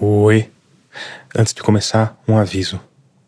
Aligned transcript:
Oi. 0.00 0.48
Antes 1.36 1.52
de 1.52 1.60
começar, 1.60 2.16
um 2.28 2.38
aviso. 2.38 2.80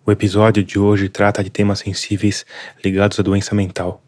O 0.07 0.13
episódio 0.13 0.63
de 0.63 0.79
hoje 0.79 1.09
trata 1.09 1.43
de 1.43 1.51
temas 1.51 1.81
sensíveis 1.81 2.47
ligados 2.85 3.19
à 3.19 3.25
doença 3.25 3.57
mental, 3.57 4.01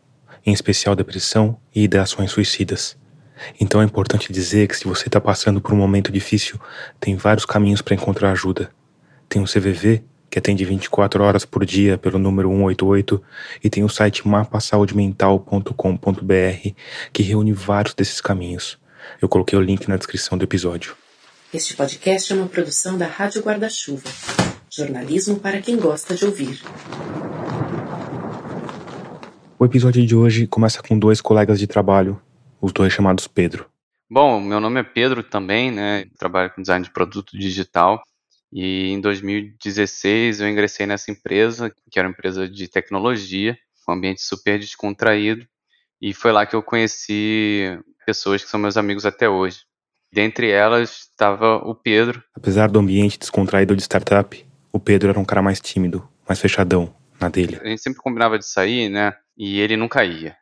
em 0.46 0.52
especial 0.52 0.94
depressão 0.94 1.58
e 1.74 1.82
ideações 1.82 2.30
suicidas. 2.30 2.96
Então 3.60 3.82
é 3.82 3.84
importante 3.84 4.32
dizer 4.32 4.68
que 4.68 4.76
se 4.76 4.84
você 4.84 5.08
está 5.08 5.20
passando 5.20 5.60
por 5.60 5.72
um 5.72 5.76
momento 5.76 6.12
difícil, 6.12 6.56
tem 7.00 7.16
vários 7.16 7.44
caminhos 7.44 7.82
para 7.82 7.96
encontrar 7.96 8.30
ajuda. 8.30 8.70
Tem 9.28 9.42
o 9.42 9.46
CVV, 9.46 10.04
que 10.30 10.38
atende 10.38 10.64
24 10.64 11.24
horas 11.24 11.44
por 11.44 11.66
dia 11.66 11.98
pelo 11.98 12.16
número 12.16 12.48
188, 12.48 13.20
e 13.64 13.68
tem 13.68 13.82
o 13.82 13.88
site 13.88 14.28
mapasaudemental.com.br, 14.28 16.70
que 17.12 17.22
reúne 17.24 17.52
vários 17.52 17.92
desses 17.92 18.20
caminhos. 18.20 18.78
Eu 19.20 19.28
coloquei 19.28 19.58
o 19.58 19.62
link 19.62 19.88
na 19.88 19.96
descrição 19.96 20.38
do 20.38 20.44
episódio. 20.44 21.01
Este 21.54 21.76
podcast 21.76 22.32
é 22.32 22.34
uma 22.34 22.48
produção 22.48 22.96
da 22.96 23.06
Rádio 23.06 23.42
Guarda-Chuva. 23.42 24.08
Jornalismo 24.70 25.38
para 25.38 25.60
quem 25.60 25.76
gosta 25.76 26.14
de 26.14 26.24
ouvir. 26.24 26.62
O 29.58 29.64
episódio 29.66 30.06
de 30.06 30.16
hoje 30.16 30.46
começa 30.46 30.82
com 30.82 30.98
dois 30.98 31.20
colegas 31.20 31.58
de 31.58 31.66
trabalho, 31.66 32.18
os 32.58 32.72
dois 32.72 32.90
chamados 32.90 33.28
Pedro. 33.28 33.68
Bom, 34.10 34.40
meu 34.40 34.60
nome 34.60 34.80
é 34.80 34.82
Pedro 34.82 35.22
também, 35.22 35.70
né? 35.70 36.06
Trabalho 36.18 36.50
com 36.54 36.62
design 36.62 36.82
de 36.82 36.90
produto 36.90 37.38
digital. 37.38 38.02
E 38.50 38.88
em 38.88 38.98
2016 38.98 40.40
eu 40.40 40.48
ingressei 40.48 40.86
nessa 40.86 41.10
empresa, 41.10 41.70
que 41.90 41.98
era 41.98 42.08
uma 42.08 42.12
empresa 42.12 42.48
de 42.48 42.66
tecnologia, 42.66 43.58
um 43.86 43.92
ambiente 43.92 44.22
super 44.22 44.58
descontraído. 44.58 45.46
E 46.00 46.14
foi 46.14 46.32
lá 46.32 46.46
que 46.46 46.56
eu 46.56 46.62
conheci 46.62 47.78
pessoas 48.06 48.42
que 48.42 48.48
são 48.48 48.58
meus 48.58 48.78
amigos 48.78 49.04
até 49.04 49.28
hoje. 49.28 49.60
Dentre 50.12 50.50
elas 50.50 51.08
estava 51.10 51.56
o 51.56 51.74
Pedro. 51.74 52.22
Apesar 52.36 52.70
do 52.70 52.78
ambiente 52.78 53.18
descontraído 53.18 53.74
de 53.74 53.82
startup, 53.82 54.44
o 54.70 54.78
Pedro 54.78 55.08
era 55.08 55.18
um 55.18 55.24
cara 55.24 55.40
mais 55.40 55.60
tímido, 55.60 56.06
mais 56.28 56.38
fechadão, 56.38 56.94
na 57.18 57.28
dele. 57.28 57.58
A 57.62 57.68
gente 57.68 57.80
sempre 57.80 58.00
combinava 58.00 58.38
de 58.38 58.46
sair, 58.46 58.90
né? 58.90 59.14
E 59.36 59.58
ele 59.60 59.76
nunca 59.76 60.04
ia. 60.04 60.36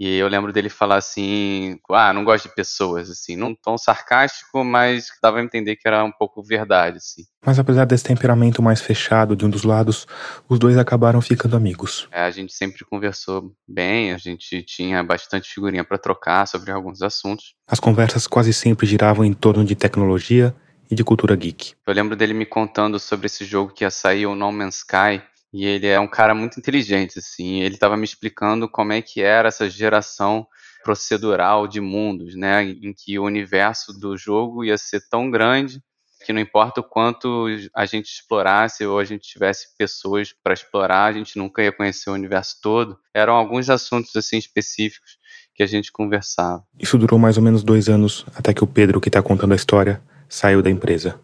E 0.00 0.16
eu 0.16 0.28
lembro 0.28 0.50
dele 0.50 0.70
falar 0.70 0.96
assim, 0.96 1.78
ah, 1.90 2.10
não 2.10 2.24
gosto 2.24 2.48
de 2.48 2.54
pessoas, 2.54 3.10
assim, 3.10 3.36
num 3.36 3.54
tom 3.54 3.76
sarcástico, 3.76 4.64
mas 4.64 5.08
dava 5.22 5.40
a 5.40 5.42
entender 5.42 5.76
que 5.76 5.86
era 5.86 6.02
um 6.02 6.10
pouco 6.10 6.42
verdade, 6.42 6.96
assim. 6.96 7.24
Mas 7.44 7.58
apesar 7.58 7.84
desse 7.84 8.04
temperamento 8.04 8.62
mais 8.62 8.80
fechado 8.80 9.36
de 9.36 9.44
um 9.44 9.50
dos 9.50 9.62
lados, 9.62 10.06
os 10.48 10.58
dois 10.58 10.78
acabaram 10.78 11.20
ficando 11.20 11.54
amigos. 11.54 12.08
É, 12.10 12.22
a 12.22 12.30
gente 12.30 12.54
sempre 12.54 12.82
conversou 12.86 13.52
bem, 13.68 14.12
a 14.12 14.16
gente 14.16 14.62
tinha 14.62 15.04
bastante 15.04 15.52
figurinha 15.52 15.84
para 15.84 15.98
trocar 15.98 16.48
sobre 16.48 16.70
alguns 16.70 17.02
assuntos. 17.02 17.54
As 17.68 17.78
conversas 17.78 18.26
quase 18.26 18.54
sempre 18.54 18.86
giravam 18.86 19.22
em 19.22 19.34
torno 19.34 19.66
de 19.66 19.74
tecnologia 19.74 20.56
e 20.90 20.94
de 20.94 21.04
cultura 21.04 21.36
geek. 21.36 21.74
Eu 21.86 21.94
lembro 21.94 22.16
dele 22.16 22.34
me 22.34 22.44
contando 22.44 22.98
sobre 22.98 23.26
esse 23.26 23.44
jogo 23.44 23.72
que 23.72 23.84
ia 23.84 23.90
sair, 23.90 24.26
o 24.26 24.34
No 24.34 24.50
Man's 24.50 24.76
Sky, 24.76 25.22
e 25.52 25.64
ele 25.66 25.86
é 25.86 25.98
um 25.98 26.08
cara 26.08 26.34
muito 26.34 26.58
inteligente, 26.58 27.18
assim. 27.18 27.60
Ele 27.60 27.74
estava 27.74 27.96
me 27.96 28.04
explicando 28.04 28.68
como 28.68 28.92
é 28.92 29.02
que 29.02 29.20
era 29.20 29.48
essa 29.48 29.68
geração 29.68 30.46
procedural 30.84 31.66
de 31.66 31.80
mundos, 31.80 32.34
né? 32.34 32.62
Em 32.62 32.92
que 32.92 33.18
o 33.18 33.24
universo 33.24 33.92
do 33.92 34.16
jogo 34.16 34.64
ia 34.64 34.78
ser 34.78 35.00
tão 35.10 35.30
grande 35.30 35.82
que 36.24 36.32
não 36.32 36.40
importa 36.40 36.80
o 36.80 36.84
quanto 36.84 37.46
a 37.74 37.86
gente 37.86 38.12
explorasse 38.12 38.84
ou 38.84 38.98
a 38.98 39.04
gente 39.04 39.26
tivesse 39.26 39.74
pessoas 39.76 40.34
para 40.44 40.52
explorar, 40.52 41.06
a 41.06 41.12
gente 41.12 41.38
nunca 41.38 41.62
ia 41.62 41.72
conhecer 41.72 42.10
o 42.10 42.14
universo 42.14 42.56
todo. 42.62 42.98
Eram 43.14 43.34
alguns 43.34 43.70
assuntos 43.70 44.14
assim 44.14 44.36
específicos 44.36 45.18
que 45.54 45.62
a 45.62 45.66
gente 45.66 45.90
conversava. 45.90 46.62
Isso 46.78 46.98
durou 46.98 47.18
mais 47.18 47.36
ou 47.36 47.42
menos 47.42 47.64
dois 47.64 47.88
anos 47.88 48.26
até 48.34 48.52
que 48.52 48.62
o 48.62 48.66
Pedro, 48.66 49.00
que 49.00 49.08
está 49.08 49.22
contando 49.22 49.52
a 49.52 49.56
história, 49.56 50.00
saiu 50.28 50.62
da 50.62 50.70
empresa. 50.70 51.18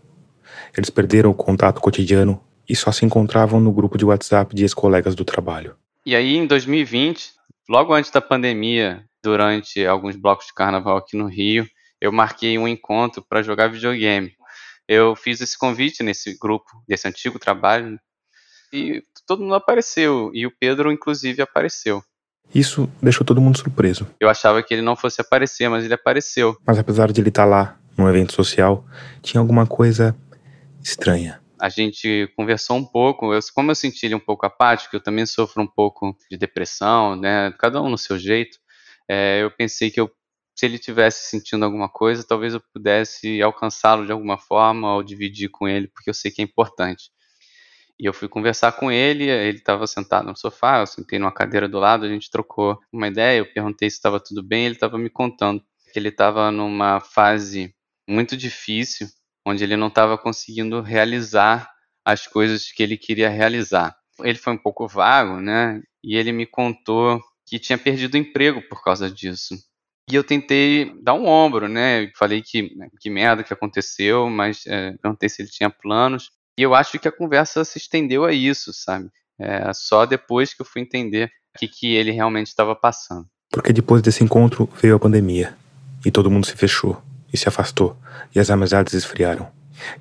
Eles 0.76 0.90
perderam 0.90 1.30
o 1.30 1.34
contato 1.34 1.80
cotidiano 1.80 2.42
e 2.68 2.74
só 2.74 2.90
se 2.92 3.04
encontravam 3.04 3.60
no 3.60 3.72
grupo 3.72 3.96
de 3.96 4.04
WhatsApp 4.04 4.54
de 4.54 4.62
ex-colegas 4.62 5.14
do 5.14 5.24
trabalho. 5.24 5.76
E 6.04 6.14
aí, 6.14 6.36
em 6.36 6.46
2020, 6.46 7.32
logo 7.68 7.92
antes 7.92 8.10
da 8.10 8.20
pandemia, 8.20 9.04
durante 9.22 9.84
alguns 9.84 10.16
blocos 10.16 10.46
de 10.46 10.54
carnaval 10.54 10.96
aqui 10.96 11.16
no 11.16 11.26
Rio, 11.26 11.66
eu 12.00 12.12
marquei 12.12 12.58
um 12.58 12.68
encontro 12.68 13.24
para 13.28 13.42
jogar 13.42 13.68
videogame. 13.68 14.32
Eu 14.86 15.16
fiz 15.16 15.40
esse 15.40 15.58
convite 15.58 16.02
nesse 16.02 16.38
grupo, 16.38 16.66
desse 16.86 17.08
antigo 17.08 17.38
trabalho, 17.38 17.98
e 18.72 19.02
todo 19.26 19.42
mundo 19.42 19.54
apareceu, 19.54 20.30
e 20.32 20.46
o 20.46 20.52
Pedro, 20.60 20.92
inclusive, 20.92 21.42
apareceu. 21.42 22.02
Isso 22.54 22.88
deixou 23.02 23.26
todo 23.26 23.40
mundo 23.40 23.58
surpreso. 23.58 24.06
Eu 24.20 24.28
achava 24.28 24.62
que 24.62 24.72
ele 24.72 24.82
não 24.82 24.94
fosse 24.94 25.20
aparecer, 25.20 25.68
mas 25.68 25.84
ele 25.84 25.94
apareceu. 25.94 26.56
Mas 26.64 26.78
apesar 26.78 27.10
de 27.10 27.20
ele 27.20 27.30
estar 27.30 27.44
lá, 27.44 27.76
num 27.96 28.08
evento 28.08 28.32
social, 28.32 28.84
tinha 29.22 29.40
alguma 29.40 29.66
coisa 29.66 30.14
estranha 30.80 31.40
a 31.60 31.68
gente 31.68 32.32
conversou 32.36 32.76
um 32.76 32.84
pouco. 32.84 33.32
Eu, 33.32 33.40
como 33.54 33.70
eu 33.70 33.74
senti 33.74 34.06
ele 34.06 34.14
um 34.14 34.20
pouco 34.20 34.46
apático, 34.46 34.96
eu 34.96 35.02
também 35.02 35.26
sofro 35.26 35.62
um 35.62 35.66
pouco 35.66 36.16
de 36.30 36.36
depressão, 36.36 37.16
né? 37.16 37.52
Cada 37.58 37.80
um 37.82 37.88
no 37.88 37.98
seu 37.98 38.18
jeito. 38.18 38.58
É, 39.08 39.42
eu 39.42 39.50
pensei 39.50 39.90
que 39.90 40.00
eu, 40.00 40.10
se 40.56 40.66
ele 40.66 40.78
tivesse 40.78 41.30
sentindo 41.30 41.64
alguma 41.64 41.88
coisa, 41.88 42.24
talvez 42.26 42.54
eu 42.54 42.60
pudesse 42.72 43.40
alcançá-lo 43.42 44.06
de 44.06 44.12
alguma 44.12 44.38
forma 44.38 44.94
ou 44.94 45.02
dividir 45.02 45.48
com 45.50 45.68
ele, 45.68 45.88
porque 45.88 46.10
eu 46.10 46.14
sei 46.14 46.30
que 46.30 46.42
é 46.42 46.44
importante. 46.44 47.10
E 47.98 48.04
eu 48.06 48.12
fui 48.12 48.28
conversar 48.28 48.72
com 48.72 48.92
ele, 48.92 49.24
ele 49.24 49.58
estava 49.58 49.86
sentado 49.86 50.26
no 50.26 50.36
sofá, 50.36 50.80
eu 50.80 50.86
sentei 50.86 51.18
numa 51.18 51.32
cadeira 51.32 51.68
do 51.68 51.78
lado, 51.78 52.04
a 52.04 52.08
gente 52.08 52.30
trocou 52.30 52.78
uma 52.92 53.08
ideia, 53.08 53.38
eu 53.38 53.52
perguntei 53.52 53.88
se 53.88 53.96
estava 53.96 54.20
tudo 54.20 54.42
bem, 54.42 54.66
ele 54.66 54.74
estava 54.74 54.98
me 54.98 55.08
contando 55.08 55.62
que 55.92 55.98
ele 55.98 56.08
estava 56.08 56.50
numa 56.50 57.00
fase 57.00 57.74
muito 58.06 58.36
difícil 58.36 59.08
onde 59.46 59.62
ele 59.62 59.76
não 59.76 59.86
estava 59.86 60.18
conseguindo 60.18 60.82
realizar 60.82 61.70
as 62.04 62.26
coisas 62.26 62.72
que 62.72 62.82
ele 62.82 62.96
queria 62.96 63.28
realizar. 63.28 63.96
Ele 64.20 64.36
foi 64.36 64.52
um 64.52 64.58
pouco 64.58 64.88
vago, 64.88 65.40
né? 65.40 65.80
E 66.02 66.16
ele 66.16 66.32
me 66.32 66.46
contou 66.46 67.20
que 67.46 67.58
tinha 67.58 67.78
perdido 67.78 68.14
o 68.14 68.18
emprego 68.18 68.60
por 68.68 68.82
causa 68.82 69.08
disso. 69.08 69.54
E 70.10 70.14
eu 70.14 70.24
tentei 70.24 70.92
dar 71.02 71.14
um 71.14 71.26
ombro, 71.26 71.68
né? 71.68 72.10
Falei 72.16 72.42
que, 72.42 72.70
que 73.00 73.08
merda 73.08 73.44
que 73.44 73.52
aconteceu, 73.52 74.28
mas 74.28 74.64
é, 74.66 74.92
perguntei 75.00 75.28
se 75.28 75.42
ele 75.42 75.48
tinha 75.48 75.70
planos. 75.70 76.30
E 76.58 76.62
eu 76.62 76.74
acho 76.74 76.98
que 76.98 77.06
a 77.06 77.12
conversa 77.12 77.64
se 77.64 77.78
estendeu 77.78 78.24
a 78.24 78.32
isso, 78.32 78.72
sabe? 78.72 79.08
É, 79.38 79.72
só 79.74 80.06
depois 80.06 80.54
que 80.54 80.62
eu 80.62 80.66
fui 80.66 80.82
entender 80.82 81.30
o 81.54 81.58
que, 81.58 81.68
que 81.68 81.94
ele 81.94 82.10
realmente 82.10 82.48
estava 82.48 82.74
passando. 82.74 83.26
Porque 83.50 83.72
depois 83.72 84.02
desse 84.02 84.24
encontro 84.24 84.68
veio 84.80 84.96
a 84.96 84.98
pandemia 84.98 85.56
e 86.04 86.10
todo 86.10 86.30
mundo 86.30 86.46
se 86.46 86.56
fechou 86.56 87.00
e 87.36 87.38
se 87.38 87.48
afastou, 87.48 87.96
e 88.34 88.40
as 88.40 88.50
amizades 88.50 88.94
esfriaram, 88.94 89.48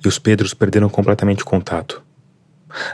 e 0.02 0.08
os 0.08 0.18
Pedros 0.18 0.54
perderam 0.54 0.88
completamente 0.88 1.42
o 1.42 1.46
contato. 1.46 2.02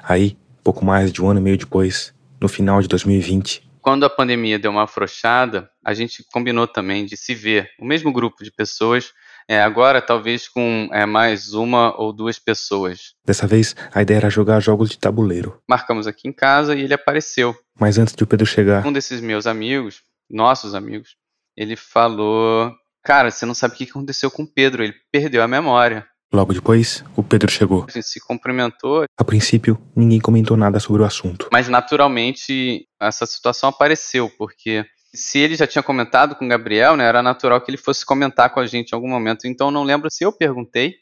Aí, 0.02 0.36
pouco 0.62 0.84
mais 0.84 1.10
de 1.12 1.22
um 1.22 1.30
ano 1.30 1.40
e 1.40 1.42
meio 1.42 1.56
depois, 1.56 2.12
no 2.40 2.48
final 2.48 2.82
de 2.82 2.88
2020, 2.88 3.72
quando 3.80 4.04
a 4.04 4.10
pandemia 4.10 4.60
deu 4.60 4.70
uma 4.70 4.84
afrouxada, 4.84 5.68
a 5.84 5.92
gente 5.92 6.24
combinou 6.32 6.68
também 6.68 7.04
de 7.04 7.16
se 7.16 7.34
ver, 7.34 7.68
o 7.80 7.84
mesmo 7.84 8.12
grupo 8.12 8.44
de 8.44 8.52
pessoas, 8.52 9.12
é, 9.48 9.60
agora 9.60 10.00
talvez 10.00 10.46
com 10.46 10.88
é, 10.92 11.04
mais 11.04 11.52
uma 11.52 12.00
ou 12.00 12.12
duas 12.12 12.38
pessoas. 12.38 13.14
Dessa 13.26 13.44
vez, 13.44 13.74
a 13.92 14.00
ideia 14.00 14.18
era 14.18 14.30
jogar 14.30 14.60
jogos 14.60 14.88
de 14.88 14.98
tabuleiro. 14.98 15.60
Marcamos 15.68 16.06
aqui 16.06 16.28
em 16.28 16.32
casa 16.32 16.76
e 16.76 16.82
ele 16.82 16.94
apareceu. 16.94 17.56
Mas 17.76 17.98
antes 17.98 18.14
de 18.14 18.22
o 18.22 18.26
Pedro 18.26 18.46
chegar, 18.46 18.86
um 18.86 18.92
desses 18.92 19.20
meus 19.20 19.48
amigos, 19.48 20.02
nossos 20.30 20.76
amigos, 20.76 21.16
ele 21.56 21.74
falou 21.74 22.72
Cara, 23.02 23.30
você 23.30 23.44
não 23.44 23.54
sabe 23.54 23.74
o 23.74 23.76
que 23.76 23.84
aconteceu 23.84 24.30
com 24.30 24.44
o 24.44 24.46
Pedro, 24.46 24.84
ele 24.84 24.94
perdeu 25.10 25.42
a 25.42 25.48
memória. 25.48 26.06
Logo 26.32 26.54
depois, 26.54 27.04
o 27.14 27.22
Pedro 27.22 27.50
chegou. 27.50 27.84
A 27.88 27.90
gente 27.90 28.06
se 28.06 28.20
cumprimentou. 28.20 29.04
A 29.18 29.24
princípio, 29.24 29.78
ninguém 29.94 30.18
comentou 30.18 30.56
nada 30.56 30.80
sobre 30.80 31.02
o 31.02 31.04
assunto. 31.04 31.48
Mas 31.52 31.68
naturalmente, 31.68 32.86
essa 32.98 33.26
situação 33.26 33.68
apareceu, 33.68 34.30
porque 34.38 34.86
se 35.14 35.38
ele 35.40 35.56
já 35.56 35.66
tinha 35.66 35.82
comentado 35.82 36.34
com 36.34 36.46
o 36.46 36.48
Gabriel, 36.48 36.96
né, 36.96 37.04
era 37.04 37.22
natural 37.22 37.60
que 37.60 37.70
ele 37.70 37.76
fosse 37.76 38.06
comentar 38.06 38.48
com 38.50 38.60
a 38.60 38.66
gente 38.66 38.90
em 38.90 38.94
algum 38.94 39.08
momento. 39.08 39.46
Então 39.46 39.70
não 39.70 39.84
lembro 39.84 40.10
se 40.10 40.24
eu 40.24 40.32
perguntei 40.32 40.94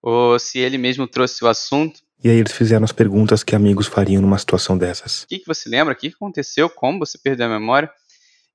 ou 0.00 0.38
se 0.38 0.60
ele 0.60 0.78
mesmo 0.78 1.08
trouxe 1.08 1.44
o 1.44 1.48
assunto. 1.48 2.00
E 2.22 2.30
aí 2.30 2.36
eles 2.36 2.52
fizeram 2.52 2.84
as 2.84 2.92
perguntas 2.92 3.42
que 3.42 3.56
amigos 3.56 3.88
fariam 3.88 4.22
numa 4.22 4.38
situação 4.38 4.78
dessas. 4.78 5.24
O 5.24 5.26
que, 5.26 5.40
que 5.40 5.46
você 5.46 5.68
lembra? 5.68 5.92
O 5.92 5.96
que 5.96 6.08
aconteceu? 6.08 6.70
Como 6.70 7.00
você 7.00 7.18
perdeu 7.18 7.46
a 7.46 7.50
memória? 7.50 7.90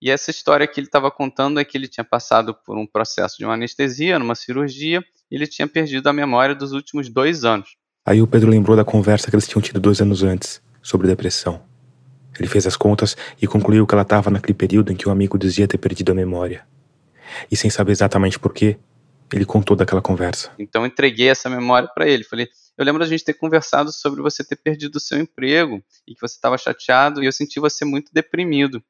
E 0.02 0.10
essa 0.10 0.32
história 0.32 0.66
que 0.66 0.80
ele 0.80 0.88
estava 0.88 1.12
contando 1.12 1.60
é 1.60 1.64
que 1.64 1.78
ele 1.78 1.88
tinha 1.88 2.04
passado 2.04 2.56
por 2.66 2.76
um 2.76 2.88
processo 2.88 3.38
de 3.38 3.46
uma 3.46 3.54
anestesia, 3.54 4.18
numa 4.18 4.34
cirurgia, 4.34 5.04
e 5.30 5.36
ele 5.36 5.46
tinha 5.46 5.68
perdido 5.68 6.08
a 6.08 6.14
memória 6.14 6.56
dos 6.56 6.72
últimos 6.72 7.08
dois 7.08 7.46
anos. 7.46 7.78
Aí 8.04 8.20
o 8.20 8.26
Pedro 8.26 8.50
lembrou 8.50 8.76
da 8.76 8.84
conversa 8.84 9.30
que 9.30 9.36
eles 9.36 9.48
tinham 9.48 9.62
tido 9.62 9.80
dois 9.80 10.02
anos 10.02 10.24
antes, 10.24 10.60
sobre 10.82 11.08
depressão. 11.08 11.62
Ele 12.40 12.48
fez 12.48 12.66
as 12.66 12.76
contas 12.76 13.16
e 13.40 13.46
concluiu 13.46 13.86
que 13.86 13.94
ela 13.94 14.02
estava 14.02 14.32
naquele 14.32 14.56
período 14.56 14.92
em 14.92 14.96
que 14.96 15.08
o 15.08 15.12
amigo 15.12 15.38
dizia 15.38 15.68
ter 15.68 15.78
perdido 15.78 16.12
a 16.12 16.16
memória. 16.16 16.66
E 17.52 17.56
sem 17.56 17.70
saber 17.70 17.92
exatamente 17.92 18.40
porquê, 18.40 18.80
ele 19.32 19.46
contou 19.46 19.76
daquela 19.76 20.02
conversa. 20.02 20.52
Então 20.58 20.86
entreguei 20.86 21.30
essa 21.30 21.48
memória 21.48 21.88
para 21.94 22.08
ele. 22.08 22.24
Falei: 22.24 22.50
Eu 22.76 22.84
lembro 22.84 23.00
da 23.00 23.08
gente 23.08 23.24
ter 23.24 23.34
conversado 23.34 23.92
sobre 23.92 24.22
você 24.22 24.44
ter 24.44 24.56
perdido 24.56 24.96
o 24.96 25.00
seu 25.00 25.20
emprego 25.20 25.82
e 26.08 26.16
que 26.16 26.22
você 26.22 26.36
estava 26.36 26.58
chateado 26.58 27.22
e 27.22 27.28
eu 27.28 27.32
senti 27.32 27.60
você 27.60 27.86
muito 27.86 28.12
deprimido. 28.12 28.84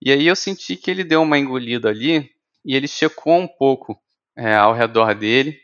E 0.00 0.12
aí 0.12 0.26
eu 0.26 0.36
senti 0.36 0.76
que 0.76 0.90
ele 0.90 1.04
deu 1.04 1.22
uma 1.22 1.38
engolida 1.38 1.88
ali 1.88 2.30
e 2.64 2.76
ele 2.76 2.88
checou 2.88 3.38
um 3.38 3.48
pouco 3.48 4.00
é, 4.36 4.54
ao 4.54 4.72
redor 4.72 5.14
dele 5.14 5.58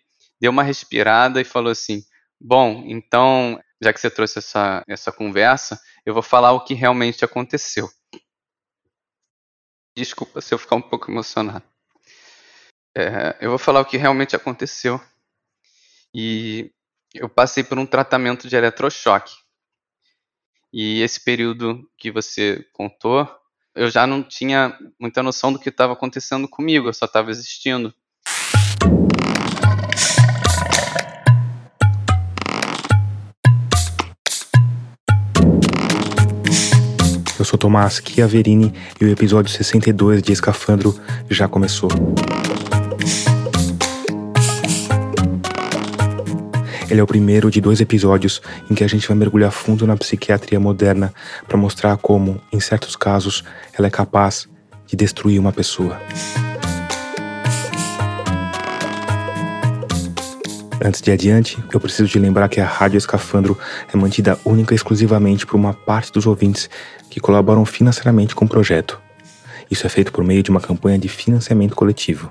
deu 0.45 0.51
uma 0.51 0.63
respirada 0.63 1.41
e 1.41 1.45
falou 1.45 1.73
assim: 1.73 2.05
Bom, 2.39 2.85
então, 2.87 3.59
já 3.81 3.93
que 3.95 4.01
você 4.01 4.11
trouxe 4.11 4.41
essa, 4.41 4.85
essa 4.87 5.11
conversa, 5.11 5.81
eu 6.05 6.13
vou 6.13 6.23
falar 6.23 6.53
o 6.53 6.65
que 6.65 6.75
realmente 6.75 7.25
aconteceu. 7.25 7.89
Desculpa 9.97 10.43
se 10.43 10.53
eu 10.53 10.59
ficar 10.59 10.77
um 10.77 10.83
pouco 10.83 11.11
emocionado. 11.11 11.65
É, 12.95 13.39
eu 13.41 13.49
vou 13.49 13.59
falar 13.59 13.81
o 13.81 13.87
que 13.87 13.97
realmente 13.97 14.37
aconteceu. 14.37 15.01
E 16.13 16.71
eu 17.15 17.29
passei 17.29 17.65
por 17.65 17.79
um 17.79 17.87
tratamento 17.87 18.47
de 18.47 18.55
eletrochoque. 18.55 19.35
E 20.73 21.01
esse 21.01 21.21
período 21.25 21.89
que 21.97 22.11
você 22.11 22.69
contou, 22.73 23.27
eu 23.75 23.91
já 23.91 24.07
não 24.07 24.23
tinha 24.23 24.77
muita 25.01 25.23
noção 25.23 25.53
do 25.53 25.59
que 25.59 25.69
estava 25.69 25.93
acontecendo 25.93 26.47
comigo, 26.49 26.89
eu 26.89 26.95
só 26.95 27.07
estava 27.07 27.31
existindo. 27.31 27.93
Eu 37.37 37.45
sou 37.45 37.59
Tomás 37.59 38.01
Chiaverini 38.03 38.73
e 39.01 39.05
o 39.05 39.09
episódio 39.09 39.51
62 39.53 40.23
de 40.23 40.33
Escafandro 40.33 40.99
já 41.29 41.49
começou. 41.49 41.91
Ele 46.91 47.01
é 47.01 47.03
o 47.03 47.07
primeiro 47.07 47.51
de 47.51 47.61
dois 47.61 47.81
episódios 47.81 48.43
em 48.71 48.75
que 48.75 48.85
a 48.85 48.87
gente 48.87 49.09
vai 49.09 49.17
mergulhar 49.17 49.51
fundo 49.51 49.87
na 49.87 49.97
psiquiatria 49.97 50.61
moderna 50.61 51.13
para 51.49 51.57
mostrar 51.57 51.97
como, 51.97 52.41
em 52.53 52.61
certos 52.61 52.95
casos, 52.95 53.43
ela 53.77 53.87
é 53.87 53.91
capaz 53.91 54.47
de 54.87 54.95
destruir 54.95 55.41
uma 55.41 55.53
pessoa. 55.53 55.99
Antes 60.85 61.01
de 61.01 61.11
adiante, 61.11 61.65
eu 61.73 61.81
preciso 61.81 62.07
te 62.07 62.19
lembrar 62.19 62.49
que 62.51 62.61
a 62.61 62.67
Rádio 62.67 62.99
Escafandro 62.99 63.59
é 63.91 63.97
mantida 63.97 64.39
única 64.45 64.75
e 64.75 64.77
exclusivamente 64.77 65.47
por 65.47 65.57
uma 65.57 65.73
parte 65.73 66.13
dos 66.13 66.27
ouvintes 66.27 66.69
que 67.09 67.19
colaboram 67.19 67.65
financeiramente 67.65 68.35
com 68.35 68.45
o 68.45 68.49
projeto. 68.49 69.01
Isso 69.71 69.87
é 69.87 69.89
feito 69.89 70.13
por 70.13 70.23
meio 70.23 70.43
de 70.43 70.51
uma 70.51 70.61
campanha 70.61 70.99
de 70.99 71.09
financiamento 71.09 71.75
coletivo. 71.75 72.31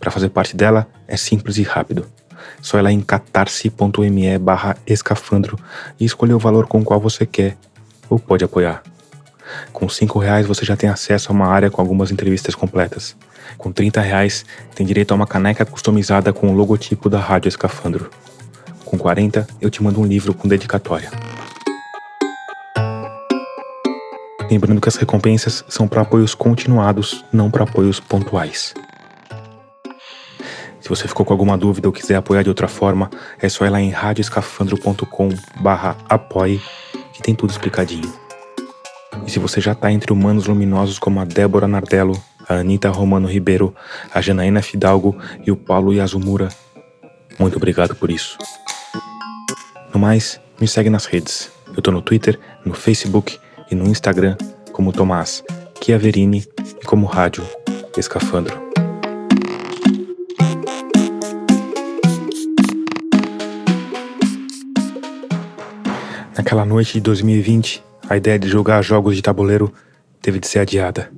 Para 0.00 0.10
fazer 0.10 0.30
parte 0.30 0.56
dela, 0.56 0.88
é 1.06 1.16
simples 1.16 1.58
e 1.58 1.62
rápido 1.62 2.06
só 2.60 2.78
ir 2.78 2.82
lá 2.82 2.92
em 2.92 3.00
catarse.me 3.00 4.38
barra 4.38 4.76
escafandro 4.86 5.58
e 5.98 6.04
escolher 6.04 6.34
o 6.34 6.38
valor 6.38 6.66
com 6.66 6.80
o 6.80 6.84
qual 6.84 7.00
você 7.00 7.24
quer 7.26 7.56
ou 8.08 8.18
pode 8.18 8.44
apoiar. 8.44 8.82
Com 9.72 9.88
5 9.88 10.18
reais 10.18 10.46
você 10.46 10.64
já 10.64 10.76
tem 10.76 10.88
acesso 10.88 11.30
a 11.30 11.34
uma 11.34 11.46
área 11.46 11.70
com 11.70 11.80
algumas 11.80 12.10
entrevistas 12.10 12.54
completas. 12.54 13.16
Com 13.58 13.72
30 13.72 14.00
reais 14.00 14.44
tem 14.74 14.86
direito 14.86 15.12
a 15.12 15.14
uma 15.14 15.26
caneca 15.26 15.64
customizada 15.64 16.32
com 16.32 16.50
o 16.50 16.54
logotipo 16.54 17.08
da 17.08 17.18
Rádio 17.18 17.48
Escafandro. 17.48 18.10
Com 18.84 18.98
40 18.98 19.46
eu 19.60 19.70
te 19.70 19.82
mando 19.82 20.00
um 20.00 20.06
livro 20.06 20.34
com 20.34 20.48
dedicatória. 20.48 21.10
Lembrando 24.50 24.80
que 24.80 24.88
as 24.88 24.96
recompensas 24.96 25.64
são 25.68 25.86
para 25.86 26.02
apoios 26.02 26.34
continuados, 26.34 27.24
não 27.32 27.50
para 27.50 27.62
apoios 27.62 28.00
pontuais. 28.00 28.74
Se 30.80 30.88
você 30.88 31.06
ficou 31.06 31.26
com 31.26 31.32
alguma 31.32 31.56
dúvida 31.56 31.88
ou 31.88 31.92
quiser 31.92 32.16
apoiar 32.16 32.42
de 32.42 32.48
outra 32.48 32.68
forma, 32.68 33.10
é 33.40 33.48
só 33.48 33.66
ir 33.66 33.70
lá 33.70 33.80
em 33.80 33.90
radioscafandro.com 33.90 35.28
barra 35.60 35.96
apoie, 36.08 36.60
que 37.12 37.22
tem 37.22 37.34
tudo 37.34 37.50
explicadinho. 37.50 38.12
E 39.26 39.30
se 39.30 39.38
você 39.38 39.60
já 39.60 39.72
está 39.72 39.92
entre 39.92 40.12
humanos 40.12 40.46
luminosos 40.46 40.98
como 40.98 41.20
a 41.20 41.24
Débora 41.24 41.68
Nardello, 41.68 42.20
a 42.48 42.54
Anitta 42.54 42.88
Romano 42.88 43.28
Ribeiro, 43.28 43.74
a 44.12 44.20
Janaína 44.20 44.62
Fidalgo 44.62 45.16
e 45.46 45.50
o 45.50 45.56
Paulo 45.56 45.92
Yazumura, 45.92 46.48
muito 47.38 47.56
obrigado 47.56 47.94
por 47.94 48.10
isso. 48.10 48.38
No 49.92 50.00
mais, 50.00 50.40
me 50.60 50.68
segue 50.68 50.90
nas 50.90 51.06
redes. 51.06 51.50
Eu 51.76 51.82
tô 51.82 51.90
no 51.90 52.02
Twitter, 52.02 52.38
no 52.64 52.74
Facebook 52.74 53.38
e 53.70 53.74
no 53.74 53.86
Instagram 53.86 54.36
como 54.72 54.92
Tomás 54.92 55.42
Chiaverini 55.82 56.44
e 56.80 56.84
como 56.84 57.06
Rádio 57.06 57.44
Escafandro. 57.96 58.69
Naquela 66.36 66.64
noite 66.64 66.92
de 66.94 67.00
2020, 67.00 67.82
a 68.08 68.16
ideia 68.16 68.38
de 68.38 68.48
jogar 68.48 68.82
jogos 68.82 69.16
de 69.16 69.22
tabuleiro 69.22 69.72
teve 70.22 70.38
de 70.38 70.46
ser 70.46 70.60
adiada. 70.60 71.10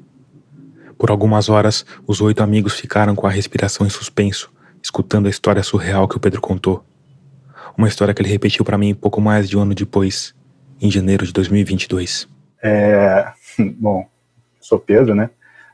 Por 0.96 1.10
algumas 1.10 1.50
horas, 1.50 1.84
os 2.06 2.20
oito 2.22 2.42
amigos 2.42 2.80
ficaram 2.80 3.14
com 3.14 3.26
a 3.26 3.30
respiração 3.30 3.86
em 3.86 3.90
suspenso, 3.90 4.50
escutando 4.82 5.26
a 5.26 5.30
história 5.30 5.62
surreal 5.62 6.08
que 6.08 6.16
o 6.16 6.20
Pedro 6.20 6.40
contou. 6.40 6.82
Uma 7.76 7.88
história 7.88 8.14
que 8.14 8.22
ele 8.22 8.30
repetiu 8.30 8.64
para 8.64 8.78
mim 8.78 8.94
pouco 8.94 9.20
mais 9.20 9.48
de 9.48 9.56
um 9.56 9.60
ano 9.60 9.74
depois, 9.74 10.34
em 10.80 10.90
janeiro 10.90 11.26
de 11.26 11.32
2022. 11.32 12.26
É. 12.62 13.32
Bom, 13.78 14.08
sou 14.60 14.78
Pedro, 14.78 15.14
né? 15.14 15.28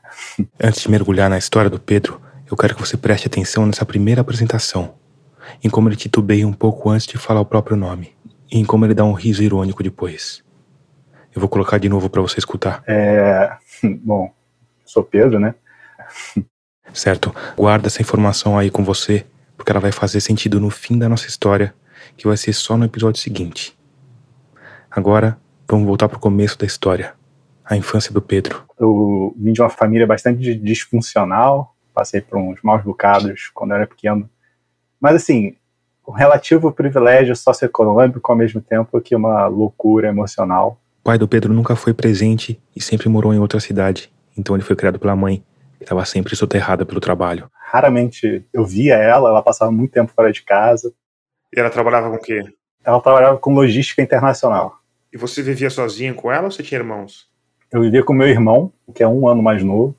Antes 0.61 0.81
de 0.81 0.91
mergulhar 0.91 1.29
na 1.29 1.37
história 1.37 1.69
do 1.69 1.79
Pedro, 1.79 2.21
eu 2.51 2.57
quero 2.57 2.75
que 2.75 2.81
você 2.81 2.97
preste 2.97 3.27
atenção 3.27 3.65
nessa 3.65 3.85
primeira 3.85 4.19
apresentação, 4.19 4.95
em 5.63 5.69
como 5.69 5.87
ele 5.87 5.95
titubeia 5.95 6.45
um 6.45 6.53
pouco 6.53 6.89
antes 6.89 7.07
de 7.07 7.17
falar 7.17 7.39
o 7.39 7.45
próprio 7.45 7.77
nome 7.77 8.19
e 8.51 8.59
em 8.59 8.65
como 8.65 8.85
ele 8.85 8.93
dá 8.93 9.03
um 9.03 9.13
riso 9.13 9.43
irônico 9.43 9.83
depois. 9.83 10.43
Eu 11.33 11.39
vou 11.39 11.49
colocar 11.49 11.77
de 11.77 11.87
novo 11.87 12.09
para 12.09 12.21
você 12.21 12.39
escutar. 12.39 12.83
É. 12.87 13.55
Bom, 14.03 14.33
sou 14.85 15.03
Pedro, 15.03 15.39
né? 15.39 15.53
certo. 16.91 17.33
Guarda 17.55 17.87
essa 17.87 18.01
informação 18.01 18.57
aí 18.57 18.69
com 18.69 18.83
você, 18.83 19.25
porque 19.55 19.71
ela 19.71 19.79
vai 19.79 19.91
fazer 19.91 20.19
sentido 20.21 20.59
no 20.59 20.69
fim 20.69 20.97
da 20.97 21.07
nossa 21.07 21.27
história, 21.27 21.73
que 22.17 22.27
vai 22.27 22.35
ser 22.35 22.53
só 22.53 22.75
no 22.75 22.85
episódio 22.85 23.21
seguinte. 23.21 23.77
Agora, 24.89 25.37
vamos 25.67 25.85
voltar 25.85 26.09
para 26.09 26.17
o 26.17 26.21
começo 26.21 26.57
da 26.57 26.65
história. 26.65 27.13
A 27.63 27.77
infância 27.77 28.11
do 28.11 28.21
Pedro. 28.21 28.63
Eu 28.79 29.35
vim 29.37 29.53
de 29.53 29.61
uma 29.61 29.69
família 29.69 30.07
bastante 30.07 30.55
disfuncional, 30.55 31.75
passei 31.93 32.19
por 32.19 32.39
uns 32.39 32.59
maus 32.63 32.83
bocados 32.83 33.51
quando 33.53 33.71
eu 33.71 33.77
era 33.77 33.85
pequeno. 33.85 34.27
Mas 34.99 35.15
assim, 35.15 35.55
um 36.09 36.11
relativo 36.11 36.71
privilégio 36.71 37.35
socioeconômico 37.35 38.31
ao 38.31 38.37
mesmo 38.37 38.59
tempo 38.59 38.99
que 38.99 39.15
uma 39.15 39.45
loucura 39.45 40.07
emocional. 40.07 40.81
O 41.01 41.03
pai 41.03 41.19
do 41.19 41.27
Pedro 41.27 41.53
nunca 41.53 41.75
foi 41.75 41.93
presente 41.93 42.59
e 42.75 42.81
sempre 42.81 43.07
morou 43.07 43.31
em 43.31 43.37
outra 43.37 43.59
cidade, 43.59 44.11
então 44.35 44.55
ele 44.55 44.63
foi 44.63 44.75
criado 44.75 44.97
pela 44.97 45.15
mãe, 45.15 45.43
que 45.77 45.83
estava 45.83 46.03
sempre 46.05 46.35
soterrada 46.35 46.83
pelo 46.83 46.99
trabalho. 46.99 47.47
Raramente 47.53 48.43
eu 48.51 48.65
via 48.65 48.95
ela, 48.95 49.29
ela 49.29 49.43
passava 49.43 49.71
muito 49.71 49.91
tempo 49.91 50.11
fora 50.11 50.31
de 50.31 50.41
casa. 50.41 50.91
E 51.55 51.59
ela 51.59 51.69
trabalhava 51.69 52.09
com 52.09 52.15
o 52.15 52.19
quê? 52.19 52.43
Ela 52.83 52.99
trabalhava 52.99 53.37
com 53.37 53.53
logística 53.53 54.01
internacional. 54.01 54.79
E 55.13 55.17
você 55.17 55.43
vivia 55.43 55.69
sozinho 55.69 56.15
com 56.15 56.31
ela 56.31 56.45
ou 56.45 56.51
você 56.51 56.63
tinha 56.63 56.79
irmãos? 56.79 57.27
Eu 57.71 57.81
vivia 57.81 58.03
com 58.03 58.13
meu 58.13 58.27
irmão, 58.27 58.73
que 58.95 59.03
é 59.03 59.07
um 59.07 59.27
ano 59.27 59.43
mais 59.43 59.63
novo, 59.63 59.95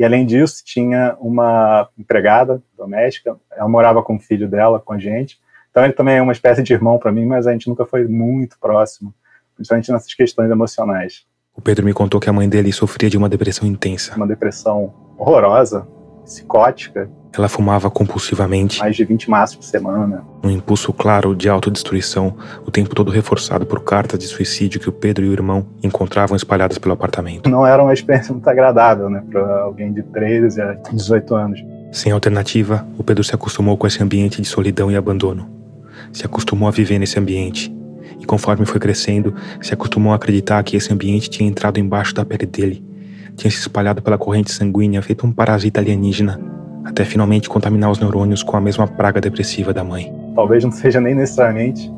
e 0.00 0.04
além 0.04 0.24
disso, 0.24 0.62
tinha 0.64 1.14
uma 1.20 1.86
empregada 1.98 2.62
doméstica, 2.74 3.36
ela 3.52 3.68
morava 3.68 4.02
com 4.02 4.16
o 4.16 4.18
filho 4.18 4.48
dela, 4.48 4.80
com 4.80 4.94
a 4.94 4.98
gente. 4.98 5.38
Então 5.70 5.84
ele 5.84 5.92
também 5.92 6.16
é 6.16 6.22
uma 6.22 6.32
espécie 6.32 6.62
de 6.62 6.72
irmão 6.72 6.98
para 6.98 7.12
mim, 7.12 7.26
mas 7.26 7.46
a 7.46 7.52
gente 7.52 7.68
nunca 7.68 7.84
foi 7.84 8.08
muito 8.08 8.56
próximo, 8.58 9.12
principalmente 9.54 9.92
nessas 9.92 10.14
questões 10.14 10.50
emocionais. 10.50 11.26
O 11.54 11.60
Pedro 11.60 11.84
me 11.84 11.92
contou 11.92 12.18
que 12.18 12.30
a 12.30 12.32
mãe 12.32 12.48
dele 12.48 12.72
sofria 12.72 13.10
de 13.10 13.18
uma 13.18 13.28
depressão 13.28 13.68
intensa. 13.68 14.16
Uma 14.16 14.26
depressão 14.26 14.90
horrorosa, 15.18 15.86
psicótica. 16.24 17.08
Ela 17.32 17.48
fumava 17.48 17.90
compulsivamente. 17.90 18.80
Mais 18.80 18.96
de 18.96 19.04
20 19.04 19.30
maços 19.30 19.56
por 19.56 19.62
semana. 19.62 20.24
Um 20.42 20.50
impulso 20.50 20.92
claro 20.92 21.34
de 21.34 21.48
autodestruição, 21.48 22.36
o 22.66 22.70
tempo 22.70 22.94
todo 22.94 23.10
reforçado 23.10 23.64
por 23.64 23.84
cartas 23.84 24.18
de 24.18 24.26
suicídio 24.26 24.80
que 24.80 24.88
o 24.88 24.92
Pedro 24.92 25.24
e 25.24 25.28
o 25.28 25.32
irmão 25.32 25.66
encontravam 25.82 26.36
espalhadas 26.36 26.76
pelo 26.78 26.92
apartamento. 26.92 27.48
Não 27.48 27.64
era 27.64 27.82
uma 27.82 27.92
experiência 27.92 28.32
muito 28.32 28.48
agradável, 28.48 29.08
né, 29.08 29.22
para 29.30 29.60
alguém 29.62 29.92
de 29.92 30.02
13 30.02 30.60
a 30.60 30.72
18 30.92 31.34
anos. 31.34 31.60
Sem 31.92 32.12
alternativa, 32.12 32.86
o 32.98 33.04
Pedro 33.04 33.22
se 33.22 33.34
acostumou 33.34 33.76
com 33.76 33.86
esse 33.86 34.02
ambiente 34.02 34.42
de 34.42 34.48
solidão 34.48 34.90
e 34.90 34.96
abandono. 34.96 35.48
Se 36.12 36.26
acostumou 36.26 36.68
a 36.68 36.72
viver 36.72 36.98
nesse 36.98 37.18
ambiente. 37.18 37.72
E 38.18 38.24
conforme 38.24 38.66
foi 38.66 38.80
crescendo, 38.80 39.34
se 39.60 39.72
acostumou 39.72 40.12
a 40.12 40.16
acreditar 40.16 40.62
que 40.62 40.76
esse 40.76 40.92
ambiente 40.92 41.30
tinha 41.30 41.48
entrado 41.48 41.78
embaixo 41.78 42.14
da 42.14 42.24
pele 42.24 42.46
dele, 42.46 42.84
tinha 43.40 43.50
se 43.50 43.58
espalhado 43.58 44.02
pela 44.02 44.18
corrente 44.18 44.52
sanguínea 44.52 45.00
feito 45.00 45.26
um 45.26 45.32
parasita 45.32 45.80
alienígena 45.80 46.38
até 46.84 47.04
finalmente 47.04 47.48
contaminar 47.48 47.90
os 47.90 47.98
neurônios 47.98 48.42
com 48.42 48.56
a 48.56 48.60
mesma 48.60 48.86
praga 48.86 49.20
depressiva 49.20 49.72
da 49.72 49.82
mãe. 49.82 50.12
Talvez 50.34 50.62
não 50.62 50.70
seja 50.70 51.00
nem 51.00 51.14
necessariamente 51.14 51.90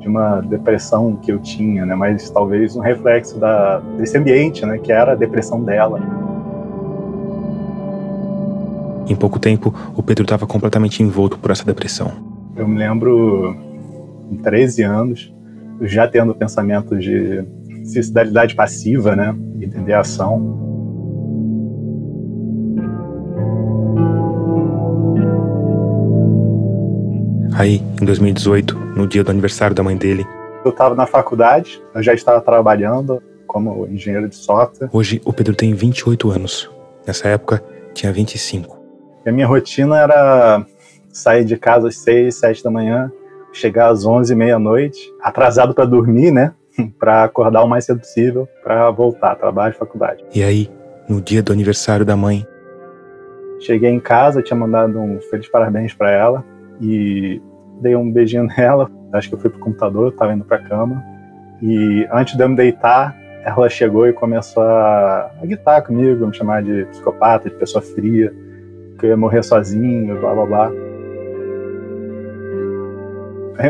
de 0.00 0.08
uma 0.08 0.40
depressão 0.40 1.16
que 1.16 1.30
eu 1.30 1.38
tinha, 1.38 1.84
né, 1.86 1.94
mas 1.94 2.30
talvez 2.30 2.74
um 2.76 2.80
reflexo 2.80 3.38
da, 3.38 3.78
desse 3.96 4.16
ambiente, 4.16 4.64
né, 4.64 4.78
que 4.78 4.92
era 4.92 5.12
a 5.12 5.14
depressão 5.14 5.62
dela. 5.62 6.00
Em 9.08 9.16
pouco 9.16 9.38
tempo, 9.38 9.74
o 9.96 10.02
Pedro 10.02 10.24
estava 10.24 10.46
completamente 10.46 11.02
envolto 11.02 11.38
por 11.38 11.50
essa 11.50 11.64
depressão. 11.64 12.12
Eu 12.56 12.68
me 12.68 12.78
lembro, 12.78 13.56
com 14.28 14.36
13 14.36 14.82
anos, 14.82 15.34
já 15.82 16.06
tendo 16.06 16.34
pensamento 16.34 16.96
de 16.96 17.44
suicidalidade 17.84 18.54
passiva, 18.54 19.16
né, 19.16 19.34
entender 19.60 19.94
a 19.94 20.00
ação. 20.00 20.67
Aí, 27.58 27.82
em 28.00 28.04
2018, 28.04 28.78
no 28.94 29.04
dia 29.04 29.24
do 29.24 29.32
aniversário 29.32 29.74
da 29.74 29.82
mãe 29.82 29.96
dele, 29.96 30.24
eu 30.64 30.70
estava 30.70 30.94
na 30.94 31.06
faculdade, 31.06 31.82
eu 31.92 32.00
já 32.00 32.14
estava 32.14 32.40
trabalhando 32.40 33.20
como 33.48 33.84
engenheiro 33.88 34.28
de 34.28 34.36
software. 34.36 34.88
Hoje 34.92 35.20
o 35.24 35.32
Pedro 35.32 35.56
tem 35.56 35.74
28 35.74 36.30
anos. 36.30 36.70
Nessa 37.04 37.26
época, 37.26 37.60
tinha 37.92 38.12
25. 38.12 38.78
E 39.26 39.28
a 39.28 39.32
minha 39.32 39.48
rotina 39.48 39.98
era 39.98 40.64
sair 41.12 41.44
de 41.44 41.56
casa 41.56 41.88
às 41.88 41.96
6, 41.96 42.32
7 42.36 42.62
da 42.62 42.70
manhã, 42.70 43.10
chegar 43.52 43.88
às 43.88 44.06
11, 44.06 44.36
meia-noite, 44.36 45.12
atrasado 45.20 45.74
para 45.74 45.84
dormir, 45.84 46.30
né? 46.30 46.54
para 46.96 47.24
acordar 47.24 47.64
o 47.64 47.66
mais 47.66 47.86
cedo 47.86 47.98
possível 47.98 48.48
para 48.62 48.88
voltar, 48.92 49.34
trabalho, 49.34 49.74
faculdade. 49.74 50.24
E 50.32 50.44
aí, 50.44 50.70
no 51.08 51.20
dia 51.20 51.42
do 51.42 51.52
aniversário 51.52 52.06
da 52.06 52.14
mãe, 52.14 52.46
cheguei 53.58 53.90
em 53.90 53.98
casa, 53.98 54.44
tinha 54.44 54.56
mandado 54.56 54.96
um 55.00 55.20
feliz 55.22 55.48
parabéns 55.48 55.92
para 55.92 56.12
ela 56.12 56.44
e 56.80 57.42
dei 57.80 57.96
um 57.96 58.10
beijinho 58.10 58.46
nela. 58.56 58.90
Acho 59.12 59.28
que 59.28 59.34
eu 59.34 59.38
fui 59.38 59.50
pro 59.50 59.60
computador, 59.60 60.12
tava 60.12 60.32
indo 60.32 60.44
pra 60.44 60.58
cama. 60.58 61.02
E 61.62 62.06
antes 62.12 62.36
de 62.36 62.42
eu 62.42 62.48
me 62.48 62.56
deitar, 62.56 63.16
ela 63.44 63.68
chegou 63.68 64.06
e 64.06 64.12
começou 64.12 64.62
a, 64.62 65.30
a 65.42 65.46
guitar 65.46 65.82
comigo, 65.82 66.26
me 66.26 66.34
chamar 66.34 66.62
de 66.62 66.84
psicopata, 66.86 67.48
de 67.48 67.56
pessoa 67.56 67.82
fria, 67.82 68.32
que 68.98 69.06
eu 69.06 69.10
ia 69.10 69.16
morrer 69.16 69.42
sozinho, 69.42 70.18
blá 70.20 70.34
blá 70.34 70.46
blá. 70.46 70.70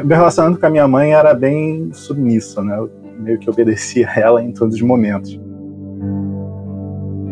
Meu 0.05 0.17
relacionamento 0.17 0.61
com 0.61 0.67
a 0.67 0.71
minha 0.71 0.87
mãe 0.87 1.15
era 1.15 1.33
bem 1.33 1.91
submisso, 1.93 2.63
né? 2.63 2.77
Eu 2.77 2.91
meio 3.19 3.39
que 3.39 3.49
obedecia 3.49 4.09
a 4.09 4.21
ela 4.21 4.43
em 4.43 4.53
todos 4.53 4.75
os 4.75 4.83
momentos. 4.83 5.41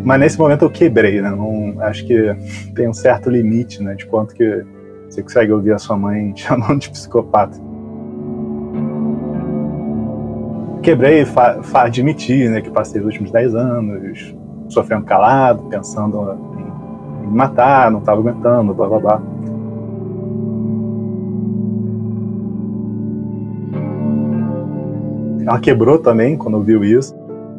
Mas 0.04 0.20
nesse 0.20 0.38
momento 0.38 0.64
eu 0.64 0.70
quebrei, 0.70 1.20
né? 1.20 1.30
Não, 1.30 1.80
acho 1.80 2.06
que 2.06 2.34
tem 2.74 2.88
um 2.88 2.94
certo 2.94 3.28
limite, 3.28 3.82
né? 3.82 3.94
De 3.94 4.06
quanto 4.06 4.34
que 4.34 4.64
você 5.16 5.22
consegue 5.22 5.52
ouvir 5.52 5.72
a 5.72 5.78
sua 5.78 5.96
mãe 5.96 6.32
chamando 6.36 6.80
de 6.80 6.90
psicopata. 6.90 7.58
Quebrei, 10.82 11.24
fa, 11.24 11.62
fa, 11.62 11.82
admiti 11.82 12.48
né, 12.48 12.60
que 12.60 12.70
passei 12.70 13.00
os 13.00 13.06
últimos 13.06 13.30
10 13.32 13.54
anos 13.54 14.34
sofrendo 14.68 15.04
calado, 15.04 15.64
pensando 15.64 16.36
em, 17.22 17.26
em 17.26 17.30
matar, 17.30 17.90
não 17.90 18.00
estava 18.00 18.20
aguentando, 18.20 18.74
blá 18.74 18.88
blá 18.88 18.98
blá. 19.00 19.22
Ela 25.44 25.60
quebrou 25.60 25.98
também 25.98 26.36
quando 26.36 26.60
viu 26.60 26.84
isso, 26.84 27.14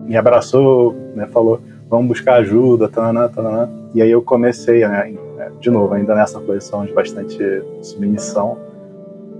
me 0.05 0.15
abraçou, 0.15 0.93
né, 1.15 1.25
falou: 1.27 1.59
vamos 1.89 2.07
buscar 2.07 2.35
ajuda, 2.35 2.87
tanana, 2.87 3.27
tanana. 3.29 3.69
E 3.97 4.01
aí 4.03 4.11
eu 4.11 4.21
comecei, 4.21 4.87
né, 4.87 5.11
de 5.59 5.71
novo, 5.71 5.91
ainda 5.95 6.13
nessa 6.13 6.39
posição 6.39 6.85
de 6.85 6.93
bastante 6.93 7.39
submissão, 7.81 8.55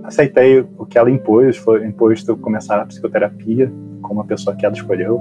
aceitei 0.02 0.66
o 0.76 0.84
que 0.84 0.98
ela 0.98 1.08
impôs, 1.08 1.56
foi 1.56 1.86
imposto 1.86 2.36
começar 2.36 2.80
a 2.80 2.84
psicoterapia, 2.84 3.72
como 4.02 4.20
a 4.20 4.24
pessoa 4.24 4.56
que 4.56 4.66
ela 4.66 4.74
escolheu. 4.74 5.20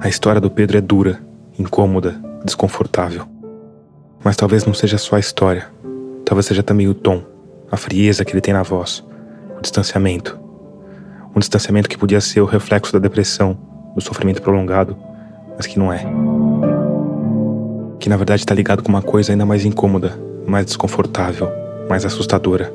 A 0.00 0.08
história 0.08 0.40
do 0.40 0.48
Pedro 0.48 0.78
é 0.78 0.80
dura, 0.80 1.18
incômoda, 1.58 2.14
desconfortável. 2.44 3.24
Mas 4.22 4.36
talvez 4.36 4.64
não 4.64 4.74
seja 4.74 4.98
só 4.98 5.16
a 5.16 5.18
história. 5.18 5.66
Talvez 6.24 6.46
seja 6.46 6.62
também 6.62 6.86
o 6.86 6.94
tom, 6.94 7.20
a 7.68 7.76
frieza 7.76 8.24
que 8.24 8.32
ele 8.32 8.40
tem 8.40 8.54
na 8.54 8.62
voz, 8.62 9.04
o 9.58 9.60
distanciamento. 9.60 10.38
Um 11.34 11.40
distanciamento 11.40 11.88
que 11.88 11.98
podia 11.98 12.20
ser 12.20 12.42
o 12.42 12.46
reflexo 12.46 12.92
da 12.92 13.00
depressão, 13.00 13.58
do 13.92 14.00
sofrimento 14.00 14.40
prolongado, 14.40 14.96
mas 15.56 15.66
que 15.66 15.78
não 15.78 15.92
é. 15.92 16.04
Que 17.98 18.08
na 18.08 18.16
verdade 18.16 18.42
está 18.42 18.54
ligado 18.54 18.82
com 18.82 18.88
uma 18.88 19.02
coisa 19.02 19.32
ainda 19.32 19.44
mais 19.44 19.64
incômoda, 19.64 20.18
mais 20.46 20.66
desconfortável, 20.66 21.48
mais 21.88 22.04
assustadora, 22.04 22.72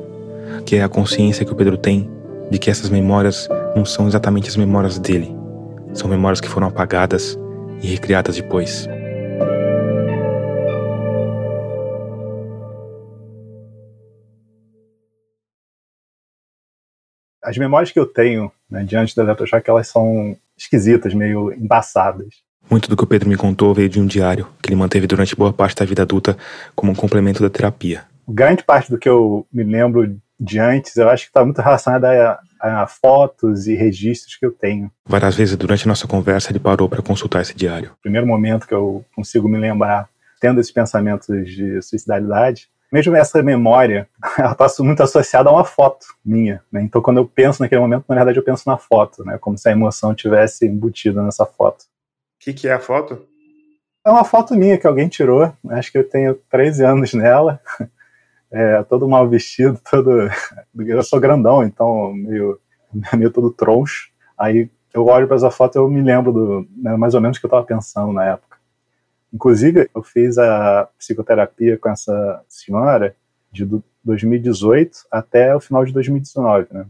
que 0.66 0.76
é 0.76 0.82
a 0.82 0.88
consciência 0.88 1.44
que 1.44 1.52
o 1.52 1.56
Pedro 1.56 1.76
tem 1.76 2.10
de 2.50 2.58
que 2.58 2.70
essas 2.70 2.90
memórias 2.90 3.48
não 3.74 3.84
são 3.84 4.06
exatamente 4.06 4.48
as 4.48 4.56
memórias 4.56 4.98
dele. 4.98 5.34
São 5.94 6.08
memórias 6.08 6.40
que 6.40 6.48
foram 6.48 6.66
apagadas 6.66 7.38
e 7.82 7.86
recriadas 7.86 8.36
depois. 8.36 8.88
As 17.42 17.58
memórias 17.58 17.90
que 17.90 17.98
eu 17.98 18.06
tenho 18.06 18.52
né, 18.70 18.84
diante 18.84 19.16
da 19.16 19.22
Eletrochoque, 19.22 19.68
elas 19.68 19.88
são 19.88 20.36
esquisitas, 20.56 21.12
meio 21.12 21.52
embaçadas. 21.52 22.41
Muito 22.70 22.88
do 22.88 22.96
que 22.96 23.04
o 23.04 23.06
Pedro 23.06 23.28
me 23.28 23.36
contou 23.36 23.74
veio 23.74 23.88
de 23.88 24.00
um 24.00 24.06
diário 24.06 24.48
que 24.62 24.70
ele 24.70 24.76
manteve 24.76 25.06
durante 25.06 25.36
boa 25.36 25.52
parte 25.52 25.76
da 25.76 25.84
vida 25.84 26.02
adulta 26.02 26.36
como 26.74 26.92
um 26.92 26.94
complemento 26.94 27.42
da 27.42 27.50
terapia. 27.50 28.04
Grande 28.28 28.62
parte 28.62 28.90
do 28.90 28.98
que 28.98 29.08
eu 29.08 29.46
me 29.52 29.62
lembro 29.62 30.16
de 30.38 30.58
antes, 30.58 30.96
eu 30.96 31.08
acho 31.08 31.24
que 31.24 31.30
está 31.30 31.44
muito 31.44 31.60
relacionada 31.60 32.40
a, 32.60 32.82
a, 32.82 32.86
fotos 32.86 33.66
e 33.66 33.74
registros 33.74 34.36
que 34.36 34.44
eu 34.44 34.50
tenho. 34.50 34.90
Várias 35.06 35.36
vezes 35.36 35.56
durante 35.56 35.84
a 35.84 35.88
nossa 35.88 36.08
conversa 36.08 36.50
ele 36.50 36.58
parou 36.58 36.88
para 36.88 37.02
consultar 37.02 37.42
esse 37.42 37.54
diário. 37.54 37.92
O 37.92 38.02
primeiro 38.02 38.26
momento 38.26 38.66
que 38.66 38.74
eu 38.74 39.04
consigo 39.14 39.48
me 39.48 39.58
lembrar, 39.58 40.08
tendo 40.40 40.60
esses 40.60 40.72
pensamentos 40.72 41.28
de 41.46 41.80
suicidalidade, 41.82 42.68
mesmo 42.92 43.16
essa 43.16 43.42
memória, 43.42 44.06
ela 44.36 44.52
está 44.52 44.66
muito 44.80 45.02
associada 45.02 45.48
a 45.48 45.52
uma 45.52 45.64
foto 45.64 46.06
minha. 46.24 46.60
Né? 46.70 46.82
Então, 46.82 47.00
quando 47.00 47.16
eu 47.18 47.26
penso 47.26 47.62
naquele 47.62 47.80
momento, 47.80 48.04
na 48.08 48.16
verdade, 48.16 48.38
eu 48.38 48.44
penso 48.44 48.64
na 48.66 48.76
foto, 48.76 49.24
né? 49.24 49.38
como 49.38 49.56
se 49.56 49.68
a 49.68 49.72
emoção 49.72 50.14
tivesse 50.14 50.66
embutida 50.66 51.22
nessa 51.22 51.46
foto. 51.46 51.86
Que, 52.42 52.52
que 52.52 52.66
é 52.66 52.72
a 52.72 52.80
foto? 52.80 53.24
É 54.04 54.10
uma 54.10 54.24
foto 54.24 54.56
minha 54.56 54.76
que 54.76 54.86
alguém 54.86 55.08
tirou. 55.08 55.52
Acho 55.70 55.92
que 55.92 55.98
eu 55.98 56.08
tenho 56.08 56.34
13 56.50 56.84
anos 56.84 57.14
nela. 57.14 57.60
É, 58.54 58.82
todo 58.82 59.08
mal 59.08 59.26
vestido, 59.26 59.80
todo. 59.90 60.28
Eu 60.76 61.02
sou 61.02 61.18
grandão, 61.18 61.64
então 61.64 62.12
meio, 62.12 62.60
meio 63.16 63.30
todo 63.30 63.50
troncho. 63.50 64.10
Aí 64.36 64.68
eu 64.92 65.06
olho 65.06 65.26
para 65.26 65.36
essa 65.36 65.50
foto 65.50 65.76
e 65.76 65.78
eu 65.78 65.88
me 65.88 66.02
lembro 66.02 66.30
do, 66.30 66.68
né, 66.76 66.94
mais 66.94 67.14
ou 67.14 67.20
menos 67.22 67.38
o 67.38 67.40
que 67.40 67.46
eu 67.46 67.48
estava 67.48 67.64
pensando 67.64 68.12
na 68.12 68.26
época. 68.26 68.58
Inclusive, 69.32 69.88
eu 69.94 70.02
fiz 70.02 70.36
a 70.36 70.86
psicoterapia 70.98 71.78
com 71.78 71.88
essa 71.88 72.44
senhora 72.46 73.16
de 73.50 73.66
2018 74.04 74.98
até 75.10 75.56
o 75.56 75.60
final 75.60 75.86
de 75.86 75.92
2019, 75.94 76.66
né? 76.72 76.84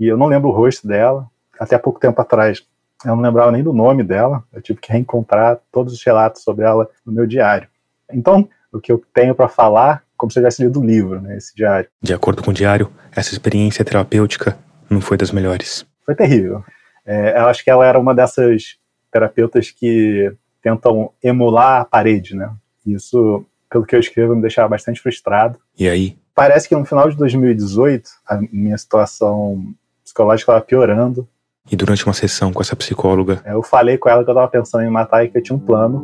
E 0.00 0.06
eu 0.06 0.16
não 0.16 0.24
lembro 0.24 0.48
o 0.48 0.52
rosto 0.52 0.88
dela, 0.88 1.28
até 1.60 1.76
pouco 1.76 2.00
tempo 2.00 2.18
atrás. 2.18 2.66
Eu 3.04 3.16
não 3.16 3.22
lembrava 3.22 3.52
nem 3.52 3.62
do 3.62 3.72
nome 3.72 4.02
dela, 4.02 4.42
eu 4.52 4.62
tive 4.62 4.80
que 4.80 4.92
reencontrar 4.92 5.58
todos 5.70 5.92
os 5.92 6.02
relatos 6.02 6.42
sobre 6.42 6.64
ela 6.64 6.88
no 7.04 7.12
meu 7.12 7.26
diário. 7.26 7.68
Então, 8.12 8.48
o 8.72 8.80
que 8.80 8.90
eu 8.90 9.02
tenho 9.12 9.34
para 9.34 9.48
falar, 9.48 10.02
como 10.16 10.30
se 10.30 10.38
eu 10.38 10.42
tivesse 10.42 10.62
lido 10.62 10.80
o 10.80 10.84
livro, 10.84 11.20
né, 11.20 11.36
esse 11.36 11.54
diário. 11.54 11.88
De 12.02 12.14
acordo 12.14 12.42
com 12.42 12.50
o 12.50 12.54
diário, 12.54 12.90
essa 13.12 13.32
experiência 13.32 13.84
terapêutica 13.84 14.58
não 14.88 15.00
foi 15.00 15.16
das 15.16 15.30
melhores. 15.30 15.86
Foi 16.04 16.14
terrível. 16.14 16.64
É, 17.06 17.38
eu 17.38 17.46
acho 17.46 17.62
que 17.62 17.70
ela 17.70 17.86
era 17.86 17.98
uma 17.98 18.14
dessas 18.14 18.76
terapeutas 19.12 19.70
que 19.70 20.32
tentam 20.62 21.10
emular 21.22 21.82
a 21.82 21.84
parede, 21.84 22.34
né? 22.34 22.50
Isso, 22.86 23.44
pelo 23.70 23.84
que 23.84 23.94
eu 23.94 24.00
escrevo, 24.00 24.34
me 24.34 24.42
deixava 24.42 24.68
bastante 24.68 25.00
frustrado. 25.00 25.58
E 25.78 25.88
aí? 25.88 26.16
Parece 26.34 26.68
que 26.68 26.74
no 26.74 26.84
final 26.84 27.08
de 27.08 27.16
2018, 27.16 28.10
a 28.26 28.38
minha 28.50 28.76
situação 28.76 29.72
psicológica 30.02 30.52
estava 30.52 30.64
piorando. 30.64 31.28
E 31.70 31.76
durante 31.76 32.04
uma 32.04 32.12
sessão 32.12 32.52
com 32.52 32.60
essa 32.60 32.76
psicóloga, 32.76 33.40
eu 33.46 33.62
falei 33.62 33.96
com 33.96 34.06
ela 34.06 34.22
que 34.22 34.28
eu 34.28 34.34
estava 34.34 34.50
pensando 34.50 34.84
em 34.84 34.90
matar 34.90 35.24
e 35.24 35.28
que 35.28 35.38
eu 35.38 35.42
tinha 35.42 35.56
um 35.56 35.58
plano. 35.58 36.02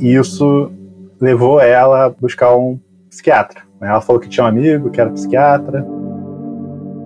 E 0.00 0.14
isso 0.14 0.72
levou 1.20 1.60
ela 1.60 2.06
a 2.06 2.08
buscar 2.08 2.56
um 2.56 2.80
psiquiatra. 3.10 3.60
Ela 3.82 4.00
falou 4.00 4.18
que 4.18 4.30
tinha 4.30 4.44
um 4.44 4.46
amigo 4.46 4.88
que 4.88 4.98
era 4.98 5.10
psiquiatra, 5.10 5.86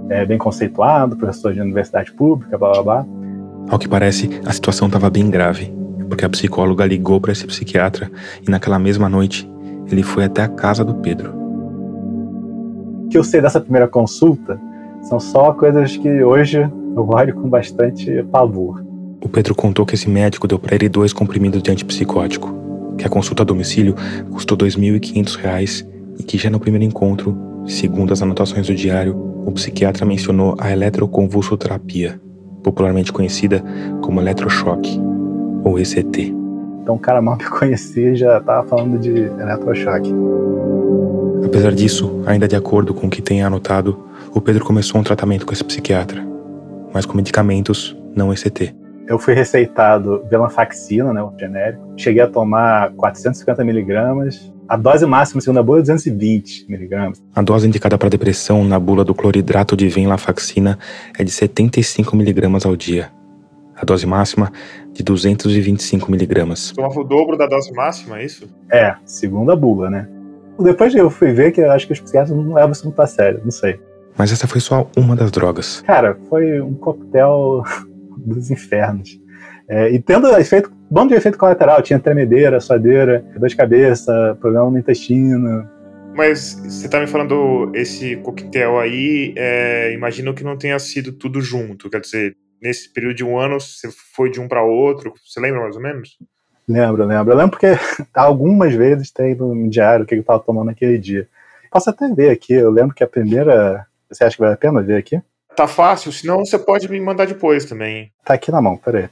é, 0.09 0.25
bem 0.25 0.39
conceituado, 0.39 1.17
professor 1.17 1.53
de 1.53 1.61
universidade 1.61 2.13
pública, 2.13 2.57
blá 2.57 2.71
blá 2.71 2.83
blá. 2.83 3.07
Ao 3.69 3.77
que 3.77 3.89
parece, 3.89 4.31
a 4.47 4.53
situação 4.53 4.87
estava 4.87 5.11
bem 5.11 5.29
grave, 5.29 5.75
porque 6.09 6.25
a 6.25 6.29
psicóloga 6.29 6.87
ligou 6.87 7.21
para 7.21 7.33
esse 7.33 7.49
psiquiatra 7.49 8.09
e 8.47 8.49
naquela 8.49 8.79
mesma 8.79 9.09
noite 9.09 9.51
ele 9.91 10.05
foi 10.05 10.25
até 10.25 10.43
a 10.43 10.49
casa 10.49 10.85
do 10.85 10.95
Pedro. 10.95 11.35
O 13.07 13.09
que 13.09 13.19
eu 13.19 13.25
sei 13.25 13.41
dessa 13.41 13.61
primeira 13.61 13.89
consulta 13.89 14.61
são 15.05 15.21
só 15.21 15.53
coisas 15.53 15.97
que 15.97 16.23
hoje 16.23 16.61
eu 16.97 17.09
olho 17.09 17.35
com 17.35 17.49
bastante 17.49 18.23
pavor. 18.25 18.85
O 19.23 19.29
Pedro 19.29 19.55
contou 19.55 19.87
que 19.87 19.95
esse 19.95 20.09
médico 20.09 20.49
deu 20.49 20.59
para 20.59 20.75
ele 20.75 20.89
dois 20.89 21.13
comprimidos 21.13 21.63
de 21.63 21.71
antipsicótico, 21.71 22.55
que 22.99 23.07
a 23.07 23.09
consulta 23.09 23.43
a 23.43 23.47
domicílio 23.47 23.95
custou 24.31 24.57
R$ 24.57 24.67
2.500 24.67 25.87
e 26.19 26.23
que 26.23 26.39
já 26.39 26.51
no 26.51 26.61
primeiro 26.61 26.85
encontro, 26.85 27.37
segundo 27.67 28.13
as 28.13 28.23
anotações 28.23 28.67
do 28.67 28.75
diário, 28.75 29.17
o 29.47 29.53
psiquiatra 29.53 30.07
mencionou 30.07 30.55
a 30.59 30.71
eletroconvulsoterapia, 30.71 32.21
popularmente 32.63 33.13
conhecida 33.13 33.63
como 34.01 34.21
eletrochoque, 34.21 35.01
ou 35.65 35.79
ECT. 35.79 36.35
Então 36.83 36.95
o 36.95 36.99
cara 36.99 37.21
mal 37.21 37.37
me 37.37 37.45
conhecia 37.45 38.15
já 38.15 38.39
estava 38.39 38.67
falando 38.67 38.99
de 38.99 39.11
eletrochoque. 39.11 40.15
Apesar 41.45 41.73
disso, 41.73 42.23
ainda 42.27 42.49
de 42.49 42.57
acordo 42.57 42.95
com 42.95 43.07
o 43.07 43.11
que 43.11 43.23
tem 43.23 43.43
anotado, 43.43 44.04
o 44.35 44.41
Pedro 44.41 44.65
começou 44.65 45.01
um 45.01 45.05
tratamento 45.05 45.47
com 45.47 45.53
esse 45.53 45.63
psiquiatra, 45.63 46.27
mas 46.93 47.07
com 47.07 47.17
medicamentos, 47.17 47.97
não 48.15 48.33
ECT. 48.33 48.75
Eu 49.07 49.19
fui 49.19 49.35
receitado 49.35 50.25
venlafaxina, 50.31 51.13
né, 51.13 51.23
o 51.23 51.33
genérico. 51.39 51.83
Cheguei 51.97 52.23
a 52.23 52.27
tomar 52.27 52.91
450 52.95 53.63
miligramas 53.63 54.51
A 54.67 54.77
dose 54.79 55.05
máxima, 55.05 55.43
segundo 55.43 55.59
a 55.59 55.63
bula, 55.63 55.79
é 55.79 55.83
220 55.83 56.67
miligramas. 56.71 57.23
A 57.35 57.43
dose 57.43 57.69
indicada 57.69 57.99
para 57.99 58.09
depressão 58.09 58.65
na 58.65 58.79
bula 58.79 59.05
do 59.05 59.15
cloridrato 59.15 59.77
de 59.77 59.89
venlafaxina 59.89 60.79
é 61.19 61.23
de 61.23 61.31
75 61.31 62.17
miligramas 62.17 62.65
ao 62.65 62.75
dia. 62.75 63.11
A 63.77 63.85
dose 63.85 64.07
máxima 64.07 64.51
de 64.93 65.03
225 65.03 66.11
miligramas. 66.11 66.73
Tomava 66.73 66.99
o 66.99 67.05
dobro 67.05 67.37
da 67.37 67.47
dose 67.47 67.73
máxima, 67.73 68.21
é 68.21 68.25
isso? 68.25 68.49
É, 68.73 68.95
segundo 69.05 69.53
a 69.53 69.57
bula, 69.57 69.91
né? 69.91 70.09
Depois 70.59 70.95
eu 70.95 71.11
fui 71.11 71.33
ver 71.33 71.53
que 71.53 71.61
eu 71.61 71.71
acho 71.71 71.87
que 71.87 71.93
os 71.93 72.01
psiquiatras 72.01 72.35
não 72.35 72.55
levam 72.55 72.73
isso 72.73 72.87
muito 72.87 73.03
a 73.03 73.07
sério, 73.07 73.41
não 73.45 73.51
sei. 73.51 73.79
Mas 74.17 74.33
essa 74.33 74.47
foi 74.47 74.61
só 74.61 74.91
uma 74.97 75.17
das 75.17 75.31
drogas. 75.31 75.81
Cara, 75.83 76.17
foi 76.29 76.61
um 76.61 76.75
coquetel 76.75 77.63
dos 78.19 78.51
infernos. 78.51 79.21
É, 79.69 79.91
e 79.91 79.99
tendo 79.99 80.29
efeito, 80.37 80.71
bom 80.91 81.07
de 81.07 81.15
efeito 81.15 81.39
colateral, 81.39 81.83
tinha 81.83 81.99
tremedeira, 81.99 82.61
suadeira, 82.61 83.25
dor 83.37 83.49
de 83.49 83.57
cabeça, 83.57 84.37
problema 84.41 84.71
no 84.71 84.79
intestino. 84.79 85.69
Mas 86.15 86.55
você 86.65 86.89
tá 86.89 87.01
me 87.01 87.07
falando 87.07 87.73
esse 87.75 88.17
coquetel 88.17 88.79
aí, 88.79 89.35
é, 89.37 89.93
imagino 89.93 90.35
que 90.35 90.45
não 90.45 90.57
tenha 90.57 90.79
sido 90.79 91.13
tudo 91.13 91.41
junto, 91.41 91.91
quer 91.91 92.01
dizer, 92.01 92.37
nesse 92.63 92.93
período 92.93 93.17
de 93.17 93.25
um 93.25 93.39
ano 93.39 93.59
você 93.59 93.89
foi 94.15 94.31
de 94.31 94.41
um 94.41 94.47
para 94.47 94.63
outro, 94.63 95.13
você 95.25 95.41
lembra 95.41 95.63
mais 95.63 95.77
ou 95.77 95.83
menos? 95.83 96.17
Lembro, 96.69 97.05
lembro. 97.05 97.33
Eu 97.33 97.37
lembro 97.37 97.51
porque 97.51 97.67
algumas 98.15 98.75
vezes 98.75 99.11
tem 99.11 99.35
no 99.35 99.69
diário 99.69 100.05
o 100.05 100.07
que 100.07 100.15
eu 100.15 100.25
tava 100.25 100.41
tomando 100.41 100.67
naquele 100.67 100.99
dia. 100.99 101.29
Posso 101.71 101.91
até 101.91 102.09
ver 102.09 102.31
aqui, 102.31 102.55
eu 102.55 102.71
lembro 102.71 102.95
que 102.95 103.05
a 103.05 103.09
primeira. 103.09 103.87
Você 104.11 104.25
acha 104.25 104.37
que 104.37 104.43
vale 104.43 104.55
a 104.55 104.59
pena 104.59 104.83
ver 104.83 104.97
aqui? 104.97 105.21
Tá 105.57 105.69
fácil, 105.69 106.13
senão 106.13 106.45
você 106.45 106.59
pode 106.59 106.89
me 106.89 107.01
mandar 107.01 107.27
depois 107.27 107.65
também. 107.65 108.13
Tá 108.25 108.35
aqui 108.35 108.51
na 108.51 108.61
mão, 108.61 108.77
peraí. 108.77 109.09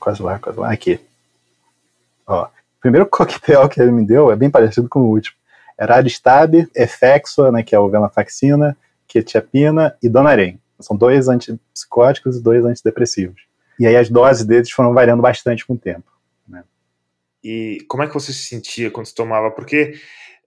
Quase 0.00 0.22
lá, 0.22 0.38
quase 0.38 0.58
lá. 0.58 0.72
Aqui. 0.72 1.00
Ó, 2.26 2.44
o 2.44 2.80
primeiro 2.80 3.06
coquetel 3.10 3.68
que 3.68 3.80
ele 3.80 3.92
me 3.92 4.04
deu 4.04 4.30
é 4.30 4.36
bem 4.36 4.50
parecido 4.50 4.88
com 4.88 5.00
o 5.00 5.10
último. 5.10 5.36
Era 5.78 5.96
Aristab, 5.96 6.68
Efexo, 6.74 7.50
né, 7.52 7.62
que 7.62 7.74
é 7.74 7.78
o 7.78 7.88
venlafaxina, 7.88 8.76
quetiapina 9.06 9.96
e 10.02 10.08
Donarém. 10.08 10.58
São 10.80 10.96
dois 10.96 11.28
antipsicóticos 11.28 12.36
e 12.36 12.42
dois 12.42 12.64
antidepressivos. 12.64 13.42
E 13.78 13.86
aí 13.86 13.96
as 13.96 14.08
doses 14.08 14.44
deles 14.44 14.70
foram 14.70 14.92
variando 14.92 15.22
bastante 15.22 15.66
com 15.66 15.74
o 15.74 15.78
tempo. 15.78 16.10
Né? 16.48 16.64
E 17.44 17.84
como 17.88 18.02
é 18.02 18.06
que 18.06 18.14
você 18.14 18.32
se 18.32 18.44
sentia 18.44 18.90
quando 18.90 19.06
você 19.06 19.14
tomava? 19.14 19.50
Porque 19.50 19.94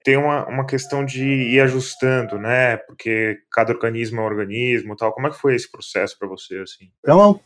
tem 0.04 0.18
uma, 0.18 0.46
uma 0.48 0.66
questão 0.66 1.04
de 1.04 1.24
ir 1.24 1.60
ajustando, 1.62 2.38
né? 2.38 2.78
Porque 2.78 3.40
cada 3.52 3.74
organismo 3.74 4.20
é 4.20 4.24
um 4.24 4.26
organismo 4.26 4.96
tal. 4.96 5.12
Como 5.12 5.28
é 5.28 5.30
que 5.30 5.38
foi 5.38 5.56
esse 5.56 5.70
processo 5.70 6.18
para 6.18 6.28
você, 6.28 6.58
assim? 6.60 6.90
Eu 7.04 7.18
não 7.18 7.40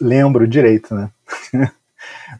lembro 0.00 0.46
direito, 0.46 0.94
né? 0.94 1.10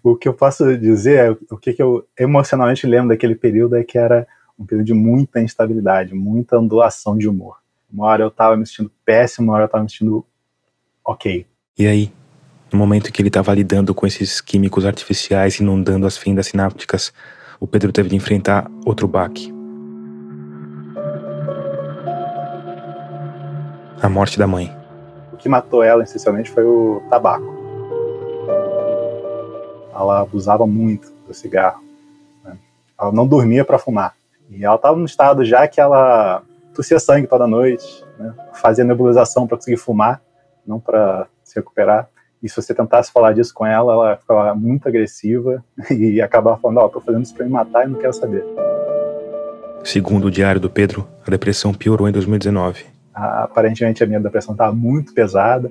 o 0.02 0.16
que 0.16 0.28
eu 0.28 0.34
posso 0.34 0.76
dizer, 0.76 1.18
é, 1.18 1.30
o 1.50 1.56
que, 1.56 1.72
que 1.72 1.82
eu 1.82 2.06
emocionalmente 2.18 2.87
lembro 2.87 3.08
daquele 3.08 3.34
período 3.34 3.76
é 3.76 3.84
que 3.84 3.98
era 3.98 4.26
um 4.58 4.64
período 4.64 4.87
de 4.87 4.94
muita 4.94 5.40
instabilidade, 5.40 6.14
muita 6.14 6.58
ondulação 6.58 7.16
de 7.16 7.28
humor. 7.28 7.56
Uma 7.90 8.06
hora 8.06 8.25
eu 8.25 8.30
tava 8.30 8.56
me 8.56 8.66
sentindo 8.66 8.90
péssimo, 9.04 9.48
uma 9.48 9.54
hora 9.54 9.64
eu 9.64 9.68
tava 9.68 9.84
me 9.84 9.90
sentindo 9.90 10.26
ok. 11.04 11.46
E 11.78 11.87
aí, 11.87 12.12
no 12.72 12.78
momento 12.78 13.08
em 13.08 13.12
que 13.12 13.22
ele 13.22 13.28
estava 13.28 13.54
lidando 13.54 13.94
com 13.94 14.06
esses 14.06 14.40
químicos 14.40 14.84
artificiais 14.84 15.60
inundando 15.60 16.06
as 16.06 16.18
fendas 16.18 16.48
sinápticas, 16.48 17.12
o 17.60 17.66
Pedro 17.66 17.92
teve 17.92 18.08
de 18.08 18.16
enfrentar 18.16 18.70
outro 18.84 19.06
baque. 19.08 19.57
A 24.00 24.08
morte 24.08 24.38
da 24.38 24.46
mãe. 24.46 24.74
O 25.32 25.36
que 25.36 25.48
matou 25.48 25.82
ela, 25.82 26.04
essencialmente, 26.04 26.50
foi 26.50 26.64
o 26.64 27.02
tabaco. 27.10 27.56
Ela 29.92 30.20
abusava 30.20 30.66
muito 30.66 31.12
do 31.26 31.34
cigarro. 31.34 31.82
Né? 32.44 32.56
Ela 32.98 33.10
não 33.10 33.26
dormia 33.26 33.64
para 33.64 33.78
fumar. 33.78 34.14
E 34.48 34.64
ela 34.64 34.76
estava 34.76 34.96
no 34.96 35.04
estado 35.04 35.44
já 35.44 35.66
que 35.66 35.80
ela 35.80 36.42
tossia 36.72 37.00
sangue 37.00 37.26
toda 37.26 37.46
noite, 37.46 38.04
né? 38.18 38.32
fazia 38.52 38.84
nebulização 38.84 39.48
para 39.48 39.56
conseguir 39.56 39.76
fumar, 39.78 40.22
não 40.64 40.78
para 40.78 41.26
se 41.42 41.56
recuperar. 41.56 42.08
E 42.40 42.48
se 42.48 42.54
você 42.54 42.72
tentasse 42.72 43.11
falar 43.11 43.32
disso 43.32 43.52
com 43.52 43.66
ela, 43.66 43.92
ela 43.92 44.16
ficava 44.16 44.54
muito 44.54 44.87
agressiva 44.87 45.64
e 45.90 46.22
acabava 46.22 46.56
falando: 46.56 46.78
Ó, 46.78 46.87
oh, 46.87 46.88
tô 46.88 47.00
fazendo 47.00 47.24
isso 47.24 47.34
pra 47.34 47.44
me 47.44 47.50
matar 47.50 47.84
e 47.84 47.90
não 47.90 47.98
quero 47.98 48.12
saber. 48.12 48.44
Segundo 49.82 50.26
o 50.26 50.30
diário 50.30 50.61
do 50.61 50.70
Pedro, 50.70 51.06
a 51.26 51.30
depressão 51.30 51.74
piorou 51.74 52.08
em 52.08 52.12
2019. 52.12 52.97
Aparentemente 53.18 54.02
a 54.02 54.07
minha 54.07 54.20
depressão 54.20 54.52
estava 54.52 54.72
muito 54.72 55.12
pesada. 55.12 55.70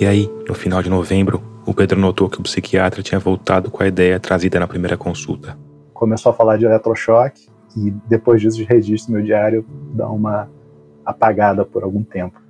E 0.00 0.06
aí, 0.06 0.30
no 0.48 0.54
final 0.54 0.82
de 0.82 0.88
novembro, 0.88 1.42
o 1.66 1.74
Pedro 1.74 2.00
notou 2.00 2.30
que 2.30 2.40
o 2.40 2.42
psiquiatra 2.42 3.02
tinha 3.02 3.18
voltado 3.18 3.70
com 3.70 3.82
a 3.82 3.86
ideia 3.86 4.18
trazida 4.18 4.58
na 4.58 4.66
primeira 4.66 4.96
consulta. 4.96 5.58
Começou 5.92 6.30
a 6.30 6.34
falar 6.34 6.56
de 6.56 6.64
eletrochoque 6.64 7.48
e 7.76 7.90
depois 8.08 8.40
disso, 8.40 8.56
de 8.56 8.64
registro, 8.64 9.12
meu 9.12 9.22
diário 9.22 9.66
dá 9.92 10.08
uma 10.08 10.48
apagada 11.04 11.64
por 11.64 11.82
algum 11.82 12.02
tempo. 12.02 12.40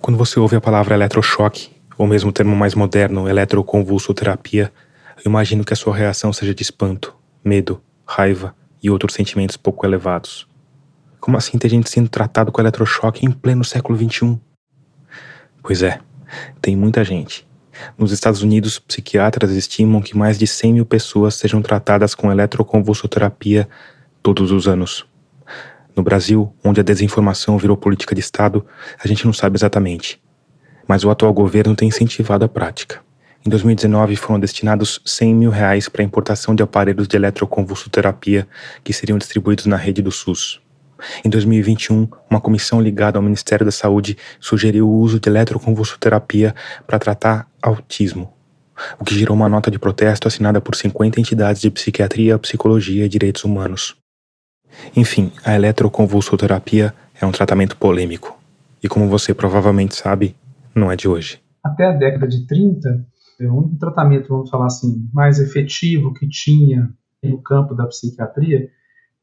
Quando 0.00 0.16
você 0.16 0.38
ouve 0.38 0.56
a 0.56 0.60
palavra 0.60 0.94
eletrochoque, 0.94 1.74
ou 1.98 2.06
mesmo 2.06 2.30
o 2.30 2.32
termo 2.32 2.54
mais 2.54 2.74
moderno, 2.74 3.28
eletroconvulsoterapia, 3.28 4.72
eu 5.16 5.30
imagino 5.30 5.64
que 5.64 5.72
a 5.72 5.76
sua 5.76 5.96
reação 5.96 6.32
seja 6.32 6.54
de 6.54 6.62
espanto, 6.62 7.16
medo, 7.44 7.80
raiva 8.06 8.54
e 8.82 8.90
outros 8.90 9.14
sentimentos 9.14 9.56
pouco 9.56 9.86
elevados. 9.86 10.46
Como 11.18 11.36
assim 11.36 11.58
ter 11.58 11.68
gente 11.68 11.88
sendo 11.88 12.08
tratado 12.08 12.52
com 12.52 12.60
eletrochoque 12.60 13.24
em 13.24 13.30
pleno 13.30 13.64
século 13.64 13.98
XXI? 13.98 14.38
Pois 15.62 15.82
é, 15.82 16.00
tem 16.60 16.76
muita 16.76 17.02
gente. 17.02 17.46
Nos 17.98 18.12
Estados 18.12 18.42
Unidos, 18.42 18.78
psiquiatras 18.78 19.50
estimam 19.50 20.00
que 20.00 20.16
mais 20.16 20.38
de 20.38 20.46
100 20.46 20.74
mil 20.74 20.86
pessoas 20.86 21.34
sejam 21.34 21.60
tratadas 21.60 22.14
com 22.14 22.30
eletroconvulsoterapia 22.30 23.68
todos 24.22 24.52
os 24.52 24.68
anos. 24.68 25.06
No 25.94 26.02
Brasil, 26.02 26.54
onde 26.62 26.80
a 26.80 26.84
desinformação 26.84 27.56
virou 27.58 27.76
política 27.76 28.14
de 28.14 28.20
Estado, 28.20 28.64
a 29.02 29.08
gente 29.08 29.24
não 29.24 29.32
sabe 29.32 29.56
exatamente. 29.56 30.22
Mas 30.86 31.04
o 31.04 31.10
atual 31.10 31.32
governo 31.32 31.74
tem 31.74 31.88
incentivado 31.88 32.44
a 32.44 32.48
prática. 32.48 33.00
Em 33.46 33.48
2019, 33.48 34.16
foram 34.16 34.40
destinados 34.40 35.00
100 35.04 35.32
mil 35.32 35.50
reais 35.50 35.88
para 35.88 36.02
a 36.02 36.04
importação 36.04 36.52
de 36.52 36.64
aparelhos 36.64 37.06
de 37.06 37.16
eletroconvulsoterapia 37.16 38.48
que 38.82 38.92
seriam 38.92 39.16
distribuídos 39.16 39.66
na 39.66 39.76
rede 39.76 40.02
do 40.02 40.10
SUS. 40.10 40.60
Em 41.24 41.30
2021, 41.30 42.08
uma 42.28 42.40
comissão 42.40 42.80
ligada 42.80 43.20
ao 43.20 43.22
Ministério 43.22 43.64
da 43.64 43.70
Saúde 43.70 44.18
sugeriu 44.40 44.88
o 44.88 44.98
uso 44.98 45.20
de 45.20 45.28
eletroconvulsoterapia 45.28 46.56
para 46.88 46.98
tratar 46.98 47.48
autismo, 47.62 48.34
o 48.98 49.04
que 49.04 49.16
gerou 49.16 49.36
uma 49.36 49.48
nota 49.48 49.70
de 49.70 49.78
protesto 49.78 50.26
assinada 50.26 50.60
por 50.60 50.74
50 50.74 51.20
entidades 51.20 51.62
de 51.62 51.70
psiquiatria, 51.70 52.36
psicologia 52.40 53.04
e 53.04 53.08
direitos 53.08 53.44
humanos. 53.44 53.94
Enfim, 54.96 55.30
a 55.44 55.54
eletroconvulsoterapia 55.54 56.92
é 57.20 57.24
um 57.24 57.30
tratamento 57.30 57.76
polêmico. 57.76 58.36
E 58.82 58.88
como 58.88 59.08
você 59.08 59.32
provavelmente 59.32 59.94
sabe, 59.94 60.34
não 60.74 60.90
é 60.90 60.96
de 60.96 61.06
hoje. 61.06 61.40
Até 61.64 61.84
a 61.84 61.92
década 61.92 62.26
de 62.26 62.44
30, 62.44 63.06
o 63.40 63.54
único 63.54 63.78
tratamento, 63.78 64.28
vamos 64.28 64.50
falar 64.50 64.66
assim, 64.66 65.08
mais 65.12 65.38
efetivo 65.38 66.14
que 66.14 66.28
tinha 66.28 66.90
no 67.22 67.42
campo 67.42 67.74
da 67.74 67.86
psiquiatria 67.86 68.68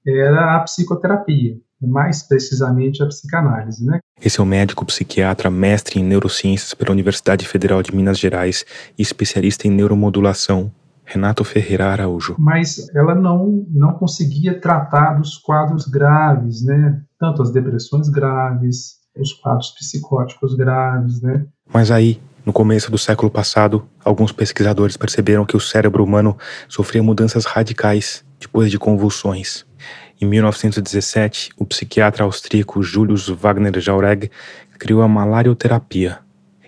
era 0.05 0.55
a 0.55 0.59
psicoterapia, 0.59 1.55
mais 1.81 2.23
precisamente 2.23 3.01
a 3.01 3.07
psicanálise, 3.07 3.85
né? 3.85 3.99
Esse 4.21 4.39
é 4.39 4.43
o 4.43 4.45
médico 4.45 4.85
psiquiatra, 4.85 5.49
mestre 5.49 5.99
em 5.99 6.03
neurociências 6.03 6.73
pela 6.73 6.91
Universidade 6.91 7.47
Federal 7.47 7.81
de 7.81 7.95
Minas 7.95 8.19
Gerais 8.19 8.65
e 8.97 9.01
especialista 9.01 9.67
em 9.67 9.71
neuromodulação, 9.71 10.71
Renato 11.05 11.43
Ferreira 11.43 11.87
Araújo. 11.87 12.35
Mas 12.39 12.89
ela 12.95 13.13
não, 13.13 13.65
não 13.69 13.93
conseguia 13.93 14.59
tratar 14.59 15.13
dos 15.15 15.37
quadros 15.37 15.85
graves, 15.85 16.63
né? 16.63 17.01
Tanto 17.19 17.41
as 17.41 17.51
depressões 17.51 18.09
graves, 18.09 18.99
os 19.17 19.33
quadros 19.33 19.71
psicóticos 19.71 20.55
graves, 20.55 21.21
né? 21.21 21.45
Mas 21.73 21.91
aí, 21.91 22.21
no 22.45 22.51
começo 22.51 22.91
do 22.91 22.97
século 22.97 23.31
passado, 23.31 23.87
alguns 24.03 24.31
pesquisadores 24.31 24.97
perceberam 24.97 25.45
que 25.45 25.55
o 25.55 25.59
cérebro 25.59 26.03
humano 26.03 26.37
sofria 26.67 27.01
mudanças 27.01 27.45
radicais 27.45 28.23
depois 28.39 28.69
de 28.69 28.77
convulsões. 28.77 29.65
Em 30.19 30.25
1917, 30.25 31.51
o 31.57 31.65
psiquiatra 31.65 32.23
austríaco 32.23 32.83
Julius 32.83 33.29
Wagner 33.29 33.79
Jaureg 33.79 34.29
criou 34.77 35.01
a 35.01 35.07
malarioterapia, 35.07 36.19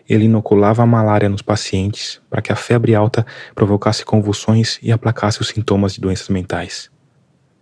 ele 0.07 0.25
inoculava 0.25 0.83
a 0.83 0.85
malária 0.85 1.27
nos 1.27 1.41
pacientes 1.41 2.21
para 2.29 2.41
que 2.41 2.51
a 2.51 2.55
febre 2.55 2.93
alta 2.93 3.25
provocasse 3.53 4.05
convulsões 4.05 4.79
e 4.81 4.91
aplacasse 4.91 5.41
os 5.41 5.47
sintomas 5.47 5.93
de 5.93 6.01
doenças 6.01 6.29
mentais. 6.29 6.89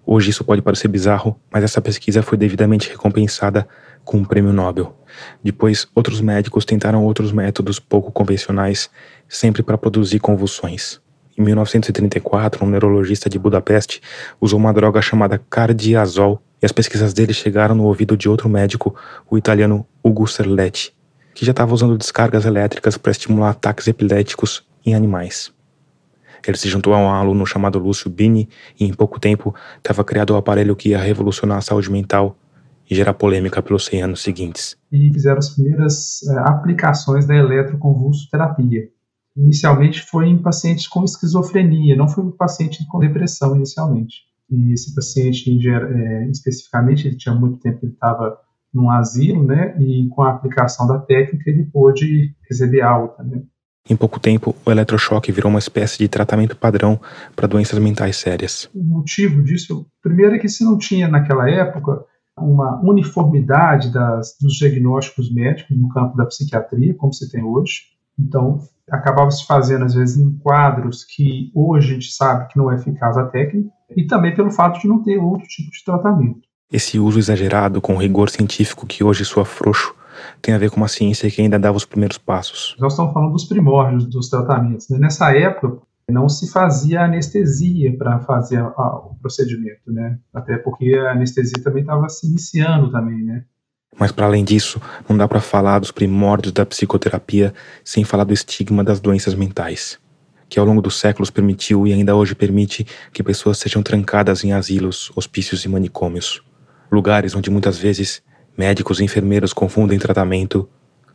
Hoje 0.06 0.32
isso 0.32 0.44
pode 0.44 0.62
parecer 0.62 0.90
bizarro, 0.90 1.40
mas 1.50 1.64
essa 1.64 1.82
pesquisa 1.82 2.22
foi 2.22 2.38
devidamente 2.38 2.90
recompensada 2.90 3.66
com 4.04 4.18
um 4.18 4.26
prêmio 4.26 4.54
Nobel. 4.54 4.96
Depois, 5.44 5.88
outros 5.94 6.22
médicos 6.22 6.66
tentaram 6.66 7.04
outros 7.04 7.32
métodos 7.32 7.80
pouco 7.80 8.12
convencionais, 8.12 8.90
sempre 9.28 9.64
para 9.64 9.78
produzir 9.78 10.20
convulsões. 10.20 11.00
em 11.38 11.42
1934, 11.42 12.64
um 12.64 12.70
neurologista 12.70 13.30
de 13.30 13.40
Budapeste 13.40 14.02
usou 14.40 14.60
uma 14.60 14.74
droga 14.74 15.02
chamada 15.02 15.42
cardiazol 15.50 16.42
e 16.62 16.66
as 16.66 16.72
pesquisas 16.72 17.14
dele 17.14 17.34
chegaram 17.34 17.76
no 17.76 17.84
ouvido 17.84 18.16
de 18.16 18.30
outro 18.30 18.48
médico, 18.48 18.96
o 19.30 19.38
italiano 19.38 19.86
Ugo 20.04 20.28
Serletti, 20.28 20.94
que 21.34 21.46
já 21.46 21.52
estava 21.52 21.74
usando 21.74 21.98
descargas 21.98 22.46
elétricas 22.46 22.98
para 22.98 23.12
estimular 23.12 23.50
ataques 23.50 23.88
epiléticos 23.88 24.64
em 24.86 24.94
animais. 24.96 25.52
Ele 26.46 26.58
se 26.58 26.68
juntou 26.68 26.94
a 26.94 26.98
um 26.98 27.10
aluno 27.10 27.46
chamado 27.46 27.80
Lúcio 27.80 28.10
Bini 28.10 28.50
e 28.78 28.86
em 28.86 28.94
pouco 28.94 29.20
tempo 29.20 29.56
estava 29.78 30.04
criado 30.04 30.32
o 30.32 30.36
aparelho 30.36 30.76
que 30.76 30.90
ia 30.90 30.98
revolucionar 30.98 31.58
a 31.58 31.62
saúde 31.62 31.90
mental 31.90 32.38
e 32.90 32.96
gerar 32.96 33.14
polêmica 33.14 33.62
pelos 33.62 33.86
100 33.86 34.04
anos 34.04 34.22
seguintes. 34.22 34.76
E 34.92 35.12
fizeram 35.14 35.40
as 35.40 35.50
primeiras 35.50 36.22
é, 36.24 36.40
aplicações 36.40 37.26
da 37.26 37.36
eletroconvulsoterapia. 37.36 38.90
Inicialmente 39.36 40.02
foi 40.02 40.28
em 40.28 40.38
pacientes 40.38 40.88
com 40.88 41.04
esquizofrenia, 41.04 41.96
não 41.96 42.08
foi 42.08 42.24
em 42.26 42.32
paciente 42.32 42.86
com 42.88 43.00
depressão 43.00 43.56
inicialmente. 43.56 44.24
E 44.50 44.74
esse 44.74 44.94
paciente, 44.94 45.50
é, 45.68 46.30
especificamente, 46.30 47.08
ele 47.08 47.18
tinha 47.18 47.34
muito 47.34 47.58
tempo 47.58 47.80
que 47.80 47.86
ele 47.86 47.94
estava 47.94 48.38
num 48.74 48.90
asilo, 48.90 49.44
né? 49.44 49.76
E 49.80 50.08
com 50.10 50.24
a 50.24 50.32
aplicação 50.32 50.88
da 50.88 51.00
técnica 51.00 51.50
ele 51.50 51.64
pôde 51.66 52.36
receber 52.50 52.82
alta, 52.82 53.24
né? 53.24 53.42
Em 53.90 53.98
pouco 53.98 54.20
tempo, 54.20 54.56
o 54.66 54.72
eletrochoque 54.72 55.32
virou 55.32 55.50
uma 55.50 55.60
espécie 55.60 55.98
de 55.98 56.08
tratamento 56.08 56.56
padrão 56.56 57.00
para 57.36 57.48
doenças 57.48 57.78
mentais 57.80 58.16
sérias. 58.16 58.70
O 58.74 58.82
motivo 58.82 59.44
disso, 59.44 59.86
primeiro 60.02 60.36
é 60.36 60.40
que 60.40 60.48
se 60.48 60.64
não 60.64 60.78
tinha 60.78 61.08
naquela 61.08 61.50
época 61.50 62.06
uma 62.38 62.82
uniformidade 62.84 63.92
das, 63.92 64.36
dos 64.42 64.54
diagnósticos 64.54 65.34
médicos 65.34 65.78
no 65.78 65.90
campo 65.90 66.18
da 66.18 66.26
psiquiatria, 66.26 66.96
como 66.96 67.14
se 67.14 67.30
tem 67.32 67.44
hoje. 67.44 67.94
Então, 68.18 68.60
acabava 68.90 69.32
se 69.32 69.46
fazendo, 69.46 69.86
às 69.86 69.94
vezes, 69.94 70.18
em 70.18 70.38
quadros 70.38 71.04
que 71.04 71.52
hoje 71.54 71.92
a 71.92 71.94
gente 71.94 72.12
sabe 72.12 72.48
que 72.48 72.58
não 72.58 72.72
é 72.72 72.76
eficaz 72.76 73.18
a 73.18 73.26
técnica, 73.26 73.70
e 73.96 74.06
também 74.06 74.36
pelo 74.36 74.52
fato 74.52 74.80
de 74.80 74.88
não 74.88 75.04
ter 75.04 75.18
outro 75.18 75.48
tipo 75.48 75.72
de 75.72 75.84
tratamento. 75.84 76.42
Esse 76.72 76.98
uso 76.98 77.20
exagerado 77.20 77.80
com 77.80 77.96
o 77.96 78.00
rigor 78.00 78.30
científico 78.30 78.88
que 78.88 79.04
hoje 79.04 79.24
soa 79.24 79.46
frouxo 79.46 79.96
tem 80.42 80.54
a 80.54 80.58
ver 80.58 80.70
com 80.70 80.78
uma 80.78 80.88
ciência 80.88 81.30
que 81.30 81.42
ainda 81.42 81.60
dava 81.60 81.78
os 81.78 81.86
primeiros 81.86 82.18
passos. 82.18 82.76
Nós 82.80 82.94
estamos 82.94 83.14
falando 83.14 83.32
dos 83.32 83.46
primórdios 83.46 84.06
dos 84.06 84.30
tratamentos. 84.30 84.90
Né? 84.90 84.98
Nessa 84.98 85.32
época, 85.36 85.78
não 86.12 86.28
se 86.28 86.52
fazia 86.52 87.04
anestesia 87.04 87.96
para 87.98 88.20
fazer 88.20 88.62
o 88.62 89.16
procedimento, 89.22 89.92
né? 89.92 90.20
Até 90.34 90.58
porque 90.58 90.94
a 90.96 91.12
anestesia 91.12 91.64
também 91.64 91.82
estava 91.82 92.10
se 92.10 92.28
iniciando 92.28 92.92
também, 92.92 93.24
né? 93.24 93.46
Mas 93.98 94.12
para 94.12 94.26
além 94.26 94.44
disso, 94.44 94.82
não 95.08 95.16
dá 95.16 95.28
para 95.28 95.40
falar 95.40 95.80
dos 95.80 95.92
primórdios 95.92 96.52
da 96.52 96.66
psicoterapia 96.66 97.54
sem 97.84 98.04
falar 98.04 98.24
do 98.24 98.34
estigma 98.34 98.84
das 98.84 99.00
doenças 99.00 99.36
mentais, 99.36 100.00
que 100.50 100.60
ao 100.60 100.66
longo 100.66 100.82
dos 100.82 101.00
séculos 101.00 101.30
permitiu 101.30 101.86
e 101.86 101.94
ainda 101.94 102.16
hoje 102.16 102.36
permite 102.36 102.86
que 103.14 103.24
pessoas 103.24 103.60
sejam 103.60 103.84
trancadas 103.84 104.44
em 104.44 104.52
asilos, 104.52 105.12
hospícios 105.16 105.64
e 105.64 105.70
manicômios, 105.70 106.44
lugares 106.92 107.36
onde 107.36 107.52
muitas 107.52 107.78
vezes 107.78 108.22
médicos 108.58 109.00
e 109.00 109.04
enfermeiros 109.04 109.54
confundem 109.54 110.00
tratamento 110.00 110.68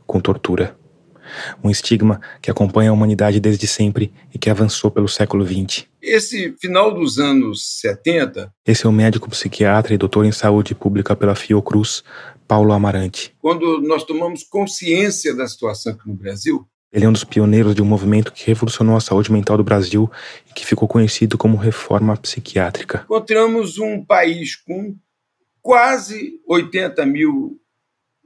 com 0.06 0.20
tortura 0.20 0.76
um 1.62 1.70
estigma 1.70 2.20
que 2.40 2.50
acompanha 2.50 2.90
a 2.90 2.92
humanidade 2.92 3.40
desde 3.40 3.66
sempre 3.66 4.12
e 4.34 4.38
que 4.38 4.50
avançou 4.50 4.90
pelo 4.90 5.08
século 5.08 5.46
XX. 5.46 5.86
Esse 6.00 6.54
final 6.60 6.94
dos 6.94 7.18
anos 7.18 7.80
70. 7.80 8.52
Esse 8.66 8.86
é 8.86 8.88
o 8.88 8.92
médico 8.92 9.28
psiquiatra 9.28 9.94
e 9.94 9.98
doutor 9.98 10.24
em 10.24 10.32
saúde 10.32 10.74
pública 10.74 11.16
pela 11.16 11.34
Fiocruz, 11.34 12.02
Paulo 12.46 12.72
Amarante. 12.72 13.34
Quando 13.40 13.80
nós 13.80 14.04
tomamos 14.04 14.42
consciência 14.42 15.34
da 15.34 15.46
situação 15.46 15.92
aqui 15.92 16.08
no 16.08 16.14
Brasil, 16.14 16.66
ele 16.90 17.04
é 17.04 17.08
um 17.08 17.12
dos 17.12 17.24
pioneiros 17.24 17.74
de 17.74 17.82
um 17.82 17.84
movimento 17.84 18.32
que 18.32 18.46
revolucionou 18.46 18.96
a 18.96 19.00
saúde 19.00 19.30
mental 19.30 19.58
do 19.58 19.64
Brasil 19.64 20.10
e 20.48 20.54
que 20.54 20.64
ficou 20.64 20.88
conhecido 20.88 21.36
como 21.36 21.56
reforma 21.56 22.16
psiquiátrica. 22.16 23.02
Encontramos 23.04 23.78
um 23.78 24.02
país 24.02 24.56
com 24.56 24.96
quase 25.60 26.40
80 26.48 27.04
mil 27.04 27.60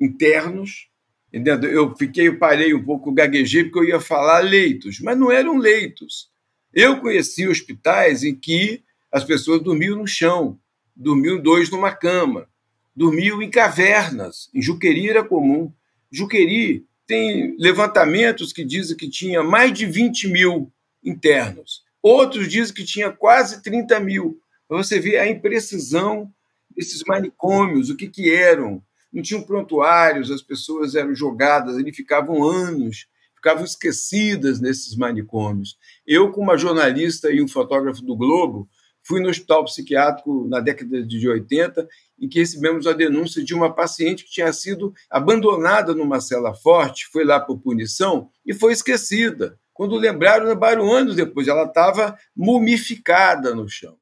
internos, 0.01 0.89
Entendeu? 1.33 1.71
Eu 1.71 1.97
fiquei, 1.97 2.29
eu 2.29 2.39
parei 2.39 2.75
um 2.75 2.85
pouco, 2.85 3.11
gaguejei, 3.11 3.65
porque 3.65 3.79
eu 3.79 3.85
ia 3.85 4.01
falar 4.01 4.41
leitos, 4.41 5.01
mas 5.01 5.19
não 5.19 5.33
eram 5.33 5.57
leitos. 5.57 6.31
Eu 6.75 7.01
conheci 7.01 7.49
hospitais 7.49 8.23
em 8.23 8.35
que 8.35 8.83
as 9.11 9.25
pessoas 9.25 9.63
dormiam 9.63 9.97
no 9.97 10.07
chão, 10.07 10.59
dormiam 10.95 11.41
dois 11.41 11.71
numa 11.71 11.91
cama, 11.91 12.49
dormiam 12.95 13.41
em 13.41 13.51
cavernas. 13.51 14.51
Em 14.55 14.61
Juqueri 14.61 15.09
era 15.09 15.25
comum. 15.25 15.73
Juqueri 16.11 16.85
tem 17.07 17.57
levantamentos 17.59 18.53
que 18.53 18.65
dizem 18.65 18.97
que 18.97 19.09
tinha 19.09 19.43
mais 19.43 19.73
de 19.73 19.87
20 19.87 20.29
mil 20.29 20.71
internos. 21.03 21.83
Outros 22.03 22.49
dizem 22.49 22.75
que 22.75 22.85
tinha 22.85 23.11
quase 23.11 23.63
30 23.63 24.01
mil. 24.01 24.39
Você 24.69 24.99
vê 24.99 25.19
a 25.19 25.29
imprecisão 25.29 26.33
desses 26.75 27.03
manicômios, 27.07 27.91
o 27.91 27.97
que, 27.97 28.09
que 28.09 28.35
eram 28.35 28.83
não 29.13 29.23
tinham 29.23 29.43
prontuários, 29.43 30.31
as 30.31 30.43
pessoas 30.43 30.95
eram 30.95 31.15
jogadas 31.15 31.77
ali, 31.77 31.93
ficavam 31.93 32.43
anos, 32.45 33.07
ficavam 33.37 33.65
esquecidas 33.65 34.61
nesses 34.61 34.97
manicômios. 34.97 35.77
Eu, 36.07 36.31
como 36.31 36.49
uma 36.49 36.57
jornalista 36.57 37.31
e 37.31 37.43
um 37.43 37.49
fotógrafo 37.49 38.03
do 38.03 38.17
Globo, 38.17 38.69
fui 39.03 39.21
no 39.21 39.29
hospital 39.29 39.65
psiquiátrico 39.65 40.47
na 40.49 40.61
década 40.61 41.03
de 41.03 41.29
80, 41.29 41.89
em 42.21 42.29
que 42.29 42.39
recebemos 42.39 42.87
a 42.87 42.93
denúncia 42.93 43.45
de 43.45 43.53
uma 43.53 43.75
paciente 43.75 44.25
que 44.25 44.31
tinha 44.31 44.53
sido 44.53 44.95
abandonada 45.11 45.93
numa 45.93 46.21
cela 46.21 46.55
forte, 46.55 47.09
foi 47.13 47.25
lá 47.25 47.41
por 47.41 47.59
punição 47.59 48.31
e 48.47 48.55
foi 48.55 48.73
esquecida. 48.73 49.59
Quando 49.75 49.97
lembraram, 49.97 50.47
lembraram 50.47 50.93
anos 50.93 51.17
depois, 51.17 51.49
ela 51.49 51.65
estava 51.65 52.17
mumificada 52.37 53.55
no 53.55 53.69
chão. 53.69 53.97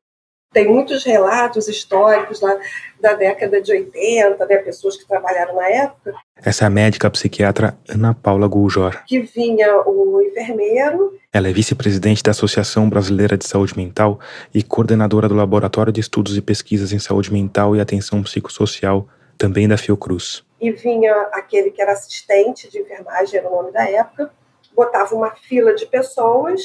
Tem 0.53 0.67
muitos 0.67 1.05
relatos 1.05 1.69
históricos 1.69 2.41
da, 2.41 2.59
da 3.01 3.15
década 3.15 3.63
de 3.63 3.71
80, 3.71 4.45
né, 4.47 4.57
pessoas 4.57 4.97
que 4.97 5.07
trabalharam 5.07 5.55
na 5.55 5.69
época. 5.69 6.13
Essa 6.45 6.65
é 6.65 6.67
a 6.67 6.71
médica 6.71 7.09
psiquiatra 7.09 7.79
Ana 7.89 8.15
Paula 8.15 8.49
Guljor. 8.49 9.05
Que 9.07 9.21
vinha 9.21 9.81
o 9.87 10.21
enfermeiro. 10.21 11.17
Ela 11.33 11.49
é 11.49 11.53
vice-presidente 11.53 12.21
da 12.21 12.33
Associação 12.33 12.91
Brasileira 12.91 13.39
de 13.39 13.47
Saúde 13.47 13.77
Mental 13.77 14.19
e 14.53 14.61
coordenadora 14.61 15.29
do 15.29 15.37
Laboratório 15.37 15.93
de 15.93 16.01
Estudos 16.01 16.37
e 16.37 16.43
Pesquisas 16.43 16.93
em 16.93 16.99
Saúde 16.99 17.33
Mental 17.33 17.77
e 17.77 17.81
Atenção 17.81 18.21
Psicossocial, 18.21 19.07
também 19.39 19.69
da 19.69 19.79
Fiocruz. 19.79 20.43
E 20.61 20.73
vinha 20.73 21.15
aquele 21.33 21.71
que 21.71 21.81
era 21.81 21.93
assistente 21.93 22.69
de 22.69 22.81
enfermagem, 22.81 23.39
era 23.39 23.49
o 23.49 23.55
nome 23.55 23.71
da 23.71 23.89
época, 23.89 24.33
botava 24.75 25.15
uma 25.15 25.31
fila 25.31 25.73
de 25.75 25.87
pessoas 25.87 26.61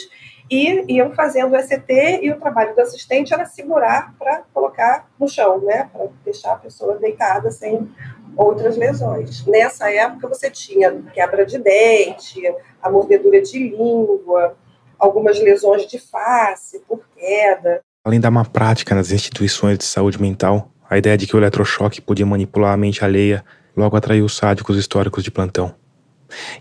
e 0.49 0.93
iam 0.93 1.13
fazendo 1.13 1.53
o 1.53 1.55
ECT 1.55 2.19
e 2.21 2.31
o 2.31 2.39
trabalho 2.39 2.75
do 2.75 2.81
assistente 2.81 3.33
era 3.33 3.45
segurar 3.45 4.13
para 4.17 4.43
colocar 4.53 5.07
no 5.19 5.27
chão, 5.27 5.59
né, 5.61 5.89
para 5.91 6.07
deixar 6.23 6.53
a 6.53 6.57
pessoa 6.57 6.97
deitada 6.97 7.49
sem 7.51 7.89
outras 8.37 8.77
lesões. 8.77 9.45
Nessa 9.45 9.91
época 9.91 10.27
você 10.27 10.49
tinha 10.49 10.91
quebra 11.13 11.45
de 11.45 11.57
dente, 11.57 12.41
a 12.81 12.89
mordedura 12.89 13.41
de 13.41 13.57
língua, 13.69 14.55
algumas 14.99 15.39
lesões 15.39 15.87
de 15.87 15.97
face 15.97 16.79
por 16.87 17.01
queda. 17.15 17.81
Além 18.03 18.19
da 18.19 18.29
má 18.29 18.45
prática 18.45 18.93
nas 18.93 19.11
instituições 19.11 19.77
de 19.77 19.83
saúde 19.83 20.21
mental, 20.21 20.69
a 20.87 20.97
ideia 20.97 21.17
de 21.17 21.25
que 21.25 21.35
o 21.35 21.39
eletrochoque 21.39 22.01
podia 22.01 22.25
manipular 22.25 22.73
a 22.73 22.77
mente 22.77 23.03
alheia 23.03 23.43
logo 23.75 23.97
atraiu 23.97 24.25
os 24.25 24.37
sádicos 24.37 24.77
históricos 24.77 25.23
de 25.23 25.31
plantão. 25.31 25.73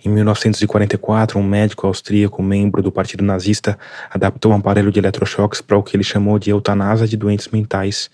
Em 0.04 0.08
1944, 0.08 1.38
um 1.38 1.42
médico 1.42 1.86
austríaco, 1.86 2.42
membro 2.42 2.82
do 2.82 2.92
Partido 2.92 3.24
Nazista, 3.24 3.78
adaptou 4.10 4.52
um 4.52 4.56
aparelho 4.56 4.92
de 4.92 4.98
eletrochoques 4.98 5.60
para 5.60 5.76
o 5.76 5.82
que 5.82 5.96
ele 5.96 6.04
chamou 6.04 6.38
de 6.38 6.50
eutanásia 6.50 7.06
de 7.06 7.16
doentes 7.16 7.48
mentais, 7.48 8.10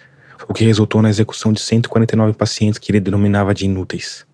o 0.48 0.54
que 0.54 0.64
resultou 0.64 1.02
na 1.02 1.10
execução 1.10 1.52
de 1.52 1.60
149 1.60 2.32
pacientes 2.34 2.78
que 2.78 2.90
ele 2.90 3.00
denominava 3.00 3.54
de 3.54 3.64
inúteis. 3.64 4.26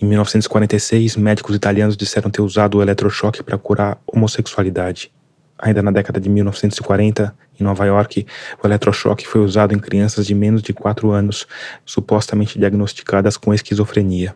Em 0.00 0.06
1946, 0.06 1.16
médicos 1.16 1.54
italianos 1.54 1.96
disseram 1.96 2.30
ter 2.30 2.40
usado 2.40 2.78
o 2.78 2.82
eletrochoque 2.82 3.42
para 3.42 3.58
curar 3.58 3.98
homossexualidade. 4.06 5.12
Ainda 5.58 5.82
na 5.82 5.90
década 5.90 6.20
de 6.20 6.28
1940, 6.28 7.34
em 7.58 7.64
Nova 7.64 7.84
York, 7.86 8.26
o 8.62 8.66
eletrochoque 8.66 9.26
foi 9.26 9.40
usado 9.40 9.74
em 9.74 9.78
crianças 9.78 10.26
de 10.26 10.34
menos 10.34 10.62
de 10.62 10.72
4 10.72 11.10
anos, 11.10 11.46
supostamente 11.84 12.58
diagnosticadas 12.58 13.36
com 13.36 13.54
esquizofrenia. 13.54 14.34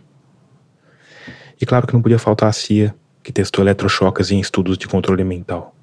E 1.60 1.66
claro 1.66 1.86
que 1.86 1.92
não 1.92 2.00
podia 2.00 2.18
faltar 2.18 2.48
a 2.48 2.52
CIA, 2.52 2.94
que 3.22 3.32
testou 3.32 3.62
eletrochoques 3.62 4.30
em 4.30 4.40
estudos 4.40 4.78
de 4.78 4.88
controle 4.88 5.22
mental. 5.22 5.74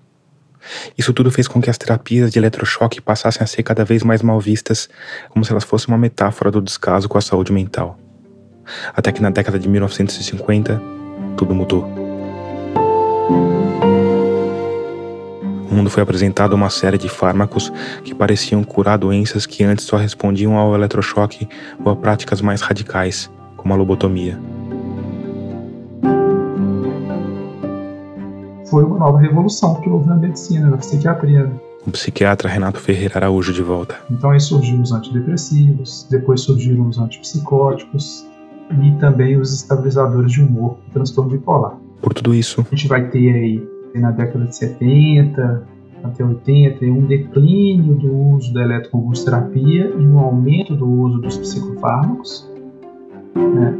Isso 0.97 1.13
tudo 1.13 1.31
fez 1.31 1.47
com 1.47 1.61
que 1.61 1.69
as 1.69 1.77
terapias 1.77 2.31
de 2.31 2.39
eletrochoque 2.39 2.99
passassem 2.99 3.43
a 3.43 3.47
ser 3.47 3.63
cada 3.63 3.85
vez 3.85 4.03
mais 4.03 4.21
mal 4.21 4.39
vistas, 4.39 4.89
como 5.29 5.45
se 5.45 5.51
elas 5.51 5.63
fossem 5.63 5.93
uma 5.93 5.97
metáfora 5.97 6.51
do 6.51 6.61
descaso 6.61 7.07
com 7.07 7.17
a 7.17 7.21
saúde 7.21 7.53
mental. 7.53 7.97
Até 8.93 9.11
que 9.11 9.21
na 9.21 9.29
década 9.29 9.57
de 9.57 9.69
1950, 9.69 10.81
tudo 11.37 11.53
mudou. 11.53 11.83
O 15.69 15.73
mundo 15.73 15.89
foi 15.89 16.01
apresentado 16.01 16.53
uma 16.53 16.69
série 16.69 16.97
de 16.97 17.07
fármacos 17.07 17.71
que 18.03 18.15
pareciam 18.15 18.63
curar 18.63 18.97
doenças 18.97 19.45
que 19.45 19.63
antes 19.63 19.85
só 19.85 19.95
respondiam 19.95 20.57
ao 20.57 20.73
eletrochoque 20.73 21.47
ou 21.85 21.91
a 21.91 21.95
práticas 21.95 22.41
mais 22.41 22.61
radicais, 22.61 23.29
como 23.55 23.73
a 23.73 23.77
lobotomia. 23.77 24.56
Foi 28.69 28.83
uma 28.83 28.97
nova 28.97 29.19
revolução 29.19 29.75
que 29.81 29.89
houve 29.89 30.07
na 30.07 30.15
medicina, 30.15 30.69
na 30.69 30.77
psiquiatria. 30.77 31.45
Né? 31.45 31.51
O 31.85 31.91
psiquiatra 31.91 32.49
Renato 32.49 32.79
Ferreira 32.79 33.17
Araújo 33.17 33.53
de 33.53 33.61
volta. 33.61 33.95
Então 34.11 34.31
aí 34.31 34.39
surgiram 34.39 34.81
os 34.81 34.91
antidepressivos, 34.91 36.05
depois 36.09 36.41
surgiram 36.41 36.87
os 36.87 36.97
antipsicóticos 36.97 38.27
e 38.83 38.91
também 38.99 39.37
os 39.37 39.53
estabilizadores 39.53 40.31
de 40.31 40.41
humor, 40.41 40.77
transtorno 40.93 41.31
bipolar. 41.31 41.77
Por 42.01 42.13
tudo 42.13 42.33
isso, 42.33 42.65
a 42.71 42.75
gente 42.75 42.87
vai 42.87 43.09
ter 43.09 43.33
aí 43.33 43.67
na 43.95 44.11
década 44.11 44.45
de 44.45 44.55
70 44.55 45.65
até 46.03 46.23
80 46.23 46.85
um 46.85 47.05
declínio 47.05 47.95
do 47.95 48.13
uso 48.13 48.53
da 48.53 48.61
eletroconvulsoterapia 48.61 49.93
e 49.97 50.05
um 50.05 50.19
aumento 50.19 50.75
do 50.75 50.87
uso 50.87 51.19
dos 51.19 51.37
psicofármacos. 51.37 52.47
Né? 53.35 53.73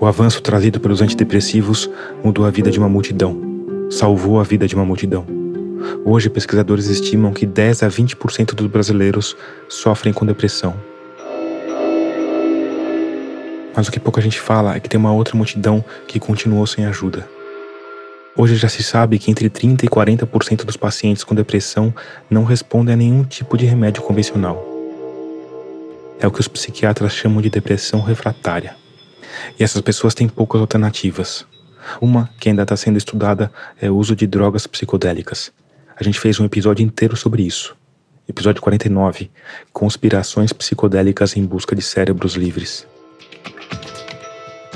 O 0.00 0.06
avanço 0.06 0.42
trazido 0.42 0.80
pelos 0.80 1.02
antidepressivos 1.02 1.90
mudou 2.24 2.44
a 2.46 2.50
vida 2.50 2.70
de 2.70 2.78
uma 2.78 2.88
multidão, 2.88 3.51
salvou 3.92 4.40
a 4.40 4.42
vida 4.42 4.66
de 4.66 4.74
uma 4.74 4.86
multidão. 4.86 5.26
Hoje, 6.04 6.30
pesquisadores 6.30 6.86
estimam 6.86 7.32
que 7.32 7.44
10 7.44 7.82
a 7.82 7.88
20% 7.88 8.54
dos 8.54 8.66
brasileiros 8.66 9.36
sofrem 9.68 10.14
com 10.14 10.24
depressão. 10.24 10.74
Mas 13.76 13.88
o 13.88 13.92
que 13.92 14.00
pouca 14.00 14.20
gente 14.20 14.40
fala 14.40 14.74
é 14.74 14.80
que 14.80 14.88
tem 14.88 14.98
uma 14.98 15.12
outra 15.12 15.36
multidão 15.36 15.84
que 16.06 16.18
continuou 16.18 16.66
sem 16.66 16.86
ajuda. 16.86 17.28
Hoje 18.34 18.56
já 18.56 18.68
se 18.68 18.82
sabe 18.82 19.18
que 19.18 19.30
entre 19.30 19.50
30 19.50 19.84
e 19.84 19.88
40% 19.88 20.64
dos 20.64 20.76
pacientes 20.76 21.22
com 21.22 21.34
depressão 21.34 21.94
não 22.30 22.44
respondem 22.44 22.94
a 22.94 22.96
nenhum 22.96 23.24
tipo 23.24 23.58
de 23.58 23.66
remédio 23.66 24.02
convencional. 24.02 24.66
É 26.18 26.26
o 26.26 26.30
que 26.30 26.40
os 26.40 26.48
psiquiatras 26.48 27.12
chamam 27.12 27.42
de 27.42 27.50
depressão 27.50 28.00
refratária. 28.00 28.74
E 29.58 29.62
essas 29.62 29.82
pessoas 29.82 30.14
têm 30.14 30.28
poucas 30.28 30.60
alternativas. 30.62 31.46
Uma 32.00 32.30
que 32.38 32.48
ainda 32.48 32.62
está 32.62 32.76
sendo 32.76 32.98
estudada 32.98 33.52
é 33.80 33.90
o 33.90 33.96
uso 33.96 34.14
de 34.14 34.26
drogas 34.26 34.66
psicodélicas. 34.66 35.52
A 35.96 36.02
gente 36.02 36.18
fez 36.18 36.40
um 36.40 36.44
episódio 36.44 36.84
inteiro 36.84 37.16
sobre 37.16 37.42
isso. 37.42 37.76
Episódio 38.28 38.62
49 38.62 39.30
Conspirações 39.72 40.52
psicodélicas 40.52 41.36
em 41.36 41.44
busca 41.44 41.74
de 41.74 41.82
cérebros 41.82 42.34
livres. 42.34 42.86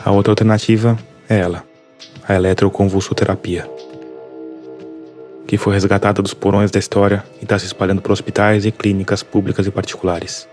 A 0.05 0.11
outra 0.11 0.33
alternativa 0.33 0.99
é 1.29 1.39
ela, 1.39 1.65
a 2.29 2.35
eletroconvulsoterapia, 2.35 3.69
que 5.47 5.57
foi 5.57 5.75
resgatada 5.75 6.23
dos 6.23 6.35
porões 6.35 6.71
da 6.71 6.79
história 6.79 7.25
e 7.41 7.45
está 7.45 7.59
se 7.59 7.67
espalhando 7.67 8.03
por 8.03 8.13
hospitais 8.13 8.67
e 8.67 8.73
clínicas 8.73 9.23
públicas 9.23 9.67
e 9.67 9.71
particulares. 9.71 10.49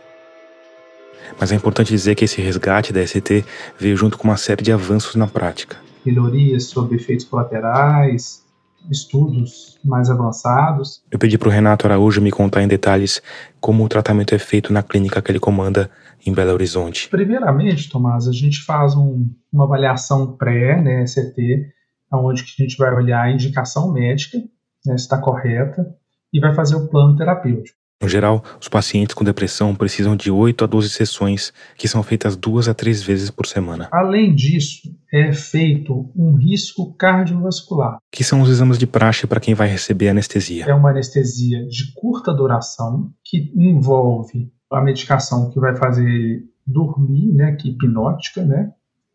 Mas 1.40 1.52
é 1.52 1.56
importante 1.56 1.90
dizer 1.90 2.16
que 2.16 2.26
esse 2.26 2.42
resgate 2.42 2.94
da 2.94 3.02
ECT 3.02 3.44
veio 3.78 3.98
junto 3.98 4.18
com 4.18 4.28
uma 4.28 4.38
série 4.38 4.64
de 4.64 4.72
avanços 4.72 5.16
na 5.16 5.28
prática. 5.28 5.78
Melhorias 6.06 6.66
sobre 6.66 6.96
efeitos 6.96 7.26
colaterais, 7.26 8.44
estudos 8.90 9.80
mais 9.84 10.10
avançados. 10.10 11.04
Eu 11.12 11.20
pedi 11.20 11.38
para 11.38 11.48
o 11.48 11.52
Renato 11.52 11.86
Araújo 11.86 12.22
me 12.22 12.32
contar 12.32 12.62
em 12.62 12.68
detalhes 12.68 13.22
como 13.60 13.84
o 13.84 13.90
tratamento 13.90 14.36
é 14.36 14.40
feito 14.40 14.74
na 14.74 14.84
clínica 14.84 15.22
que 15.22 15.32
ele 15.32 15.40
comanda 15.40 15.90
em 16.26 16.34
Belo 16.34 16.54
Horizonte. 16.54 17.10
Primeiramente, 17.10 17.90
Tomás, 17.90 18.28
a 18.28 18.32
gente 18.32 18.62
faz 18.64 18.96
um, 18.96 19.30
uma 19.52 19.66
avaliação 19.66 20.36
pré, 20.36 20.82
né, 20.82 21.06
CT, 21.06 21.72
onde 22.12 22.44
a 22.44 22.62
gente 22.64 22.78
vai 22.78 22.90
avaliar 22.90 23.26
a 23.26 23.32
indicação 23.32 23.92
médica, 23.92 24.38
né, 24.86 24.98
se 24.98 25.04
está 25.04 25.18
correta, 25.18 25.96
e 26.32 26.40
vai 26.40 26.54
fazer 26.54 26.76
o 26.76 26.88
plano 26.88 27.16
terapêutico. 27.16 27.78
No 28.04 28.10
geral, 28.10 28.44
os 28.60 28.68
pacientes 28.68 29.16
com 29.16 29.24
depressão 29.24 29.74
precisam 29.74 30.14
de 30.14 30.30
8 30.30 30.66
a 30.66 30.68
12 30.68 30.90
sessões, 30.90 31.54
que 31.78 31.88
são 31.88 32.04
feitas 32.04 32.36
duas 32.36 32.68
a 32.68 32.74
três 32.74 33.02
vezes 33.02 33.32
por 33.32 33.46
semana. 33.46 33.88
Além 33.94 34.36
disso, 34.36 34.94
é 35.10 35.32
feito 35.32 36.12
um 36.14 36.36
risco 36.36 36.94
cardiovascular. 36.96 38.00
Que 38.12 38.22
são 38.22 38.42
os 38.42 38.50
exames 38.50 38.78
de 38.78 38.86
praxe 38.86 39.26
para 39.26 39.40
quem 39.40 39.54
vai 39.54 39.70
receber 39.70 40.10
anestesia. 40.10 40.66
É 40.66 40.74
uma 40.74 40.90
anestesia 40.90 41.66
de 41.66 41.94
curta 41.94 42.34
duração, 42.34 43.10
que 43.24 43.54
envolve 43.56 44.52
a 44.70 44.82
medicação 44.82 45.50
que 45.50 45.58
vai 45.58 45.74
fazer 45.74 46.44
dormir, 46.68 47.34
né, 47.34 47.56
que 47.56 47.70
é 47.70 47.72
hipnótica, 47.72 48.44
né, 48.44 48.72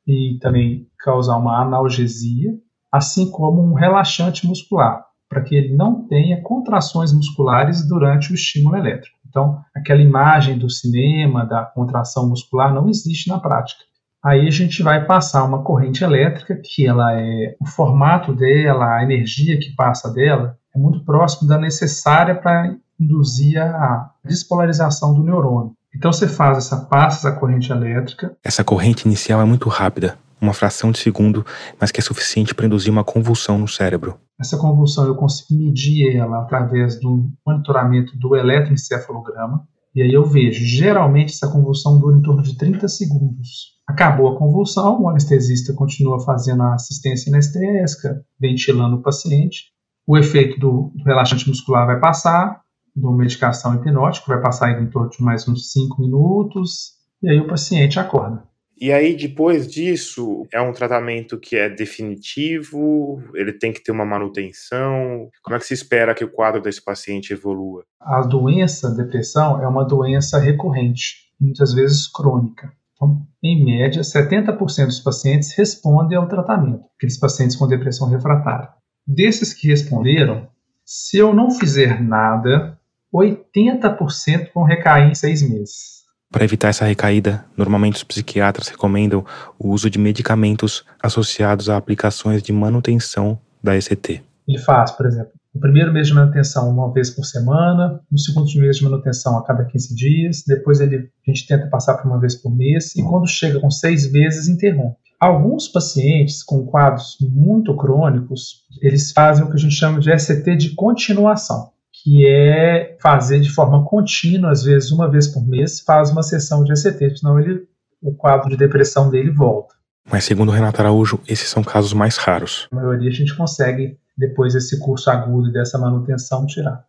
e 0.07 0.38
também 0.40 0.88
causar 0.98 1.37
uma 1.37 1.61
analgesia, 1.61 2.55
assim 2.90 3.31
como 3.31 3.61
um 3.61 3.74
relaxante 3.74 4.46
muscular, 4.46 5.05
para 5.29 5.43
que 5.43 5.55
ele 5.55 5.77
não 5.77 6.07
tenha 6.07 6.43
contrações 6.43 7.12
musculares 7.12 7.87
durante 7.87 8.33
o 8.33 8.35
estímulo 8.35 8.77
elétrico. 8.77 9.17
Então, 9.29 9.61
aquela 9.75 10.01
imagem 10.01 10.59
do 10.59 10.71
cinema, 10.71 11.45
da 11.45 11.62
contração 11.62 12.29
muscular, 12.29 12.73
não 12.73 12.88
existe 12.88 13.29
na 13.29 13.38
prática. 13.38 13.83
Aí 14.25 14.49
a 14.49 14.51
gente 14.51 14.83
vai 14.83 15.05
passar 15.05 15.45
uma 15.45 15.62
corrente 15.62 16.03
elétrica, 16.03 16.61
que 16.62 16.87
ela 16.87 17.12
é 17.12 17.55
o 17.61 17.67
formato 17.67 18.35
dela, 18.35 18.97
a 18.97 19.03
energia 19.03 19.59
que 19.59 19.75
passa 19.77 20.12
dela, 20.12 20.57
é 20.75 20.79
muito 20.79 21.05
próximo 21.05 21.49
da 21.49 21.59
necessária 21.59 22.35
para 22.35 22.75
induzir 22.99 23.61
a 23.61 24.11
despolarização 24.25 25.14
do 25.14 25.23
neurônio. 25.23 25.73
Então 25.95 26.12
você 26.12 26.27
faz 26.27 26.59
essa 26.59 26.77
passa 26.77 27.29
essa 27.29 27.38
corrente 27.38 27.71
elétrica. 27.71 28.37
Essa 28.45 28.64
corrente 28.64 29.07
inicial 29.07 29.41
é 29.41 29.45
muito 29.45 29.69
rápida, 29.69 30.19
uma 30.40 30.53
fração 30.53 30.90
de 30.90 30.98
segundo, 30.98 31.44
mas 31.81 31.90
que 31.90 32.01
é 32.01 32.03
suficiente 32.03 32.55
para 32.55 32.66
induzir 32.66 32.92
uma 32.92 33.05
convulsão 33.05 33.59
no 33.59 33.68
cérebro. 33.68 34.18
Essa 34.40 34.57
convulsão 34.57 35.07
eu 35.07 35.16
consigo 35.16 35.61
medir 35.61 36.16
ela 36.16 36.42
através 36.42 37.01
do 37.01 37.31
monitoramento 37.46 38.16
do 38.16 38.37
eletroencefalograma. 38.37 39.66
E 39.94 40.03
aí 40.03 40.12
eu 40.12 40.24
vejo, 40.24 40.64
geralmente 40.64 41.33
essa 41.33 41.51
convulsão 41.51 41.98
dura 41.98 42.16
em 42.16 42.22
torno 42.22 42.42
de 42.42 42.57
30 42.57 42.87
segundos. 42.87 43.79
Acabou 43.88 44.29
a 44.29 44.38
convulsão, 44.38 45.03
o 45.03 45.09
anestesista 45.09 45.72
continua 45.72 46.20
fazendo 46.20 46.62
a 46.62 46.74
assistência 46.74 47.33
anestésica, 47.33 48.22
ventilando 48.38 48.96
o 48.96 49.03
paciente. 49.03 49.72
O 50.07 50.16
efeito 50.16 50.61
do, 50.61 50.92
relaxante 51.05 51.48
muscular 51.48 51.87
vai 51.87 51.98
passar, 51.98 52.61
do 52.94 53.12
medicação 53.12 53.74
hipnótica, 53.74 54.27
vai 54.29 54.40
passar 54.40 54.81
em 54.81 54.88
torno 54.88 55.11
de 55.11 55.22
mais 55.22 55.48
uns 55.48 55.72
5 55.72 56.01
minutos, 56.01 56.92
e 57.22 57.29
aí 57.29 57.40
o 57.40 57.48
paciente 57.48 57.98
acorda. 57.98 58.47
E 58.81 58.93
aí, 58.93 59.17
depois 59.17 59.67
disso, 59.67 60.47
é 60.53 60.61
um 60.61 60.73
tratamento 60.73 61.38
que 61.38 61.57
é 61.57 61.69
definitivo? 61.69 63.21
Ele 63.35 63.53
tem 63.53 63.73
que 63.73 63.83
ter 63.83 63.91
uma 63.91 64.05
manutenção? 64.05 65.29
Como 65.43 65.57
é 65.57 65.59
que 65.59 65.67
se 65.67 65.75
espera 65.75 66.14
que 66.14 66.25
o 66.25 66.31
quadro 66.31 66.62
desse 66.62 66.83
paciente 66.83 67.33
evolua? 67.33 67.85
A 68.01 68.21
doença, 68.21 68.88
a 68.88 68.95
depressão, 68.95 69.61
é 69.61 69.67
uma 69.67 69.85
doença 69.85 70.38
recorrente, 70.38 71.33
muitas 71.41 71.75
vezes 71.75 72.07
crônica. 72.07 72.73
Então, 72.95 73.27
em 73.43 73.64
média, 73.64 74.03
70% 74.03 74.87
dos 74.87 75.01
pacientes 75.01 75.57
respondem 75.57 76.17
ao 76.17 76.29
tratamento, 76.29 76.85
aqueles 76.97 77.19
pacientes 77.19 77.57
com 77.57 77.67
depressão 77.67 78.09
refratária. 78.09 78.69
Desses 79.07 79.53
que 79.53 79.69
responderam, 79.69 80.49
se 80.85 81.19
eu 81.19 81.35
não 81.35 81.51
fizer 81.51 82.03
nada, 82.03 82.79
80% 83.12 84.51
vão 84.55 84.64
recair 84.64 85.11
em 85.11 85.14
seis 85.14 85.43
meses. 85.43 85.97
Para 86.31 86.45
evitar 86.45 86.69
essa 86.69 86.85
recaída, 86.85 87.45
normalmente 87.57 87.97
os 87.97 88.05
psiquiatras 88.05 88.69
recomendam 88.69 89.25
o 89.59 89.71
uso 89.71 89.88
de 89.88 89.99
medicamentos 89.99 90.85
associados 91.03 91.71
a 91.71 91.77
aplicações 91.77 92.43
de 92.43 92.53
manutenção 92.53 93.38
da 93.62 93.75
ECT. 93.75 94.23
Ele 94.47 94.59
faz, 94.59 94.91
por 94.91 95.07
exemplo, 95.07 95.33
o 95.55 95.59
primeiro 95.59 95.91
mês 95.91 96.09
de 96.09 96.14
manutenção 96.14 96.69
uma 96.69 96.93
vez 96.93 97.09
por 97.09 97.25
semana, 97.25 98.01
no 98.12 98.19
segundo 98.19 98.47
mês 98.61 98.77
de 98.77 98.85
manutenção 98.85 99.38
a 99.38 99.45
cada 99.45 99.64
15 99.64 99.95
dias, 99.95 100.45
depois 100.47 100.81
ele, 100.81 101.11
a 101.27 101.31
gente 101.31 101.47
tenta 101.47 101.67
passar 101.67 101.95
para 101.95 102.07
uma 102.07 102.21
vez 102.21 102.35
por 102.35 102.55
mês, 102.55 102.95
e 102.95 103.03
quando 103.03 103.27
chega 103.27 103.59
com 103.59 103.71
seis 103.71 104.11
meses, 104.12 104.49
interrompe. 104.49 104.99
Alguns 105.19 105.67
pacientes 105.67 106.43
com 106.43 106.64
quadros 106.67 107.17
muito 107.21 107.75
crônicos, 107.75 108.67
eles 108.83 109.11
fazem 109.12 109.45
o 109.45 109.49
que 109.49 109.57
a 109.57 109.59
gente 109.59 109.75
chama 109.75 109.99
de 109.99 110.11
ECT 110.12 110.57
de 110.57 110.75
continuação 110.75 111.73
que 112.09 112.27
é 112.27 112.97
fazer 113.03 113.38
de 113.38 113.51
forma 113.51 113.85
contínua, 113.85 114.51
às 114.51 114.62
vezes 114.62 114.90
uma 114.90 115.11
vez 115.11 115.29
por 115.29 115.47
mês, 115.47 115.81
faz 115.81 116.11
uma 116.11 116.23
sessão 116.23 116.64
de 116.64 116.73
ECT, 116.73 117.18
senão 117.18 117.38
ele, 117.38 117.68
o 118.01 118.14
quadro 118.14 118.49
de 118.49 118.57
depressão 118.57 119.11
dele 119.11 119.31
volta. 119.31 119.75
Mas 120.11 120.25
segundo 120.25 120.49
o 120.49 120.53
Renato 120.53 120.81
Araújo, 120.81 121.21
esses 121.29 121.51
são 121.51 121.62
casos 121.62 121.92
mais 121.92 122.16
raros. 122.16 122.66
A 122.73 122.77
maioria 122.77 123.11
a 123.11 123.12
gente 123.12 123.37
consegue, 123.37 123.99
depois 124.16 124.55
desse 124.55 124.81
curso 124.81 125.11
agudo 125.11 125.51
e 125.51 125.53
dessa 125.53 125.77
manutenção, 125.77 126.47
tirar. 126.47 126.83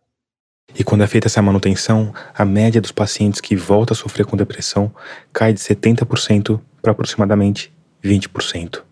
E 0.74 0.82
quando 0.82 1.04
é 1.04 1.06
feita 1.06 1.26
essa 1.26 1.42
manutenção, 1.42 2.14
a 2.34 2.44
média 2.46 2.80
dos 2.80 2.92
pacientes 2.92 3.42
que 3.42 3.54
volta 3.54 3.92
a 3.92 3.96
sofrer 3.96 4.24
com 4.24 4.38
depressão 4.38 4.90
cai 5.34 5.52
de 5.52 5.60
70% 5.60 6.58
para 6.80 6.92
aproximadamente 6.92 7.70
20% 8.02 8.89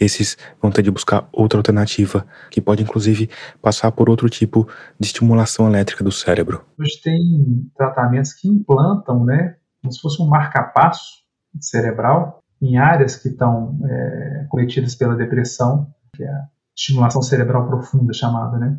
esses 0.00 0.36
vão 0.60 0.70
ter 0.70 0.82
de 0.82 0.90
buscar 0.90 1.28
outra 1.32 1.58
alternativa, 1.58 2.26
que 2.50 2.60
pode 2.60 2.82
inclusive 2.82 3.30
passar 3.60 3.90
por 3.92 4.08
outro 4.08 4.28
tipo 4.28 4.68
de 4.98 5.06
estimulação 5.06 5.68
elétrica 5.68 6.02
do 6.02 6.12
cérebro. 6.12 6.64
Hoje 6.78 7.00
tem 7.02 7.70
tratamentos 7.76 8.32
que 8.32 8.48
implantam, 8.48 9.24
né, 9.24 9.56
como 9.80 9.92
se 9.92 10.00
fosse 10.00 10.22
um 10.22 10.26
marcapasso 10.26 11.24
cerebral 11.60 12.42
em 12.60 12.78
áreas 12.78 13.16
que 13.16 13.28
estão 13.28 13.78
é, 13.84 14.46
cometidas 14.48 14.94
pela 14.94 15.14
depressão, 15.14 15.86
que 16.14 16.22
é 16.22 16.28
a 16.28 16.48
estimulação 16.76 17.22
cerebral 17.22 17.66
profunda 17.66 18.12
chamada, 18.12 18.58
né? 18.58 18.78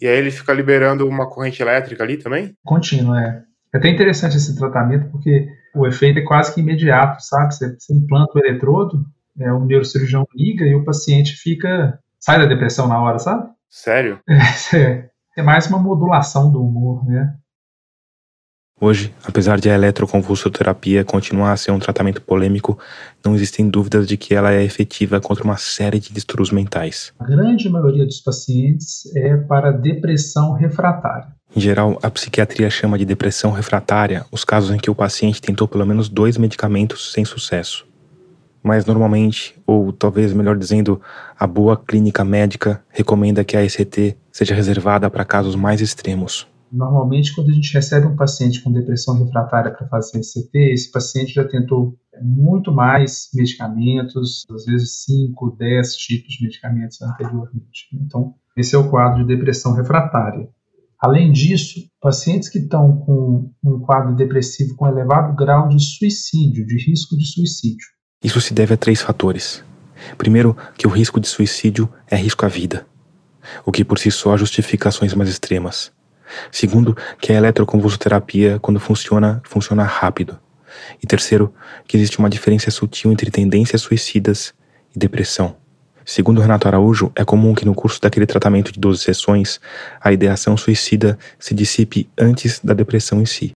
E 0.00 0.06
aí 0.06 0.18
ele 0.18 0.30
fica 0.30 0.52
liberando 0.52 1.08
uma 1.08 1.28
corrente 1.28 1.62
elétrica 1.62 2.02
ali 2.02 2.16
também? 2.16 2.54
Contínua, 2.64 3.20
é. 3.20 3.42
É 3.72 3.78
até 3.78 3.88
interessante 3.88 4.36
esse 4.36 4.56
tratamento 4.56 5.10
porque 5.10 5.48
o 5.74 5.86
efeito 5.86 6.20
é 6.20 6.22
quase 6.22 6.54
que 6.54 6.60
imediato, 6.60 7.20
sabe? 7.20 7.52
Você, 7.52 7.74
você 7.76 7.92
implanta 7.92 8.32
o 8.34 8.38
eletrodo 8.38 9.04
é, 9.38 9.52
o 9.52 9.64
neurocirurgião 9.64 10.26
liga 10.34 10.64
e 10.64 10.74
o 10.74 10.84
paciente 10.84 11.32
fica 11.32 11.98
sai 12.18 12.38
da 12.38 12.46
depressão 12.46 12.88
na 12.88 13.00
hora, 13.00 13.18
sabe? 13.18 13.48
Sério? 13.68 14.20
É, 14.74 15.08
é 15.36 15.42
mais 15.42 15.66
uma 15.66 15.78
modulação 15.78 16.50
do 16.50 16.62
humor, 16.62 17.04
né? 17.04 17.34
Hoje, 18.80 19.14
apesar 19.24 19.58
de 19.58 19.70
a 19.70 19.74
eletroconvulsoterapia 19.74 21.04
continuar 21.04 21.52
a 21.52 21.56
ser 21.56 21.70
um 21.70 21.78
tratamento 21.78 22.20
polêmico, 22.20 22.78
não 23.24 23.34
existem 23.34 23.68
dúvidas 23.68 24.06
de 24.06 24.16
que 24.16 24.34
ela 24.34 24.52
é 24.52 24.62
efetiva 24.62 25.20
contra 25.20 25.44
uma 25.44 25.56
série 25.56 26.00
de 26.00 26.12
distúrbios 26.12 26.50
mentais. 26.50 27.12
A 27.18 27.24
grande 27.24 27.68
maioria 27.68 28.04
dos 28.04 28.20
pacientes 28.20 29.06
é 29.16 29.36
para 29.36 29.70
depressão 29.70 30.52
refratária. 30.52 31.28
Em 31.56 31.60
geral, 31.60 31.98
a 32.02 32.10
psiquiatria 32.10 32.68
chama 32.68 32.98
de 32.98 33.04
depressão 33.04 33.52
refratária 33.52 34.26
os 34.30 34.44
casos 34.44 34.74
em 34.74 34.78
que 34.78 34.90
o 34.90 34.94
paciente 34.94 35.40
tentou 35.40 35.68
pelo 35.68 35.86
menos 35.86 36.08
dois 36.08 36.36
medicamentos 36.36 37.12
sem 37.12 37.24
sucesso. 37.24 37.86
Mas 38.64 38.86
normalmente, 38.86 39.54
ou 39.66 39.92
talvez 39.92 40.32
melhor 40.32 40.56
dizendo, 40.56 40.98
a 41.38 41.46
boa 41.46 41.76
clínica 41.76 42.24
médica 42.24 42.82
recomenda 42.88 43.44
que 43.44 43.58
a 43.58 43.62
ECT 43.62 44.16
seja 44.32 44.54
reservada 44.54 45.10
para 45.10 45.22
casos 45.22 45.54
mais 45.54 45.82
extremos. 45.82 46.48
Normalmente, 46.72 47.34
quando 47.34 47.50
a 47.50 47.52
gente 47.52 47.74
recebe 47.74 48.06
um 48.06 48.16
paciente 48.16 48.62
com 48.62 48.72
depressão 48.72 49.22
refratária 49.22 49.70
para 49.70 49.86
fazer 49.86 50.18
ECT, 50.18 50.72
esse 50.72 50.90
paciente 50.90 51.34
já 51.34 51.46
tentou 51.46 51.94
muito 52.22 52.72
mais 52.72 53.28
medicamentos, 53.34 54.46
às 54.50 54.64
vezes 54.64 55.04
5, 55.04 55.56
10 55.58 55.96
tipos 55.96 56.34
de 56.34 56.44
medicamentos 56.44 57.02
anteriormente. 57.02 57.88
Então, 57.92 58.34
esse 58.56 58.74
é 58.74 58.78
o 58.78 58.88
quadro 58.88 59.26
de 59.26 59.36
depressão 59.36 59.74
refratária. 59.74 60.48
Além 60.98 61.30
disso, 61.30 61.80
pacientes 62.00 62.48
que 62.48 62.58
estão 62.58 62.96
com 62.96 63.52
um 63.62 63.78
quadro 63.80 64.16
depressivo 64.16 64.74
com 64.74 64.88
elevado 64.88 65.36
grau 65.36 65.68
de 65.68 65.78
suicídio, 65.78 66.66
de 66.66 66.76
risco 66.76 67.14
de 67.14 67.26
suicídio. 67.26 67.86
Isso 68.24 68.40
se 68.40 68.54
deve 68.54 68.72
a 68.72 68.76
três 68.78 69.02
fatores. 69.02 69.62
Primeiro, 70.16 70.56
que 70.78 70.86
o 70.86 70.90
risco 70.90 71.20
de 71.20 71.28
suicídio 71.28 71.92
é 72.10 72.16
risco 72.16 72.46
à 72.46 72.48
vida, 72.48 72.86
o 73.66 73.70
que 73.70 73.84
por 73.84 73.98
si 73.98 74.10
só 74.10 74.34
justifica 74.34 74.88
ações 74.88 75.12
mais 75.12 75.28
extremas. 75.28 75.92
Segundo, 76.50 76.96
que 77.20 77.32
a 77.32 77.36
eletroconvulsoterapia, 77.36 78.58
quando 78.60 78.80
funciona, 78.80 79.42
funciona 79.44 79.84
rápido. 79.84 80.38
E 81.02 81.06
terceiro, 81.06 81.54
que 81.86 81.98
existe 81.98 82.18
uma 82.18 82.30
diferença 82.30 82.70
sutil 82.70 83.12
entre 83.12 83.30
tendências 83.30 83.82
suicidas 83.82 84.54
e 84.96 84.98
depressão. 84.98 85.56
Segundo 86.02 86.40
Renato 86.40 86.66
Araújo, 86.66 87.12
é 87.14 87.24
comum 87.24 87.54
que 87.54 87.66
no 87.66 87.74
curso 87.74 88.00
daquele 88.00 88.26
tratamento 88.26 88.72
de 88.72 88.80
12 88.80 89.02
sessões, 89.02 89.60
a 90.00 90.12
ideação 90.12 90.56
suicida 90.56 91.18
se 91.38 91.54
dissipe 91.54 92.08
antes 92.18 92.58
da 92.60 92.72
depressão 92.72 93.20
em 93.20 93.26
si. 93.26 93.52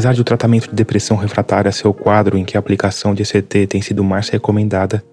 Apesar 0.00 0.14
de 0.14 0.22
o 0.22 0.24
tratamento 0.24 0.70
de 0.70 0.74
depressão 0.74 1.14
refratária 1.14 1.70
ser 1.70 1.86
o 1.86 1.92
quadro 1.92 2.38
em 2.38 2.42
que 2.42 2.56
a 2.56 2.60
aplicação 2.60 3.14
de 3.14 3.20
ECT 3.20 3.66
tem 3.66 3.82
sido 3.82 4.02
mais 4.02 4.30
recomendada, 4.30 5.04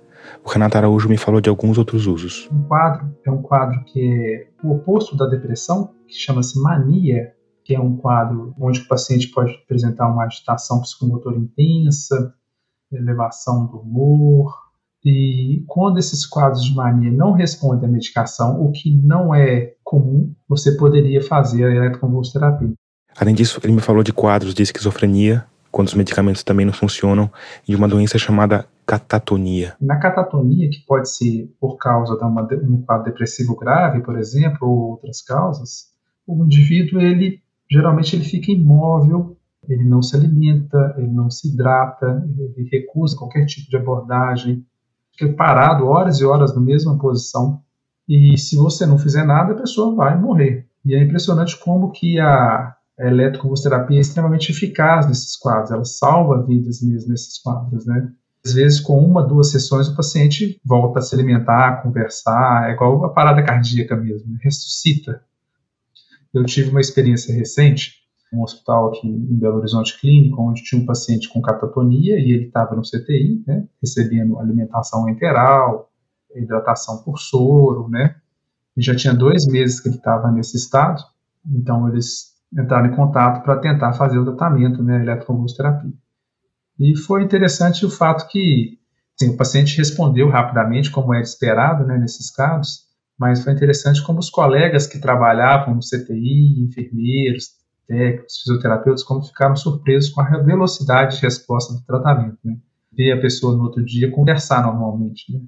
o 0.46 0.50
Renato 0.50 0.78
Araújo 0.78 1.10
me 1.10 1.18
falou 1.18 1.42
de 1.42 1.50
alguns 1.50 1.78
outros 1.78 2.08
usos. 2.08 2.48
Um 2.50 2.64
quadro 2.64 3.14
é 3.26 3.30
um 3.30 3.42
quadro 3.42 3.84
que 3.84 4.00
é 4.00 4.48
o 4.66 4.76
oposto 4.76 5.18
da 5.18 5.26
depressão, 5.26 5.94
que 6.08 6.16
chama-se 6.16 6.58
mania, 6.62 7.34
que 7.66 7.76
é 7.76 7.80
um 7.82 7.98
quadro 7.98 8.54
onde 8.58 8.80
o 8.80 8.88
paciente 8.88 9.28
pode 9.28 9.52
apresentar 9.56 10.10
uma 10.10 10.24
agitação 10.24 10.80
psicomotora 10.80 11.36
intensa, 11.36 12.34
elevação 12.90 13.66
do 13.66 13.80
humor. 13.80 14.56
E 15.04 15.66
quando 15.68 15.98
esses 15.98 16.26
quadros 16.26 16.64
de 16.64 16.74
mania 16.74 17.12
não 17.12 17.34
respondem 17.34 17.90
à 17.90 17.92
medicação, 17.92 18.64
o 18.64 18.72
que 18.72 18.96
não 19.04 19.36
é 19.36 19.74
comum, 19.84 20.34
você 20.48 20.78
poderia 20.78 21.22
fazer 21.22 21.66
a 21.66 21.76
eletroconvulsoterapia. 21.76 22.74
Além 23.20 23.34
disso, 23.34 23.60
ele 23.64 23.74
me 23.74 23.82
falou 23.82 24.04
de 24.04 24.14
quadros 24.14 24.54
de 24.54 24.62
esquizofrenia, 24.64 25.46
quando 25.72 25.88
os 25.88 25.94
medicamentos 25.94 26.44
também 26.44 26.66
não 26.66 26.74
funcionam, 26.74 27.32
e 27.68 27.72
de 27.72 27.76
uma 27.76 27.88
doença 27.88 28.18
chamada 28.18 28.68
catatonia. 28.86 29.76
Na 29.82 29.98
catatonia, 29.98 30.70
que 30.70 30.80
pode 30.86 31.10
ser 31.10 31.52
por 31.60 31.78
causa 31.78 32.16
de 32.16 32.24
uma, 32.24 32.48
um 32.64 32.82
quadro 32.84 33.06
depressivo 33.06 33.56
grave, 33.56 34.02
por 34.02 34.18
exemplo, 34.18 34.68
ou 34.68 34.92
outras 34.92 35.22
causas, 35.22 35.88
o 36.26 36.44
indivíduo, 36.44 37.02
ele 37.02 37.42
geralmente 37.70 38.16
ele 38.16 38.24
fica 38.24 38.52
imóvel, 38.52 39.36
ele 39.68 39.84
não 39.84 40.02
se 40.02 40.16
alimenta, 40.16 40.96
ele 40.98 41.12
não 41.12 41.30
se 41.30 41.50
hidrata, 41.50 42.24
ele 42.56 42.70
recusa 42.72 43.18
qualquer 43.18 43.46
tipo 43.46 43.70
de 43.70 43.76
abordagem, 43.76 44.66
fica 45.18 45.34
parado 45.34 45.86
horas 45.88 46.20
e 46.20 46.26
horas 46.26 46.56
na 46.56 46.62
mesma 46.62 46.98
posição, 46.98 47.62
e 48.08 48.38
se 48.38 48.56
você 48.56 48.86
não 48.86 48.98
fizer 48.98 49.26
nada, 49.26 49.52
a 49.52 49.58
pessoa 49.58 49.94
vai 49.94 50.18
morrer. 50.18 50.66
E 50.86 50.96
é 50.96 51.04
impressionante 51.04 51.58
como 51.60 51.92
que 51.92 52.18
a 52.20 52.77
a 53.00 53.06
eletroconvulsoterapia 53.06 53.98
é 53.98 54.02
extremamente 54.02 54.52
eficaz 54.52 55.08
nesses 55.08 55.38
quadros, 55.38 55.72
ela 55.72 55.86
salva 55.86 56.44
vidas 56.44 56.82
mesmo 56.82 57.12
nesses 57.12 57.38
quadros, 57.40 57.86
né? 57.86 58.12
Às 58.46 58.54
vezes, 58.54 58.80
com 58.80 58.98
uma, 58.98 59.22
duas 59.28 59.52
sessões, 59.52 59.88
o 59.88 59.96
paciente 59.96 60.60
volta 60.64 61.00
a 61.00 61.02
se 61.02 61.14
alimentar, 61.14 61.68
a 61.68 61.82
conversar, 61.82 62.70
é 62.70 62.74
igual 62.74 63.04
a 63.04 63.10
parada 63.10 63.44
cardíaca 63.44 63.96
mesmo, 63.96 64.32
né? 64.32 64.40
ressuscita. 64.42 65.22
Eu 66.34 66.46
tive 66.46 66.70
uma 66.70 66.80
experiência 66.80 67.36
recente, 67.36 67.98
um 68.32 68.44
hospital 68.44 68.90
aqui 68.90 69.08
em 69.08 69.36
Belo 69.36 69.58
Horizonte 69.58 70.00
Clínico, 70.00 70.42
onde 70.42 70.64
tinha 70.64 70.82
um 70.82 70.86
paciente 70.86 71.30
com 71.30 71.42
catatonia 71.42 72.20
e 72.20 72.32
ele 72.32 72.48
estava 72.48 72.76
no 72.76 72.82
CTI, 72.82 73.44
né, 73.46 73.66
recebendo 73.82 74.38
alimentação 74.38 75.10
enteral, 75.10 75.90
hidratação 76.36 77.04
por 77.04 77.20
soro, 77.20 77.88
né, 77.90 78.16
e 78.76 78.82
já 78.82 78.96
tinha 78.96 79.14
dois 79.14 79.48
meses 79.48 79.80
que 79.80 79.88
ele 79.88 79.96
estava 79.96 80.32
nesse 80.32 80.58
estado, 80.58 81.02
então 81.46 81.88
eles 81.88 82.37
entraram 82.54 82.88
em 82.88 82.96
contato 82.96 83.44
para 83.44 83.60
tentar 83.60 83.94
fazer 83.94 84.18
o 84.18 84.26
tratamento, 84.26 84.84
né, 84.84 85.02
eletroconvulsoterapia. 85.02 85.92
E 86.80 86.96
foi 86.96 87.24
interessante 87.24 87.86
o 87.86 87.90
fato 87.90 88.28
que 88.28 88.78
o 89.24 89.36
paciente 89.36 89.78
respondeu 89.78 90.30
rapidamente, 90.30 90.92
como 90.92 91.14
é 91.14 91.22
esperado 91.22 91.86
né, 91.86 91.98
nesses 91.98 92.30
casos, 92.30 92.86
mas 93.18 93.44
foi 93.44 93.54
interessante 93.54 94.04
como 94.04 94.20
os 94.20 94.30
colegas 94.30 94.86
que 94.86 95.00
trabalhavam 95.00 95.74
no 95.74 95.80
CTI, 95.80 96.64
enfermeiros, 96.64 97.58
técnicos, 97.88 98.38
fisioterapeutas, 98.44 99.04
como 99.04 99.24
ficaram 99.24 99.56
surpresos 99.56 100.12
com 100.12 100.22
a 100.22 100.38
velocidade 100.44 101.16
de 101.16 101.24
resposta 101.24 101.74
do 101.74 101.84
tratamento. 101.84 102.38
Né? 102.44 102.58
Ver 102.96 103.14
a 103.14 103.22
pessoa 103.22 103.58
no 103.58 103.64
outro 103.64 103.84
dia 103.84 104.12
conversar 104.12 104.62
normalmente. 104.62 105.34
Né? 105.34 105.42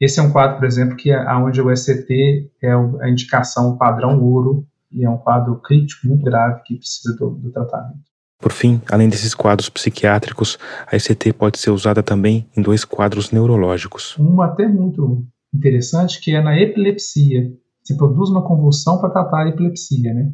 Esse 0.00 0.20
é 0.20 0.22
um 0.22 0.30
quadro, 0.30 0.58
por 0.58 0.66
exemplo, 0.66 0.96
que 0.96 1.10
é 1.10 1.34
onde 1.34 1.60
o 1.60 1.72
ECT 1.72 2.52
é 2.62 2.72
a 2.72 3.08
indicação 3.08 3.76
padrão 3.76 4.22
ouro 4.22 4.64
e 4.92 5.04
é 5.04 5.10
um 5.10 5.18
quadro 5.18 5.56
crítico 5.60 6.06
muito 6.06 6.24
grave 6.24 6.62
que 6.64 6.76
precisa 6.76 7.14
do, 7.16 7.30
do 7.30 7.50
tratamento. 7.50 8.08
Por 8.40 8.52
fim, 8.52 8.80
além 8.90 9.08
desses 9.08 9.34
quadros 9.34 9.68
psiquiátricos, 9.68 10.58
a 10.86 10.94
ECT 10.94 11.32
pode 11.32 11.58
ser 11.58 11.70
usada 11.70 12.02
também 12.02 12.48
em 12.56 12.62
dois 12.62 12.84
quadros 12.84 13.32
neurológicos. 13.32 14.16
Um 14.18 14.40
até 14.40 14.68
muito 14.68 15.26
interessante 15.52 16.20
que 16.20 16.34
é 16.34 16.40
na 16.40 16.56
epilepsia. 16.56 17.52
Se 17.82 17.96
produz 17.96 18.30
uma 18.30 18.46
convulsão 18.46 19.00
para 19.00 19.10
tratar 19.10 19.44
a 19.44 19.48
epilepsia, 19.48 20.14
né? 20.14 20.32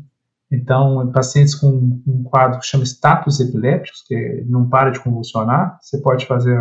Então, 0.53 1.11
pacientes 1.13 1.55
com 1.55 2.01
um 2.07 2.23
quadro 2.25 2.61
que 2.61 2.67
chama 2.67 2.85
status 2.85 3.41
epilépticos, 3.41 4.03
que 4.07 4.45
não 4.47 4.69
para 4.69 4.91
de 4.91 5.01
convulsionar, 5.01 5.79
você 5.81 5.99
pode 5.99 6.27
fazer 6.27 6.57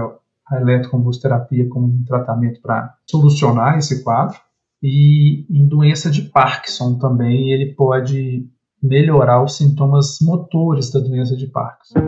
a 0.47 0.61
eletroconvulsoterapia 0.61 1.67
como 1.69 1.87
um 1.87 2.03
tratamento 2.05 2.61
para 2.61 2.95
solucionar 3.09 3.77
esse 3.77 4.03
quadro. 4.03 4.37
E 4.83 5.45
em 5.49 5.65
doença 5.65 6.11
de 6.11 6.23
Parkinson 6.23 6.97
também 6.97 7.53
ele 7.53 7.73
pode 7.73 8.45
melhorar 8.81 9.41
os 9.41 9.55
sintomas 9.55 10.17
motores 10.21 10.91
da 10.91 10.99
doença 10.99 11.37
de 11.37 11.47
Parkinson. 11.47 11.99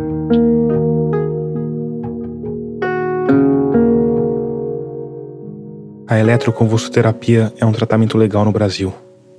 A 6.05 6.19
eletroconvulsoterapia 6.19 7.53
é 7.57 7.65
um 7.65 7.71
tratamento 7.71 8.17
legal 8.17 8.43
no 8.43 8.51
Brasil, 8.51 8.93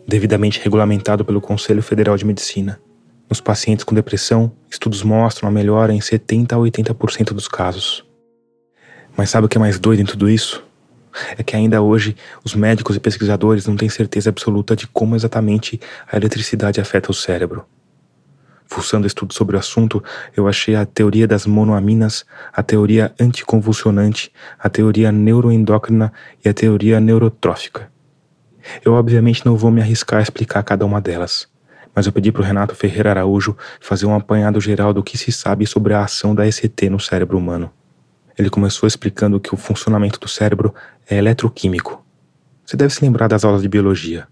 devidamente 0.08 0.58
regulamentado 0.60 1.22
pelo 1.22 1.40
Conselho 1.40 1.82
Federal 1.82 2.16
de 2.16 2.24
Medicina. 2.24 2.80
Nos 3.28 3.40
pacientes 3.40 3.84
com 3.84 3.94
depressão, 3.94 4.50
estudos 4.70 5.02
mostram 5.02 5.48
a 5.48 5.52
melhora 5.52 5.92
em 5.92 6.00
70 6.00 6.56
a 6.56 6.58
80% 6.58 7.34
dos 7.34 7.48
casos. 7.48 8.02
Mas 9.14 9.28
sabe 9.28 9.46
o 9.46 9.48
que 9.48 9.58
é 9.58 9.60
mais 9.60 9.78
doido 9.78 10.00
em 10.00 10.06
tudo 10.06 10.28
isso? 10.28 10.65
É 11.36 11.42
que 11.42 11.56
ainda 11.56 11.80
hoje 11.82 12.16
os 12.44 12.54
médicos 12.54 12.96
e 12.96 13.00
pesquisadores 13.00 13.66
não 13.66 13.76
têm 13.76 13.88
certeza 13.88 14.30
absoluta 14.30 14.76
de 14.76 14.86
como 14.86 15.16
exatamente 15.16 15.80
a 16.10 16.16
eletricidade 16.16 16.80
afeta 16.80 17.10
o 17.10 17.14
cérebro. 17.14 17.64
Fuçando 18.66 19.06
estudos 19.06 19.36
sobre 19.36 19.56
o 19.56 19.58
assunto, 19.58 20.02
eu 20.36 20.48
achei 20.48 20.74
a 20.74 20.84
teoria 20.84 21.26
das 21.26 21.46
monoaminas, 21.46 22.24
a 22.52 22.62
teoria 22.62 23.14
anticonvulsionante, 23.18 24.32
a 24.58 24.68
teoria 24.68 25.12
neuroendócrina 25.12 26.12
e 26.44 26.48
a 26.48 26.54
teoria 26.54 26.98
neurotrófica. 27.00 27.88
Eu 28.84 28.94
obviamente 28.94 29.46
não 29.46 29.56
vou 29.56 29.70
me 29.70 29.80
arriscar 29.80 30.18
a 30.18 30.22
explicar 30.22 30.62
cada 30.64 30.84
uma 30.84 31.00
delas, 31.00 31.48
mas 31.94 32.06
eu 32.06 32.12
pedi 32.12 32.32
para 32.32 32.42
o 32.42 32.44
Renato 32.44 32.74
Ferreira 32.74 33.10
Araújo 33.10 33.56
fazer 33.80 34.06
um 34.06 34.14
apanhado 34.14 34.60
geral 34.60 34.92
do 34.92 35.02
que 35.02 35.16
se 35.16 35.30
sabe 35.30 35.64
sobre 35.66 35.94
a 35.94 36.02
ação 36.02 36.34
da 36.34 36.46
ECT 36.46 36.90
no 36.90 36.98
cérebro 36.98 37.38
humano. 37.38 37.70
Ele 38.38 38.50
começou 38.50 38.86
explicando 38.86 39.40
que 39.40 39.54
o 39.54 39.56
funcionamento 39.56 40.20
do 40.20 40.28
cérebro 40.28 40.74
é 41.08 41.16
eletroquímico. 41.16 42.04
Você 42.64 42.76
deve 42.76 42.92
se 42.92 43.04
lembrar 43.04 43.28
das 43.28 43.44
aulas 43.44 43.62
de 43.62 43.68
biologia. 43.68 44.26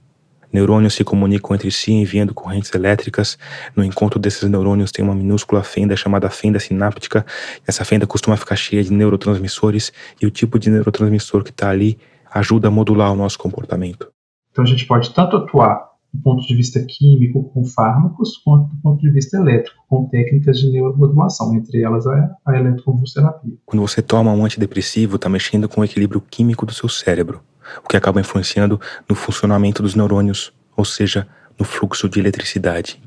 Neurônios 0.53 0.95
se 0.95 1.03
comunicam 1.03 1.55
entre 1.55 1.71
si 1.71 1.93
enviando 1.93 2.33
correntes 2.33 2.73
elétricas. 2.73 3.37
No 3.75 3.83
encontro 3.83 4.21
desses 4.21 4.49
neurônios 4.49 4.93
tem 4.93 5.05
uma 5.05 5.15
minúscula 5.15 5.65
fenda 5.65 5.97
chamada 5.97 6.31
fenda 6.31 6.61
sináptica. 6.61 7.27
Essa 7.67 7.85
fenda 7.85 8.07
costuma 8.07 8.37
ficar 8.37 8.55
cheia 8.55 8.83
de 8.83 8.93
neurotransmissores 8.93 9.93
e 10.23 10.27
o 10.27 10.31
tipo 10.31 10.59
de 10.59 10.71
neurotransmissor 10.71 11.43
que 11.43 11.51
está 11.51 11.71
ali 11.71 11.99
ajuda 12.33 12.69
a 12.69 12.71
modular 12.71 13.13
o 13.13 13.17
nosso 13.17 13.39
comportamento. 13.39 14.09
Então 14.53 14.63
a 14.63 14.67
gente 14.67 14.87
pode 14.87 15.13
tanto 15.13 15.37
atuar 15.37 15.94
do 16.15 16.23
ponto 16.23 16.47
de 16.47 16.55
vista 16.55 16.83
químico 16.83 17.51
com 17.53 17.65
fármacos, 17.65 18.39
quanto 18.39 18.71
do 18.71 18.81
ponto 18.81 19.01
de 19.01 19.11
vista 19.11 19.37
elétrico 19.37 19.85
com 19.89 20.07
técnicas 20.07 20.59
de 20.59 20.71
neuromodulação, 20.71 21.55
entre 21.55 21.83
elas 21.83 22.07
a, 22.07 22.37
a 22.47 22.57
eletroconvulsoterapia. 22.57 23.53
Quando 23.67 23.83
você 23.83 24.01
toma 24.01 24.33
um 24.33 24.45
antidepressivo, 24.45 25.17
está 25.17 25.29
mexendo 25.29 25.69
com 25.69 25.81
o 25.81 25.85
equilíbrio 25.85 26.23
químico 26.23 26.65
do 26.65 26.73
seu 26.73 26.89
cérebro 26.89 27.41
o 27.83 27.89
que 27.89 27.97
acaba 27.97 28.21
influenciando 28.21 28.81
no 29.09 29.15
funcionamento 29.15 29.83
dos 29.83 29.95
neurônios, 29.95 30.53
ou 30.77 30.85
seja, 30.85 31.27
no 31.59 31.65
fluxo 31.65 32.09
de 32.09 32.21
eletricidade. 32.21 33.01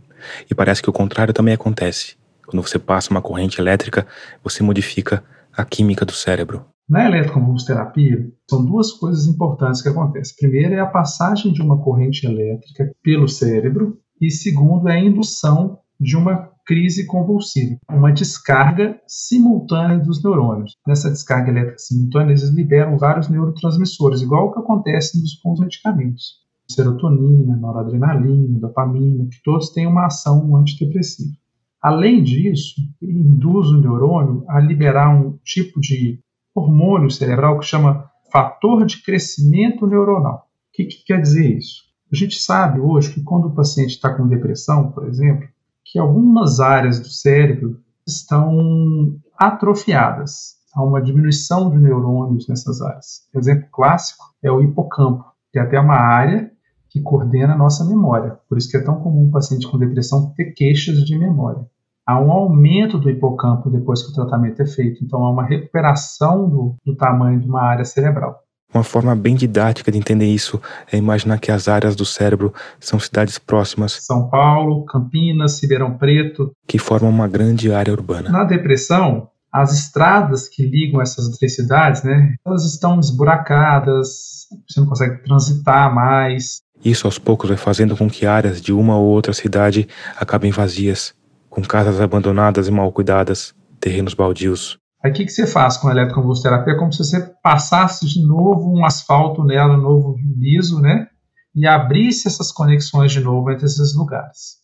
E 0.49 0.55
parece 0.55 0.81
que 0.81 0.89
o 0.89 0.93
contrário 0.93 1.33
também 1.33 1.53
acontece. 1.53 2.15
Quando 2.45 2.65
você 2.65 2.79
passa 2.79 3.11
uma 3.11 3.21
corrente 3.21 3.59
elétrica, 3.59 4.07
você 4.43 4.63
modifica 4.63 5.23
a 5.55 5.65
química 5.65 6.05
do 6.05 6.13
cérebro. 6.13 6.65
Na 6.89 7.05
eletroconvulsoterapia, 7.05 8.31
são 8.49 8.65
duas 8.65 8.93
coisas 8.93 9.27
importantes 9.27 9.81
que 9.81 9.89
acontecem. 9.89 10.35
Primeiro 10.39 10.73
é 10.73 10.79
a 10.79 10.85
passagem 10.85 11.51
de 11.51 11.61
uma 11.61 11.81
corrente 11.83 12.25
elétrica 12.25 12.89
pelo 13.03 13.27
cérebro, 13.27 13.99
e 14.21 14.31
segundo 14.31 14.87
é 14.87 14.93
a 14.93 14.99
indução 14.99 15.79
de 15.99 16.15
uma 16.15 16.49
crise 16.65 17.05
convulsiva, 17.05 17.77
uma 17.89 18.11
descarga 18.11 18.99
simultânea 19.05 19.99
dos 19.99 20.23
neurônios. 20.23 20.77
Nessa 20.87 21.09
descarga 21.09 21.51
elétrica 21.51 21.77
simultânea, 21.77 22.31
eles 22.31 22.49
liberam 22.49 22.97
vários 22.97 23.27
neurotransmissores, 23.27 24.21
igual 24.21 24.47
o 24.47 24.53
que 24.53 24.59
acontece 24.59 25.19
nos, 25.19 25.35
com 25.35 25.51
os 25.51 25.59
medicamentos. 25.59 26.35
Serotonina, 26.69 27.57
noradrenalina, 27.57 28.59
dopamina, 28.59 29.27
que 29.29 29.41
todos 29.43 29.71
têm 29.71 29.87
uma 29.87 30.05
ação 30.05 30.55
antidepressiva. 30.55 31.35
Além 31.81 32.23
disso, 32.23 32.81
induz 33.01 33.67
o 33.69 33.79
neurônio 33.79 34.45
a 34.47 34.59
liberar 34.59 35.09
um 35.09 35.37
tipo 35.43 35.79
de 35.79 36.19
hormônio 36.57 37.09
cerebral 37.09 37.59
que 37.59 37.65
chama 37.65 38.09
fator 38.31 38.85
de 38.85 39.01
crescimento 39.03 39.85
neuronal. 39.85 40.47
O 40.69 40.73
que, 40.73 40.85
que 40.85 41.05
quer 41.05 41.21
dizer 41.21 41.57
isso? 41.57 41.83
A 42.11 42.15
gente 42.15 42.39
sabe 42.39 42.79
hoje 42.79 43.13
que 43.13 43.23
quando 43.23 43.47
o 43.47 43.53
paciente 43.53 43.91
está 43.91 44.13
com 44.13 44.27
depressão, 44.27 44.91
por 44.91 45.07
exemplo, 45.07 45.47
que 45.83 45.99
algumas 45.99 46.59
áreas 46.59 46.99
do 46.99 47.09
cérebro 47.09 47.79
estão 48.05 49.19
atrofiadas. 49.37 50.57
Há 50.73 50.83
uma 50.83 51.01
diminuição 51.01 51.69
de 51.69 51.77
neurônios 51.77 52.47
nessas 52.47 52.81
áreas. 52.81 53.27
Exemplo 53.35 53.67
clássico 53.71 54.25
é 54.43 54.51
o 54.51 54.61
hipocampo, 54.61 55.25
que 55.51 55.59
é 55.59 55.61
até 55.61 55.79
uma 55.79 55.95
área 55.95 56.51
que 56.89 57.01
coordena 57.01 57.53
a 57.53 57.57
nossa 57.57 57.83
memória. 57.83 58.39
Por 58.47 58.57
isso 58.57 58.69
que 58.69 58.77
é 58.77 58.83
tão 58.83 59.01
comum 59.01 59.27
um 59.27 59.31
paciente 59.31 59.67
com 59.67 59.77
depressão 59.77 60.33
ter 60.35 60.53
queixas 60.53 61.03
de 61.03 61.17
memória. 61.17 61.65
Há 62.07 62.17
um 62.21 62.31
aumento 62.31 62.97
do 62.97 63.09
hipocampo 63.09 63.69
depois 63.69 64.01
que 64.01 64.11
o 64.11 64.13
tratamento 64.13 64.61
é 64.61 64.65
feito, 64.65 65.03
então 65.03 65.25
há 65.25 65.29
uma 65.29 65.43
recuperação 65.43 66.49
do, 66.49 66.75
do 66.85 66.95
tamanho 66.95 67.37
de 67.37 67.45
uma 67.45 67.61
área 67.61 67.83
cerebral. 67.83 68.39
Uma 68.73 68.83
forma 68.83 69.13
bem 69.13 69.35
didática 69.35 69.91
de 69.91 69.97
entender 69.97 70.25
isso 70.25 70.61
é 70.89 70.97
imaginar 70.97 71.37
que 71.39 71.51
as 71.51 71.67
áreas 71.67 71.97
do 71.97 72.05
cérebro 72.05 72.53
são 72.79 72.97
cidades 72.97 73.37
próximas. 73.37 73.97
São 74.01 74.29
Paulo, 74.29 74.85
Campinas, 74.85 75.61
Ribeirão 75.61 75.97
Preto. 75.97 76.51
Que 76.65 76.79
formam 76.79 77.09
uma 77.09 77.27
grande 77.27 77.73
área 77.73 77.91
urbana. 77.93 78.29
Na 78.29 78.45
depressão, 78.45 79.29
as 79.51 79.73
estradas 79.73 80.47
que 80.47 80.65
ligam 80.65 81.01
essas 81.01 81.27
três 81.37 81.55
cidades, 81.55 82.03
né, 82.03 82.35
elas 82.45 82.65
estão 82.65 82.99
esburacadas, 82.99 84.47
você 84.65 84.79
não 84.79 84.87
consegue 84.87 85.23
transitar 85.23 85.93
mais. 85.93 86.61
Isso 86.83 87.05
aos 87.05 87.17
poucos 87.19 87.49
vai 87.49 87.57
fazendo 87.57 87.97
com 87.97 88.09
que 88.09 88.25
áreas 88.25 88.61
de 88.61 88.71
uma 88.71 88.97
ou 88.97 89.07
outra 89.07 89.33
cidade 89.33 89.87
acabem 90.17 90.51
vazias, 90.51 91.13
com 91.57 91.63
casas 91.63 91.99
abandonadas 91.99 92.67
e 92.67 92.71
mal 92.71 92.91
cuidadas, 92.91 93.51
terrenos 93.79 94.13
baldios. 94.13 94.77
Aí 95.03 95.09
o 95.09 95.13
que, 95.13 95.25
que 95.25 95.31
você 95.31 95.47
faz 95.47 95.75
com 95.75 95.87
a 95.87 95.91
eletroconvulsoterapia? 95.91 96.73
É 96.73 96.77
como 96.77 96.93
se 96.93 96.99
você 96.99 97.31
passasse 97.41 98.05
de 98.05 98.23
novo 98.23 98.71
um 98.71 98.85
asfalto 98.85 99.43
nela, 99.43 99.75
novo 99.75 100.15
liso, 100.37 100.79
né? 100.79 101.07
E 101.55 101.65
abrisse 101.65 102.27
essas 102.27 102.51
conexões 102.51 103.11
de 103.11 103.21
novo 103.21 103.49
entre 103.49 103.65
esses 103.65 103.95
lugares. 103.95 104.57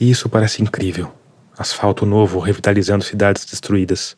Isso 0.00 0.30
parece 0.30 0.62
incrível. 0.62 1.12
Asfalto 1.58 2.06
novo 2.06 2.38
revitalizando 2.38 3.04
cidades 3.04 3.44
destruídas. 3.44 4.16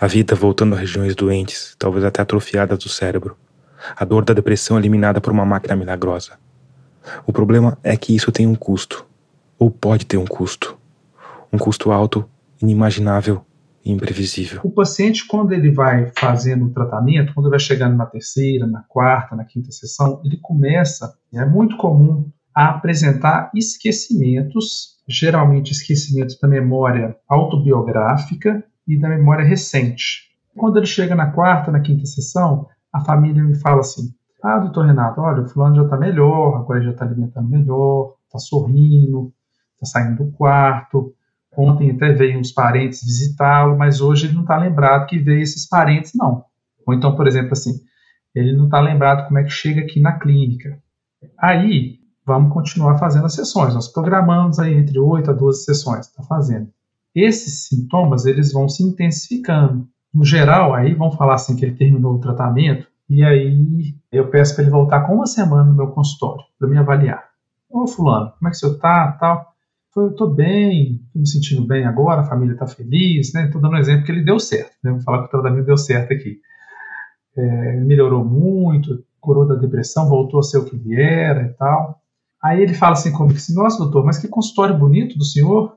A 0.00 0.06
vida 0.06 0.34
voltando 0.34 0.74
a 0.74 0.78
regiões 0.78 1.14
doentes, 1.14 1.76
talvez 1.78 2.02
até 2.02 2.22
atrofiadas 2.22 2.78
do 2.78 2.88
cérebro. 2.88 3.36
A 3.94 4.06
dor 4.06 4.24
da 4.24 4.32
depressão 4.32 4.78
eliminada 4.78 5.20
por 5.20 5.34
uma 5.34 5.44
máquina 5.44 5.76
milagrosa. 5.76 6.38
O 7.26 7.32
problema 7.32 7.76
é 7.82 7.94
que 7.94 8.16
isso 8.16 8.32
tem 8.32 8.46
um 8.46 8.54
custo. 8.54 9.04
Ou 9.58 9.70
pode 9.70 10.06
ter 10.06 10.16
um 10.16 10.26
custo. 10.26 10.78
Um 11.52 11.58
custo 11.58 11.90
alto, 11.90 12.28
inimaginável 12.60 13.44
imprevisível. 13.84 14.60
O 14.64 14.70
paciente, 14.70 15.26
quando 15.26 15.52
ele 15.52 15.70
vai 15.70 16.10
fazendo 16.16 16.66
o 16.66 16.70
tratamento, 16.70 17.32
quando 17.32 17.46
ele 17.46 17.52
vai 17.52 17.60
chegando 17.60 17.96
na 17.96 18.06
terceira, 18.06 18.66
na 18.66 18.82
quarta, 18.82 19.34
na 19.34 19.44
quinta 19.44 19.70
sessão, 19.70 20.20
ele 20.24 20.38
começa, 20.42 21.14
é 21.32 21.44
muito 21.44 21.76
comum, 21.76 22.30
a 22.54 22.70
apresentar 22.70 23.50
esquecimentos, 23.54 24.98
geralmente 25.08 25.72
esquecimentos 25.72 26.38
da 26.40 26.48
memória 26.48 27.16
autobiográfica 27.28 28.64
e 28.86 28.98
da 28.98 29.08
memória 29.08 29.44
recente. 29.44 30.28
Quando 30.56 30.76
ele 30.76 30.86
chega 30.86 31.14
na 31.14 31.30
quarta, 31.30 31.70
na 31.70 31.80
quinta 31.80 32.04
sessão, 32.04 32.66
a 32.92 33.00
família 33.00 33.42
me 33.42 33.54
fala 33.54 33.80
assim: 33.80 34.08
Ah, 34.42 34.58
doutor 34.58 34.86
Renato, 34.86 35.20
olha, 35.20 35.42
o 35.42 35.48
fulano 35.48 35.76
já 35.76 35.84
está 35.84 35.96
melhor, 35.96 36.56
agora 36.56 36.82
já 36.82 36.90
está 36.90 37.04
alimentando 37.04 37.48
melhor, 37.48 38.16
está 38.26 38.38
sorrindo, 38.38 39.32
está 39.74 39.86
saindo 39.86 40.24
do 40.24 40.32
quarto, 40.32 41.14
Ontem 41.58 41.90
até 41.90 42.12
veio 42.12 42.38
uns 42.38 42.52
parentes 42.52 43.02
visitá-lo, 43.02 43.76
mas 43.76 44.00
hoje 44.00 44.26
ele 44.26 44.34
não 44.34 44.42
está 44.42 44.56
lembrado 44.56 45.08
que 45.08 45.18
veio 45.18 45.42
esses 45.42 45.68
parentes, 45.68 46.12
não. 46.14 46.44
Ou 46.86 46.94
então, 46.94 47.16
por 47.16 47.26
exemplo, 47.26 47.50
assim, 47.50 47.80
ele 48.32 48.56
não 48.56 48.66
está 48.66 48.78
lembrado 48.80 49.26
como 49.26 49.40
é 49.40 49.42
que 49.42 49.50
chega 49.50 49.80
aqui 49.80 49.98
na 49.98 50.12
clínica. 50.12 50.78
Aí, 51.36 51.98
vamos 52.24 52.52
continuar 52.52 52.96
fazendo 52.98 53.26
as 53.26 53.34
sessões. 53.34 53.74
Nós 53.74 53.88
programamos 53.88 54.60
aí 54.60 54.72
entre 54.72 55.00
8 55.00 55.32
a 55.32 55.34
12 55.34 55.64
sessões, 55.64 56.06
está 56.06 56.22
fazendo. 56.22 56.68
Esses 57.12 57.66
sintomas, 57.66 58.24
eles 58.24 58.52
vão 58.52 58.68
se 58.68 58.84
intensificando. 58.84 59.88
No 60.14 60.24
geral, 60.24 60.72
aí 60.72 60.94
vão 60.94 61.10
falar 61.10 61.34
assim 61.34 61.56
que 61.56 61.64
ele 61.64 61.74
terminou 61.74 62.14
o 62.14 62.20
tratamento, 62.20 62.86
e 63.10 63.24
aí 63.24 63.96
eu 64.12 64.30
peço 64.30 64.54
para 64.54 64.62
ele 64.62 64.70
voltar 64.70 65.00
com 65.00 65.16
uma 65.16 65.26
semana 65.26 65.64
no 65.64 65.74
meu 65.74 65.88
consultório, 65.88 66.44
para 66.56 66.68
me 66.68 66.78
avaliar. 66.78 67.24
Ô 67.68 67.84
fulano, 67.88 68.30
como 68.38 68.46
é 68.46 68.50
que 68.52 68.56
o 68.56 68.60
senhor 68.60 68.74
está, 68.74 69.10
tal? 69.18 69.57
Eu 69.96 70.10
estou 70.10 70.32
bem, 70.32 71.00
estou 71.06 71.20
me 71.20 71.28
sentindo 71.28 71.66
bem 71.66 71.84
agora, 71.84 72.20
a 72.20 72.26
família 72.26 72.52
está 72.52 72.66
feliz, 72.66 73.32
né? 73.32 73.46
Estou 73.46 73.60
dando 73.60 73.74
um 73.74 73.78
exemplo 73.78 74.04
que 74.04 74.12
ele 74.12 74.24
deu 74.24 74.38
certo, 74.38 74.76
né? 74.82 74.92
Vou 74.92 75.00
falar 75.00 75.20
que 75.20 75.26
o 75.26 75.30
tratamento 75.30 75.66
deu 75.66 75.76
certo 75.76 76.12
aqui. 76.12 76.40
É, 77.36 77.76
melhorou 77.80 78.24
muito, 78.24 79.04
curou 79.20 79.46
da 79.46 79.54
depressão, 79.54 80.08
voltou 80.08 80.40
a 80.40 80.42
ser 80.42 80.58
o 80.58 80.64
que 80.64 80.76
ele 80.76 81.00
era 81.00 81.42
e 81.42 81.52
tal. 81.54 82.00
Aí 82.42 82.62
ele 82.62 82.74
fala 82.74 82.92
assim 82.92 83.12
comigo 83.12 83.36
assim, 83.36 83.54
nossa 83.54 83.78
doutor, 83.78 84.04
mas 84.04 84.18
que 84.18 84.28
consultório 84.28 84.78
bonito 84.78 85.18
do 85.18 85.24
senhor. 85.24 85.76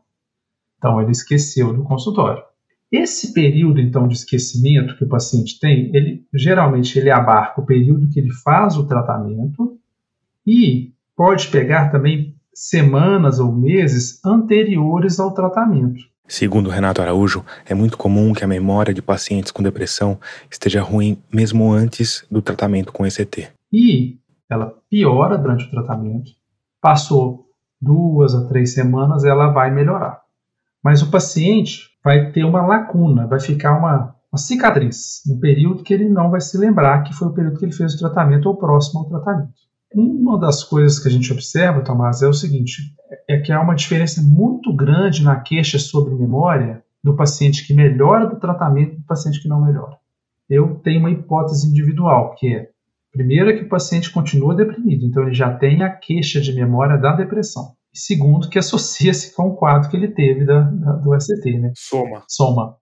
Então 0.77 1.01
ele 1.01 1.11
esqueceu 1.11 1.73
do 1.73 1.83
consultório. 1.83 2.43
Esse 2.91 3.33
período 3.33 3.79
então 3.79 4.07
de 4.07 4.15
esquecimento 4.15 4.97
que 4.97 5.05
o 5.05 5.09
paciente 5.09 5.59
tem, 5.59 5.95
ele 5.95 6.25
geralmente 6.33 6.99
ele 6.99 7.09
abarca 7.09 7.61
o 7.61 7.65
período 7.65 8.09
que 8.09 8.19
ele 8.19 8.31
faz 8.31 8.75
o 8.75 8.85
tratamento 8.85 9.79
e 10.45 10.93
pode 11.15 11.47
pegar 11.47 11.89
também 11.89 12.35
semanas 12.53 13.39
ou 13.39 13.51
meses 13.51 14.23
anteriores 14.25 15.19
ao 15.19 15.33
tratamento. 15.33 16.11
Segundo 16.27 16.69
Renato 16.69 17.01
Araújo, 17.01 17.43
é 17.65 17.73
muito 17.73 17.97
comum 17.97 18.31
que 18.31 18.43
a 18.43 18.47
memória 18.47 18.93
de 18.93 19.01
pacientes 19.01 19.51
com 19.51 19.61
depressão 19.61 20.17
esteja 20.49 20.81
ruim 20.81 21.21
mesmo 21.31 21.71
antes 21.71 22.25
do 22.31 22.41
tratamento 22.41 22.93
com 22.93 23.05
ECT. 23.05 23.49
E 23.71 24.17
ela 24.49 24.73
piora 24.89 25.37
durante 25.37 25.65
o 25.65 25.69
tratamento. 25.69 26.31
Passou 26.81 27.47
duas 27.81 28.33
a 28.33 28.47
três 28.47 28.73
semanas, 28.73 29.23
ela 29.23 29.47
vai 29.47 29.71
melhorar. 29.71 30.21
Mas 30.83 31.01
o 31.01 31.11
paciente 31.11 31.89
vai 32.03 32.31
ter 32.31 32.43
uma 32.43 32.65
lacuna, 32.65 33.27
vai 33.27 33.39
ficar 33.39 33.77
uma, 33.77 34.15
uma 34.31 34.37
cicatriz, 34.37 35.21
um 35.29 35.39
período 35.39 35.83
que 35.83 35.93
ele 35.93 36.07
não 36.07 36.29
vai 36.29 36.41
se 36.41 36.57
lembrar 36.57 37.03
que 37.03 37.13
foi 37.13 37.27
o 37.27 37.33
período 37.33 37.59
que 37.59 37.65
ele 37.65 37.73
fez 37.73 37.93
o 37.93 37.99
tratamento 37.99 38.47
ou 38.47 38.57
próximo 38.57 39.01
ao 39.01 39.09
tratamento. 39.09 39.53
Uma 39.93 40.39
das 40.39 40.63
coisas 40.63 40.99
que 40.99 41.07
a 41.07 41.11
gente 41.11 41.31
observa, 41.31 41.83
Tomás, 41.83 42.21
é 42.21 42.27
o 42.27 42.33
seguinte: 42.33 42.93
é 43.27 43.39
que 43.39 43.51
há 43.51 43.61
uma 43.61 43.75
diferença 43.75 44.21
muito 44.21 44.73
grande 44.75 45.23
na 45.23 45.39
queixa 45.39 45.77
sobre 45.77 46.15
memória 46.15 46.83
do 47.03 47.15
paciente 47.15 47.65
que 47.65 47.73
melhora 47.73 48.27
do 48.27 48.39
tratamento 48.39 48.93
e 48.93 48.97
do 48.97 49.05
paciente 49.05 49.41
que 49.41 49.49
não 49.49 49.63
melhora. 49.63 49.97
Eu 50.49 50.75
tenho 50.75 50.99
uma 50.99 51.11
hipótese 51.11 51.67
individual, 51.67 52.35
que 52.35 52.53
é, 52.53 52.69
primeiro, 53.11 53.49
é 53.49 53.53
que 53.53 53.63
o 53.63 53.69
paciente 53.69 54.11
continua 54.11 54.55
deprimido, 54.55 55.05
então 55.05 55.23
ele 55.23 55.33
já 55.33 55.53
tem 55.53 55.81
a 55.81 55.89
queixa 55.89 56.39
de 56.39 56.53
memória 56.53 56.97
da 56.97 57.13
depressão. 57.15 57.73
E 57.93 57.99
segundo, 57.99 58.49
que 58.49 58.59
associa-se 58.59 59.35
com 59.35 59.49
o 59.49 59.55
quadro 59.55 59.89
que 59.89 59.97
ele 59.97 60.09
teve 60.09 60.45
da, 60.45 60.61
da, 60.61 60.91
do 60.93 61.19
ST, 61.19 61.57
né? 61.57 61.73
Soma. 61.75 62.23
Soma. 62.27 62.75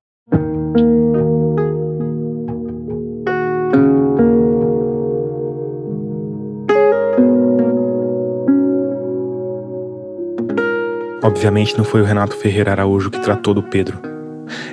Obviamente 11.30 11.78
não 11.78 11.86
foi 11.86 12.02
o 12.02 12.04
Renato 12.04 12.36
Ferreira 12.36 12.72
Araújo 12.72 13.12
que 13.12 13.20
tratou 13.20 13.54
do 13.54 13.62
Pedro. 13.62 14.00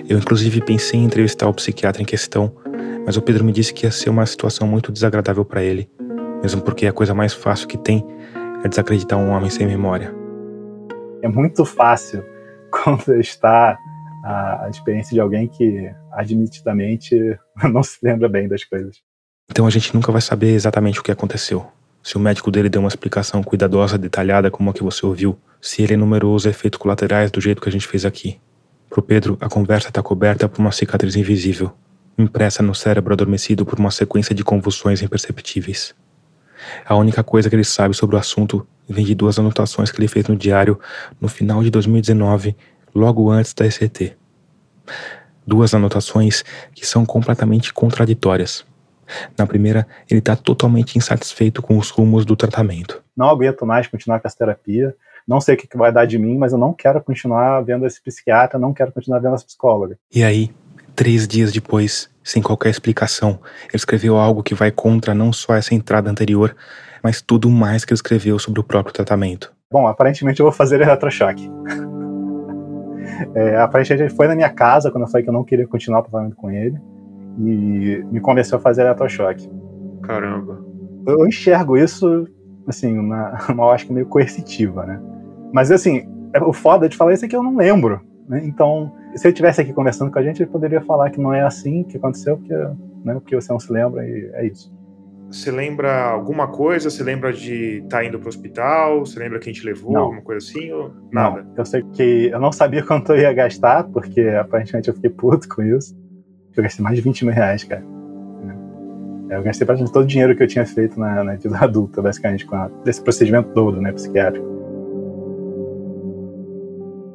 Eu 0.08 0.16
inclusive 0.16 0.62
pensei 0.62 0.98
em 0.98 1.04
entrevistar 1.04 1.46
o 1.46 1.52
psiquiatra 1.52 2.00
em 2.00 2.04
questão, 2.06 2.50
mas 3.04 3.14
o 3.18 3.20
Pedro 3.20 3.44
me 3.44 3.52
disse 3.52 3.74
que 3.74 3.84
ia 3.84 3.90
ser 3.90 4.08
uma 4.08 4.24
situação 4.24 4.66
muito 4.66 4.90
desagradável 4.90 5.44
para 5.44 5.62
ele, 5.62 5.86
mesmo 6.42 6.62
porque 6.62 6.86
a 6.86 6.94
coisa 6.94 7.12
mais 7.12 7.34
fácil 7.34 7.68
que 7.68 7.76
tem 7.76 8.02
é 8.64 8.68
desacreditar 8.68 9.18
um 9.18 9.32
homem 9.32 9.50
sem 9.50 9.66
memória. 9.66 10.14
É 11.20 11.28
muito 11.28 11.62
fácil 11.66 12.24
quando 12.72 13.20
está 13.20 13.76
a 14.24 14.66
experiência 14.70 15.12
de 15.12 15.20
alguém 15.20 15.48
que 15.48 15.92
admitidamente 16.10 17.38
não 17.70 17.82
se 17.82 17.98
lembra 18.02 18.30
bem 18.30 18.48
das 18.48 18.64
coisas. 18.64 18.96
Então 19.50 19.66
a 19.66 19.70
gente 19.70 19.94
nunca 19.94 20.10
vai 20.10 20.22
saber 20.22 20.54
exatamente 20.54 21.00
o 21.00 21.02
que 21.02 21.12
aconteceu. 21.12 21.66
Se 22.06 22.16
o 22.16 22.20
médico 22.20 22.52
dele 22.52 22.68
deu 22.68 22.80
uma 22.80 22.86
explicação 22.86 23.42
cuidadosa, 23.42 23.98
detalhada, 23.98 24.48
como 24.48 24.70
a 24.70 24.72
que 24.72 24.80
você 24.80 25.04
ouviu, 25.04 25.36
se 25.60 25.82
ele 25.82 25.94
enumerou 25.94 26.36
os 26.36 26.46
efeitos 26.46 26.78
colaterais 26.78 27.32
do 27.32 27.40
jeito 27.40 27.60
que 27.60 27.68
a 27.68 27.72
gente 27.72 27.84
fez 27.84 28.04
aqui. 28.04 28.38
Pro 28.88 29.02
Pedro, 29.02 29.36
a 29.40 29.48
conversa 29.48 29.88
está 29.88 30.00
coberta 30.00 30.48
por 30.48 30.60
uma 30.60 30.70
cicatriz 30.70 31.16
invisível, 31.16 31.72
impressa 32.16 32.62
no 32.62 32.76
cérebro 32.76 33.12
adormecido 33.12 33.66
por 33.66 33.80
uma 33.80 33.90
sequência 33.90 34.32
de 34.32 34.44
convulsões 34.44 35.02
imperceptíveis. 35.02 35.96
A 36.86 36.94
única 36.94 37.24
coisa 37.24 37.50
que 37.50 37.56
ele 37.56 37.64
sabe 37.64 37.92
sobre 37.92 38.14
o 38.14 38.20
assunto 38.20 38.64
vem 38.88 39.04
de 39.04 39.12
duas 39.16 39.36
anotações 39.36 39.90
que 39.90 39.98
ele 39.98 40.06
fez 40.06 40.28
no 40.28 40.36
diário 40.36 40.78
no 41.20 41.26
final 41.26 41.60
de 41.60 41.70
2019, 41.70 42.56
logo 42.94 43.32
antes 43.32 43.52
da 43.52 43.66
ECT. 43.66 44.16
Duas 45.44 45.74
anotações 45.74 46.44
que 46.72 46.86
são 46.86 47.04
completamente 47.04 47.74
contraditórias. 47.74 48.64
Na 49.36 49.46
primeira, 49.46 49.86
ele 50.10 50.20
está 50.20 50.36
totalmente 50.36 50.96
insatisfeito 50.96 51.62
com 51.62 51.78
os 51.78 51.90
rumos 51.90 52.24
do 52.24 52.36
tratamento. 52.36 53.02
Não 53.16 53.28
aguento 53.28 53.64
mais 53.64 53.86
continuar 53.86 54.20
com 54.20 54.28
essa 54.28 54.36
terapia. 54.36 54.94
Não 55.26 55.40
sei 55.40 55.54
o 55.54 55.58
que 55.58 55.76
vai 55.76 55.90
dar 55.90 56.06
de 56.06 56.18
mim, 56.18 56.38
mas 56.38 56.52
eu 56.52 56.58
não 56.58 56.72
quero 56.72 57.02
continuar 57.02 57.60
vendo 57.62 57.84
esse 57.86 58.00
psiquiatra, 58.00 58.58
não 58.58 58.72
quero 58.72 58.92
continuar 58.92 59.18
vendo 59.18 59.34
essa 59.34 59.44
psicóloga. 59.44 59.98
E 60.14 60.22
aí, 60.22 60.52
três 60.94 61.26
dias 61.26 61.52
depois, 61.52 62.08
sem 62.22 62.40
qualquer 62.40 62.70
explicação, 62.70 63.40
ele 63.62 63.74
escreveu 63.74 64.16
algo 64.16 64.42
que 64.42 64.54
vai 64.54 64.70
contra 64.70 65.14
não 65.14 65.32
só 65.32 65.54
essa 65.54 65.74
entrada 65.74 66.08
anterior, 66.08 66.54
mas 67.02 67.20
tudo 67.20 67.50
mais 67.50 67.84
que 67.84 67.92
ele 67.92 67.96
escreveu 67.96 68.38
sobre 68.38 68.60
o 68.60 68.64
próprio 68.64 68.94
tratamento. 68.94 69.52
Bom, 69.72 69.88
aparentemente 69.88 70.38
eu 70.38 70.46
vou 70.46 70.52
fazer 70.52 70.80
eletrochoque. 70.80 71.50
é, 73.34 73.56
aparentemente 73.56 74.04
ele 74.04 74.14
foi 74.14 74.28
na 74.28 74.36
minha 74.36 74.50
casa 74.50 74.92
quando 74.92 75.04
eu 75.04 75.10
falei 75.10 75.24
que 75.24 75.28
eu 75.28 75.34
não 75.34 75.42
queria 75.42 75.66
continuar 75.66 76.00
o 76.00 76.02
tratamento 76.02 76.36
com 76.36 76.50
ele 76.50 76.80
e 77.38 78.04
me 78.10 78.20
convenceu 78.20 78.58
a 78.58 78.60
fazer 78.60 78.82
eletrochoque. 78.82 79.50
Caramba. 80.02 80.64
Eu 81.06 81.26
enxergo 81.26 81.76
isso, 81.76 82.26
assim, 82.66 82.98
uma, 82.98 83.36
uma 83.50 83.64
ótica 83.64 83.92
meio 83.92 84.06
coercitiva, 84.06 84.84
né? 84.84 85.00
Mas, 85.52 85.70
assim, 85.70 86.08
é, 86.32 86.42
o 86.42 86.52
foda 86.52 86.88
de 86.88 86.96
falar 86.96 87.12
isso 87.12 87.24
é 87.24 87.28
que 87.28 87.36
eu 87.36 87.42
não 87.42 87.56
lembro, 87.56 88.00
né? 88.28 88.42
Então, 88.44 88.92
se 89.14 89.26
ele 89.26 89.32
estivesse 89.32 89.60
aqui 89.60 89.72
conversando 89.72 90.10
com 90.10 90.18
a 90.18 90.22
gente, 90.22 90.42
ele 90.42 90.50
poderia 90.50 90.80
falar 90.80 91.10
que 91.10 91.20
não 91.20 91.32
é 91.32 91.42
assim 91.42 91.84
que 91.84 91.96
aconteceu, 91.96 92.36
porque, 92.36 92.54
né, 93.04 93.14
porque 93.14 93.34
você 93.34 93.52
não 93.52 93.60
se 93.60 93.72
lembra 93.72 94.06
e 94.06 94.30
é 94.34 94.46
isso. 94.46 94.74
Você 95.30 95.50
lembra 95.50 96.04
alguma 96.04 96.48
coisa? 96.48 96.88
Você 96.88 97.02
lembra 97.02 97.32
de 97.32 97.78
estar 97.78 97.98
tá 97.98 98.04
indo 98.04 98.18
para 98.18 98.26
o 98.26 98.28
hospital? 98.28 99.00
Você 99.00 99.18
lembra 99.18 99.40
quem 99.40 99.52
te 99.52 99.64
levou? 99.64 99.92
Não. 99.92 100.02
Alguma 100.02 100.22
coisa 100.22 100.46
assim? 100.46 100.70
Ou 100.72 100.92
nada? 101.10 101.42
Não. 101.42 101.54
Eu 101.56 101.64
sei 101.64 101.82
que 101.82 102.30
eu 102.32 102.40
não 102.40 102.52
sabia 102.52 102.82
quanto 102.86 103.12
eu 103.12 103.18
ia 103.18 103.32
gastar, 103.32 103.84
porque 103.84 104.20
aparentemente 104.20 104.88
eu 104.88 104.94
fiquei 104.94 105.10
puto 105.10 105.48
com 105.48 105.62
isso. 105.62 105.96
Eu 106.56 106.62
gastei 106.62 106.82
mais 106.82 106.96
de 106.96 107.02
20 107.02 107.24
mil 107.24 107.34
reais, 107.34 107.64
cara. 107.64 107.84
Eu 109.28 109.42
gastei 109.42 109.66
praticamente 109.66 109.92
todo 109.92 110.04
o 110.04 110.06
dinheiro 110.06 110.36
que 110.36 110.42
eu 110.42 110.46
tinha 110.46 110.64
feito 110.64 110.98
na, 111.00 111.24
na 111.24 111.34
vida 111.34 111.58
adulta, 111.58 112.00
basicamente, 112.00 112.46
com 112.46 112.54
a, 112.54 112.70
desse 112.84 113.02
procedimento 113.02 113.50
todo, 113.50 113.80
né, 113.80 113.90
psiquiátrico. 113.92 114.46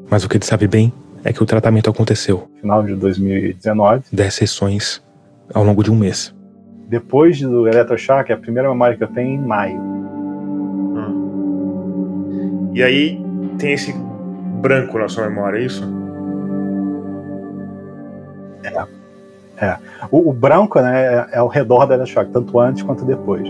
Mas 0.09 0.25
o 0.25 0.29
que 0.29 0.35
ele 0.35 0.45
sabe 0.45 0.67
bem 0.67 0.91
é 1.23 1.31
que 1.31 1.41
o 1.41 1.45
tratamento 1.45 1.89
aconteceu. 1.89 2.49
Final 2.59 2.83
de 2.83 2.95
2019. 2.95 4.03
10 4.11 4.33
sessões 4.33 5.01
ao 5.53 5.63
longo 5.63 5.81
de 5.83 5.89
um 5.89 5.95
mês. 5.95 6.35
Depois 6.89 7.39
do 7.39 7.65
eletrochoque, 7.67 8.33
a 8.33 8.37
primeira 8.37 8.67
memória 8.67 8.97
que 8.97 9.03
eu 9.03 9.07
tenho 9.07 9.29
é 9.29 9.33
em 9.33 9.39
maio. 9.39 9.79
Hum. 10.97 12.71
E 12.73 12.83
aí 12.83 13.17
tem 13.57 13.71
esse 13.71 13.95
branco 14.61 14.99
na 14.99 15.07
sua 15.07 15.29
memória, 15.29 15.59
é 15.59 15.63
isso? 15.63 15.81
É. 18.63 19.00
É. 19.61 19.77
O, 20.09 20.31
o 20.31 20.33
branco 20.33 20.81
né, 20.81 21.05
é, 21.05 21.27
é 21.33 21.37
ao 21.37 21.47
redor 21.47 21.85
da 21.85 21.93
eletrochoque, 21.93 22.31
tanto 22.31 22.59
antes 22.59 22.81
quanto 22.81 23.05
depois. 23.05 23.47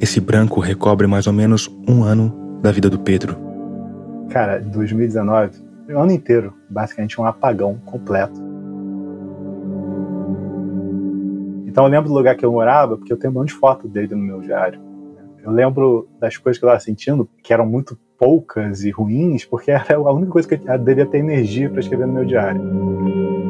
Esse 0.00 0.20
branco 0.20 0.60
recobre 0.60 1.08
mais 1.08 1.26
ou 1.26 1.32
menos 1.32 1.68
um 1.88 2.04
ano 2.04 2.60
da 2.62 2.70
vida 2.70 2.88
do 2.88 3.00
Pedro. 3.00 3.36
Cara, 4.30 4.60
2019, 4.60 5.58
o 5.88 5.98
ano 5.98 6.12
inteiro, 6.12 6.54
basicamente 6.70 7.20
um 7.20 7.24
apagão 7.24 7.76
completo. 7.84 8.40
Então 11.66 11.84
eu 11.84 11.90
lembro 11.90 12.08
do 12.08 12.14
lugar 12.14 12.36
que 12.36 12.46
eu 12.46 12.52
morava, 12.52 12.96
porque 12.96 13.12
eu 13.12 13.16
tenho 13.16 13.32
um 13.32 13.36
monte 13.36 13.48
de 13.48 13.54
foto 13.54 13.88
dele 13.88 14.14
no 14.14 14.22
meu 14.22 14.40
diário. 14.40 14.80
Eu 15.42 15.50
lembro 15.50 16.08
das 16.20 16.36
coisas 16.36 16.58
que 16.58 16.64
eu 16.64 16.68
estava 16.68 16.80
sentindo, 16.80 17.28
que 17.42 17.52
eram 17.52 17.66
muito 17.66 17.98
poucas 18.16 18.84
e 18.84 18.90
ruins, 18.90 19.44
porque 19.44 19.72
era 19.72 19.96
a 19.96 20.12
única 20.12 20.30
coisa 20.30 20.46
que 20.46 20.54
eu 20.54 20.78
devia 20.78 21.06
ter 21.06 21.18
energia 21.18 21.68
para 21.68 21.80
escrever 21.80 22.06
no 22.06 22.12
meu 22.12 22.24
diário 22.24 23.43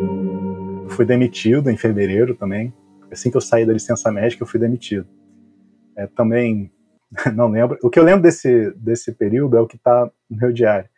fui 0.94 1.04
demitido 1.04 1.70
em 1.70 1.76
fevereiro 1.76 2.34
também. 2.34 2.72
Assim 3.10 3.30
que 3.30 3.36
eu 3.36 3.40
saí 3.40 3.66
da 3.66 3.72
licença 3.72 4.10
médica, 4.10 4.42
eu 4.42 4.46
fui 4.46 4.60
demitido. 4.60 5.06
É, 5.96 6.06
também 6.06 6.72
não 7.34 7.48
lembro. 7.48 7.78
O 7.82 7.90
que 7.90 7.98
eu 7.98 8.04
lembro 8.04 8.22
desse, 8.22 8.70
desse 8.76 9.12
período 9.12 9.56
é 9.56 9.60
o 9.60 9.66
que 9.66 9.76
está 9.76 10.10
no 10.30 10.36
meu 10.36 10.52
diário, 10.52 10.88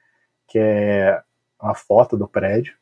que 0.47 0.59
é 0.59 1.21
uma 1.61 1.75
foto 1.75 2.17
do 2.17 2.29
prédio 2.29 2.75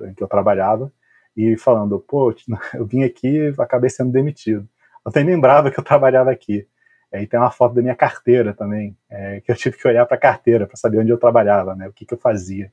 em 0.00 0.14
que 0.14 0.22
eu 0.22 0.28
trabalhava 0.28 0.92
e 1.36 1.56
falando, 1.56 1.98
pô, 1.98 2.34
eu 2.74 2.86
vim 2.86 3.02
aqui 3.02 3.28
e 3.28 3.54
acabei 3.58 3.90
sendo 3.90 4.12
demitido. 4.12 4.66
Eu 5.04 5.12
nem 5.14 5.24
lembrava 5.24 5.70
que 5.70 5.78
eu 5.78 5.84
trabalhava 5.84 6.30
aqui. 6.30 6.66
É, 7.12 7.20
e 7.22 7.26
tem 7.26 7.40
uma 7.40 7.50
foto 7.50 7.74
da 7.74 7.82
minha 7.82 7.96
carteira 7.96 8.54
também, 8.54 8.96
é, 9.08 9.40
que 9.40 9.50
eu 9.50 9.56
tive 9.56 9.76
que 9.76 9.88
olhar 9.88 10.06
para 10.06 10.16
a 10.16 10.20
carteira 10.20 10.64
para 10.64 10.76
saber 10.76 10.98
onde 10.98 11.10
eu 11.10 11.18
trabalhava, 11.18 11.74
né, 11.74 11.88
o 11.88 11.92
que, 11.92 12.06
que 12.06 12.14
eu 12.14 12.18
fazia. 12.18 12.72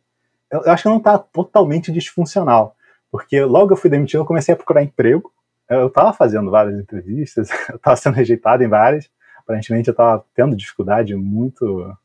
Eu, 0.51 0.61
eu 0.61 0.71
acho 0.71 0.83
que 0.83 0.89
não 0.89 0.99
está 0.99 1.17
totalmente 1.17 1.91
disfuncional, 1.91 2.76
porque 3.11 3.41
logo 3.43 3.73
eu 3.73 3.77
fui 3.77 3.89
demitido, 3.89 4.21
eu 4.21 4.25
comecei 4.25 4.53
a 4.53 4.57
procurar 4.57 4.83
emprego. 4.83 5.31
Eu 5.69 5.87
estava 5.87 6.13
fazendo 6.13 6.49
várias 6.49 6.79
entrevistas, 6.79 7.49
eu 7.69 7.75
estava 7.75 7.95
sendo 7.95 8.15
rejeitado 8.15 8.63
em 8.63 8.67
várias. 8.67 9.09
Aparentemente 9.37 9.87
eu 9.87 9.93
estava 9.93 10.25
tendo 10.33 10.55
dificuldade 10.55 11.15
muito 11.15 11.95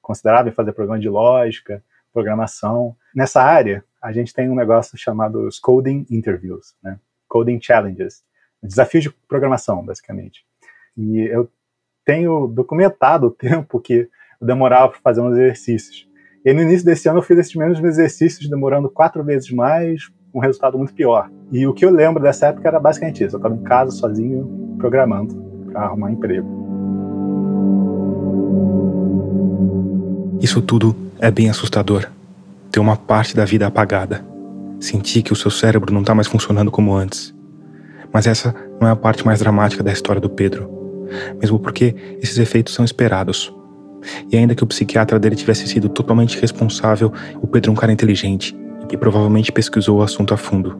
considerável 0.00 0.52
em 0.52 0.54
fazer 0.54 0.72
programa 0.72 1.00
de 1.00 1.08
lógica, 1.08 1.82
programação. 2.12 2.96
Nessa 3.14 3.42
área, 3.42 3.84
a 4.00 4.12
gente 4.12 4.32
tem 4.32 4.48
um 4.48 4.54
negócio 4.54 4.96
chamado 4.98 5.48
Coding 5.62 6.06
Interviews, 6.10 6.74
né? 6.82 6.98
Coding 7.26 7.60
Challenges, 7.60 8.22
desafios 8.62 9.04
de 9.04 9.10
programação, 9.10 9.84
basicamente. 9.84 10.44
E 10.96 11.20
eu 11.20 11.50
tenho 12.04 12.46
documentado 12.46 13.26
o 13.26 13.30
tempo 13.30 13.80
que 13.80 14.08
eu 14.40 14.46
demorava 14.46 14.90
para 14.90 15.00
fazer 15.00 15.20
uns 15.20 15.32
exercícios. 15.32 16.08
E 16.44 16.52
no 16.52 16.60
início 16.60 16.84
desse 16.84 17.08
ano 17.08 17.18
eu 17.18 17.22
fiz 17.22 17.38
esses 17.38 17.54
mesmos 17.54 17.82
exercícios, 17.82 18.48
demorando 18.48 18.90
quatro 18.90 19.24
vezes 19.24 19.50
mais, 19.50 20.10
um 20.34 20.40
resultado 20.40 20.76
muito 20.76 20.92
pior. 20.92 21.30
E 21.52 21.66
o 21.66 21.72
que 21.72 21.84
eu 21.84 21.90
lembro 21.90 22.20
dessa 22.20 22.46
época 22.46 22.66
era 22.66 22.80
basicamente 22.80 23.22
isso. 23.22 23.36
Eu 23.36 23.38
estava 23.38 23.54
em 23.54 23.62
casa 23.62 23.92
sozinho 23.92 24.74
programando 24.78 25.34
para 25.70 25.82
arrumar 25.82 26.10
emprego. 26.10 26.64
Isso 30.40 30.60
tudo 30.60 30.94
é 31.20 31.30
bem 31.30 31.48
assustador. 31.48 32.06
Ter 32.70 32.80
uma 32.80 32.96
parte 32.96 33.36
da 33.36 33.44
vida 33.44 33.66
apagada. 33.66 34.24
Sentir 34.80 35.22
que 35.22 35.32
o 35.32 35.36
seu 35.36 35.50
cérebro 35.50 35.94
não 35.94 36.00
está 36.00 36.14
mais 36.14 36.26
funcionando 36.26 36.70
como 36.70 36.94
antes. 36.94 37.32
Mas 38.12 38.26
essa 38.26 38.54
não 38.80 38.88
é 38.88 38.90
a 38.90 38.96
parte 38.96 39.24
mais 39.24 39.38
dramática 39.38 39.82
da 39.82 39.92
história 39.92 40.20
do 40.20 40.28
Pedro. 40.28 40.68
Mesmo 41.40 41.60
porque 41.60 41.94
esses 42.20 42.36
efeitos 42.38 42.74
são 42.74 42.84
esperados. 42.84 43.54
E 44.30 44.36
ainda 44.36 44.54
que 44.54 44.64
o 44.64 44.66
psiquiatra 44.66 45.18
dele 45.18 45.36
tivesse 45.36 45.66
sido 45.66 45.88
totalmente 45.88 46.38
responsável, 46.38 47.12
o 47.40 47.46
Pedro 47.46 47.70
é 47.70 47.72
um 47.72 47.76
cara 47.76 47.92
inteligente 47.92 48.54
e 48.90 48.96
provavelmente 48.96 49.52
pesquisou 49.52 49.98
o 49.98 50.02
assunto 50.02 50.34
a 50.34 50.36
fundo. 50.36 50.78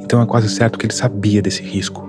Então 0.00 0.20
é 0.20 0.26
quase 0.26 0.48
certo 0.48 0.78
que 0.78 0.86
ele 0.86 0.94
sabia 0.94 1.42
desse 1.42 1.62
risco. 1.62 2.08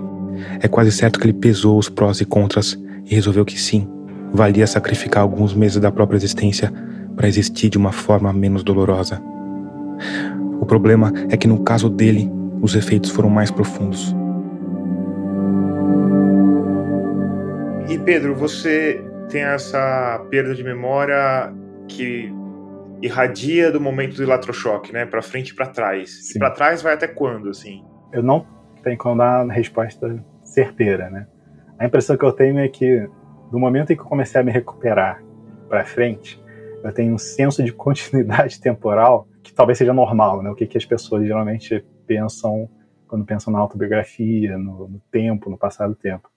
É 0.60 0.68
quase 0.68 0.92
certo 0.92 1.18
que 1.18 1.26
ele 1.26 1.32
pesou 1.32 1.78
os 1.78 1.88
prós 1.88 2.20
e 2.20 2.24
contras 2.24 2.78
e 3.06 3.14
resolveu 3.14 3.44
que 3.44 3.60
sim, 3.60 3.88
valia 4.32 4.66
sacrificar 4.66 5.22
alguns 5.22 5.54
meses 5.54 5.80
da 5.80 5.90
própria 5.90 6.16
existência 6.16 6.72
para 7.16 7.28
existir 7.28 7.68
de 7.68 7.78
uma 7.78 7.92
forma 7.92 8.32
menos 8.32 8.62
dolorosa. 8.62 9.20
O 10.60 10.66
problema 10.66 11.12
é 11.30 11.36
que 11.36 11.48
no 11.48 11.60
caso 11.62 11.88
dele, 11.88 12.30
os 12.60 12.74
efeitos 12.74 13.10
foram 13.10 13.30
mais 13.30 13.50
profundos. 13.50 14.14
E 17.88 17.98
Pedro, 17.98 18.34
você 18.34 19.02
tem 19.28 19.42
essa 19.42 20.24
perda 20.30 20.54
de 20.54 20.62
memória 20.62 21.52
que 21.86 22.32
irradia 23.02 23.70
do 23.70 23.80
momento 23.80 24.16
do 24.16 24.22
eletrochoque, 24.22 24.92
né? 24.92 25.06
Para 25.06 25.22
frente 25.22 25.50
e 25.50 25.54
para 25.54 25.66
trás. 25.66 26.26
Sim. 26.26 26.36
E 26.36 26.38
para 26.38 26.50
trás 26.50 26.82
vai 26.82 26.94
até 26.94 27.06
quando, 27.06 27.48
assim? 27.48 27.84
Eu 28.12 28.22
não 28.22 28.46
tenho 28.82 28.98
como 28.98 29.16
dar 29.16 29.44
uma 29.44 29.52
resposta 29.52 30.22
certeira, 30.44 31.10
né? 31.10 31.26
A 31.78 31.86
impressão 31.86 32.16
que 32.16 32.24
eu 32.24 32.32
tenho 32.32 32.58
é 32.58 32.68
que 32.68 33.08
do 33.50 33.58
momento 33.58 33.92
em 33.92 33.96
que 33.96 34.02
eu 34.02 34.06
comecei 34.06 34.40
a 34.40 34.44
me 34.44 34.50
recuperar 34.50 35.22
para 35.68 35.84
frente, 35.84 36.42
eu 36.82 36.92
tenho 36.92 37.14
um 37.14 37.18
senso 37.18 37.62
de 37.62 37.72
continuidade 37.72 38.60
temporal 38.60 39.28
que 39.42 39.52
talvez 39.52 39.78
seja 39.78 39.92
normal, 39.92 40.42
né? 40.42 40.50
O 40.50 40.54
que, 40.54 40.66
que 40.66 40.78
as 40.78 40.84
pessoas 40.84 41.24
geralmente 41.24 41.84
pensam 42.06 42.68
quando 43.06 43.24
pensam 43.24 43.50
na 43.50 43.58
autobiografia, 43.58 44.58
no, 44.58 44.86
no 44.86 45.02
tempo, 45.10 45.48
no 45.48 45.56
passado 45.56 45.94
tempo. 45.94 46.28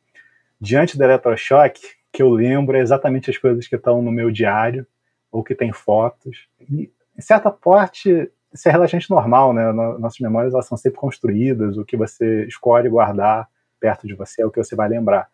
Diante 0.59 0.97
do 0.97 1.03
eletrochoque, 1.03 1.81
que 2.13 2.23
eu 2.23 2.29
lembro 2.29 2.77
é 2.77 2.79
exatamente 2.79 3.29
as 3.29 3.37
coisas 3.37 3.67
que 3.67 3.75
estão 3.75 4.01
no 4.01 4.11
meu 4.11 4.31
diário 4.31 4.87
ou 5.31 5.43
que 5.43 5.55
tem 5.55 5.71
fotos. 5.71 6.47
E, 6.59 6.91
em 7.17 7.21
certa 7.21 7.49
parte, 7.49 8.31
isso 8.53 8.67
é 8.67 8.71
relativamente 8.71 9.09
normal, 9.09 9.53
né? 9.53 9.71
Nossas 9.71 10.19
memórias 10.19 10.53
elas 10.53 10.65
são 10.65 10.77
sempre 10.77 10.99
construídas, 10.99 11.77
o 11.77 11.85
que 11.85 11.95
você 11.95 12.45
escolhe 12.45 12.89
guardar 12.89 13.47
perto 13.79 14.05
de 14.05 14.13
você 14.13 14.43
é 14.43 14.45
o 14.45 14.51
que 14.51 14.63
você 14.63 14.75
vai 14.75 14.89
lembrar. 14.89 15.29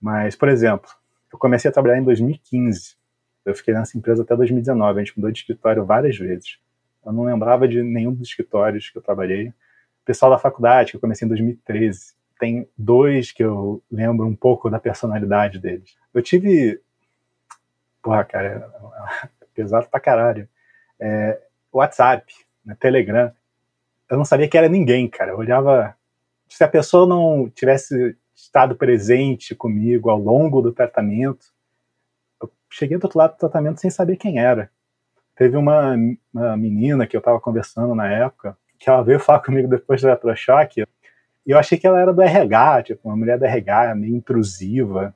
Mas, 0.00 0.34
por 0.34 0.48
exemplo, 0.48 0.90
eu 1.32 1.38
comecei 1.38 1.68
a 1.70 1.72
trabalhar 1.72 1.98
em 1.98 2.04
2015. 2.04 2.96
Eu 3.44 3.54
fiquei 3.54 3.74
nessa 3.74 3.96
empresa 3.98 4.22
até 4.22 4.36
2019. 4.36 5.00
A 5.00 5.04
gente 5.04 5.16
mudou 5.16 5.30
de 5.30 5.38
escritório 5.38 5.84
várias 5.84 6.16
vezes. 6.16 6.58
Eu 7.04 7.12
não 7.12 7.24
lembrava 7.24 7.66
de 7.66 7.82
nenhum 7.82 8.12
dos 8.12 8.28
escritórios 8.28 8.90
que 8.90 8.98
eu 8.98 9.02
trabalhei. 9.02 9.48
O 9.48 10.04
pessoal 10.04 10.30
da 10.30 10.38
faculdade, 10.38 10.92
que 10.92 10.96
eu 10.96 11.00
comecei 11.00 11.26
em 11.26 11.28
2013, 11.28 12.14
tem 12.38 12.68
dois 12.76 13.30
que 13.32 13.42
eu 13.42 13.82
lembro 13.90 14.26
um 14.26 14.34
pouco 14.34 14.68
da 14.70 14.80
personalidade 14.80 15.58
deles. 15.58 15.96
Eu 16.12 16.22
tive. 16.22 16.80
Porra, 18.02 18.24
cara, 18.24 18.70
é 19.22 19.28
pesado 19.54 19.86
pra 19.88 20.00
caralho. 20.00 20.48
É, 21.00 21.40
WhatsApp, 21.72 22.32
né, 22.64 22.76
Telegram. 22.78 23.32
Eu 24.10 24.16
não 24.16 24.24
sabia 24.24 24.48
que 24.48 24.58
era 24.58 24.68
ninguém, 24.68 25.08
cara. 25.08 25.30
Eu 25.30 25.38
olhava. 25.38 25.96
Se 26.48 26.62
a 26.62 26.68
pessoa 26.68 27.06
não 27.06 27.48
tivesse 27.48 28.16
estado 28.34 28.74
presente 28.74 29.54
comigo 29.54 30.10
ao 30.10 30.18
longo 30.18 30.60
do 30.60 30.72
tratamento, 30.72 31.46
eu 32.42 32.50
cheguei 32.68 32.98
do 32.98 33.04
outro 33.04 33.18
lado 33.18 33.32
do 33.32 33.38
tratamento 33.38 33.80
sem 33.80 33.90
saber 33.90 34.16
quem 34.16 34.38
era. 34.38 34.70
Teve 35.34 35.56
uma, 35.56 35.96
uma 36.32 36.56
menina 36.56 37.06
que 37.06 37.16
eu 37.16 37.20
estava 37.20 37.40
conversando 37.40 37.94
na 37.94 38.10
época, 38.10 38.56
que 38.78 38.90
ela 38.90 39.02
veio 39.02 39.18
falar 39.20 39.40
comigo 39.40 39.68
depois 39.68 40.02
do 40.02 40.08
eletrochoque, 40.08 40.84
e 41.46 41.50
eu 41.50 41.58
achei 41.58 41.78
que 41.78 41.86
ela 41.86 42.00
era 42.00 42.12
do 42.12 42.22
RH, 42.22 42.82
tipo, 42.82 43.08
uma 43.08 43.16
mulher 43.16 43.38
do 43.38 43.44
RH, 43.44 43.94
meio 43.94 44.14
intrusiva, 44.14 45.14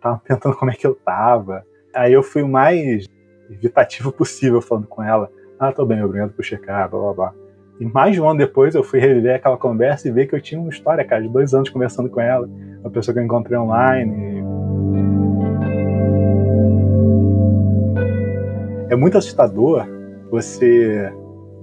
tava 0.00 0.18
perguntando 0.18 0.56
como 0.56 0.70
é 0.70 0.74
que 0.74 0.86
eu 0.86 0.94
tava. 0.94 1.64
Aí 1.98 2.12
eu 2.12 2.22
fui 2.22 2.42
o 2.42 2.48
mais 2.48 3.06
evitativo 3.50 4.12
possível 4.12 4.62
falando 4.62 4.86
com 4.86 5.02
ela. 5.02 5.28
Ah, 5.58 5.72
tô 5.72 5.84
bem, 5.84 6.00
obrigado 6.00 6.32
por 6.32 6.44
checar, 6.44 6.88
blá 6.88 7.00
blá 7.00 7.12
blá. 7.12 7.34
E 7.80 7.84
mais 7.84 8.12
de 8.12 8.20
um 8.20 8.28
ano 8.28 8.38
depois 8.38 8.76
eu 8.76 8.84
fui 8.84 9.00
reviver 9.00 9.34
aquela 9.34 9.56
conversa 9.56 10.06
e 10.06 10.12
ver 10.12 10.28
que 10.28 10.34
eu 10.36 10.40
tinha 10.40 10.60
uma 10.60 10.70
história, 10.70 11.04
cara, 11.04 11.22
de 11.22 11.28
dois 11.28 11.54
anos 11.54 11.68
conversando 11.68 12.08
com 12.08 12.20
ela. 12.20 12.48
Uma 12.80 12.90
pessoa 12.90 13.12
que 13.12 13.18
eu 13.18 13.24
encontrei 13.24 13.58
online. 13.58 14.44
É 18.88 18.94
muito 18.94 19.18
assustador 19.18 19.84
você 20.30 21.12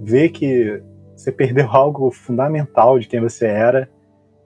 ver 0.02 0.28
que 0.28 0.82
você 1.16 1.32
perdeu 1.32 1.66
algo 1.72 2.10
fundamental 2.10 2.98
de 2.98 3.08
quem 3.08 3.22
você 3.22 3.46
era 3.46 3.88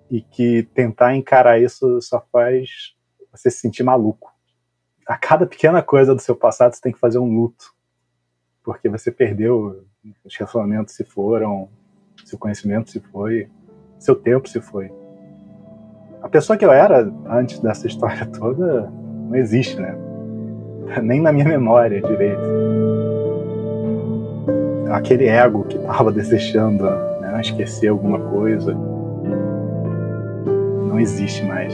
e 0.09 0.21
que 0.21 0.63
tentar 0.73 1.17
encarar 1.17 1.61
isso 1.61 2.01
só 2.01 2.25
faz 2.31 2.95
você 3.33 3.51
se 3.51 3.59
sentir 3.59 3.83
maluco. 3.83 4.31
A 5.07 5.17
cada 5.17 5.47
pequena 5.47 5.83
coisa 5.83 6.15
do 6.15 6.21
seu 6.21 6.37
passado 6.37 6.75
você 6.75 6.81
tem 6.81 6.93
que 6.93 6.99
fazer 6.99 7.19
um 7.19 7.35
luto, 7.35 7.73
porque 8.63 8.89
você 8.89 9.11
perdeu, 9.11 9.85
os 10.25 10.37
relacionamentos 10.37 10.95
se 10.95 11.05
foram, 11.05 11.69
seu 12.25 12.39
conhecimento 12.39 12.91
se 12.91 13.01
foi, 13.01 13.49
seu 13.99 14.15
tempo 14.15 14.49
se 14.49 14.61
foi. 14.61 14.91
A 16.23 16.29
pessoa 16.29 16.57
que 16.57 16.65
eu 16.65 16.73
era 16.73 17.13
antes 17.29 17.59
dessa 17.61 17.87
história 17.89 18.27
toda 18.27 18.91
não 18.91 19.37
existe, 19.37 19.81
né? 19.81 19.95
Nem 21.03 21.21
na 21.21 21.33
minha 21.33 21.45
memória 21.47 22.01
direito. 22.01 22.41
Aquele 24.91 25.27
ego 25.27 25.65
que 25.65 25.77
estava 25.77 26.11
desejando 26.11 26.85
né, 27.21 27.41
esquecer 27.41 27.89
alguma 27.89 28.19
coisa 28.19 28.75
não 30.85 30.99
existe 30.99 31.45
mais. 31.45 31.73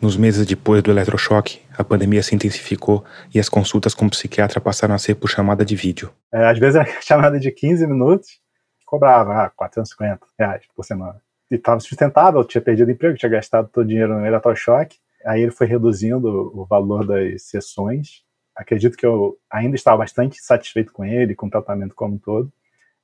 Nos 0.00 0.16
meses 0.16 0.46
depois 0.46 0.82
do 0.82 0.90
eletrochoque, 0.90 1.60
a 1.76 1.82
pandemia 1.82 2.22
se 2.22 2.34
intensificou 2.34 3.04
e 3.34 3.40
as 3.40 3.48
consultas 3.48 3.94
com 3.94 4.06
o 4.06 4.10
psiquiatra 4.10 4.60
passaram 4.60 4.94
a 4.94 4.98
ser 4.98 5.16
por 5.16 5.28
chamada 5.28 5.64
de 5.64 5.74
vídeo. 5.74 6.10
É, 6.32 6.46
às 6.46 6.58
vezes 6.58 6.76
era 6.76 6.88
chamada 7.02 7.40
de 7.40 7.50
15 7.50 7.86
minutos, 7.86 8.40
cobrava 8.86 9.44
ah, 9.44 9.50
450 9.50 10.20
reais 10.38 10.62
por 10.74 10.84
semana. 10.84 11.20
E 11.50 11.56
estava 11.56 11.80
sustentável, 11.80 12.44
tinha 12.44 12.60
perdido 12.62 12.90
emprego, 12.90 13.16
tinha 13.16 13.30
gastado 13.30 13.68
todo 13.68 13.84
o 13.84 13.88
dinheiro 13.88 14.14
no 14.18 14.26
eletrochoque. 14.26 14.98
Aí 15.26 15.42
ele 15.42 15.50
foi 15.50 15.66
reduzindo 15.66 16.52
o 16.54 16.64
valor 16.64 17.06
das 17.06 17.42
sessões 17.42 18.22
acredito 18.58 18.96
que 18.96 19.06
eu 19.06 19.38
ainda 19.48 19.76
estava 19.76 19.98
bastante 19.98 20.42
satisfeito 20.42 20.92
com 20.92 21.04
ele, 21.04 21.36
com 21.36 21.46
o 21.46 21.50
tratamento 21.50 21.94
como 21.94 22.16
um 22.16 22.18
todo. 22.18 22.52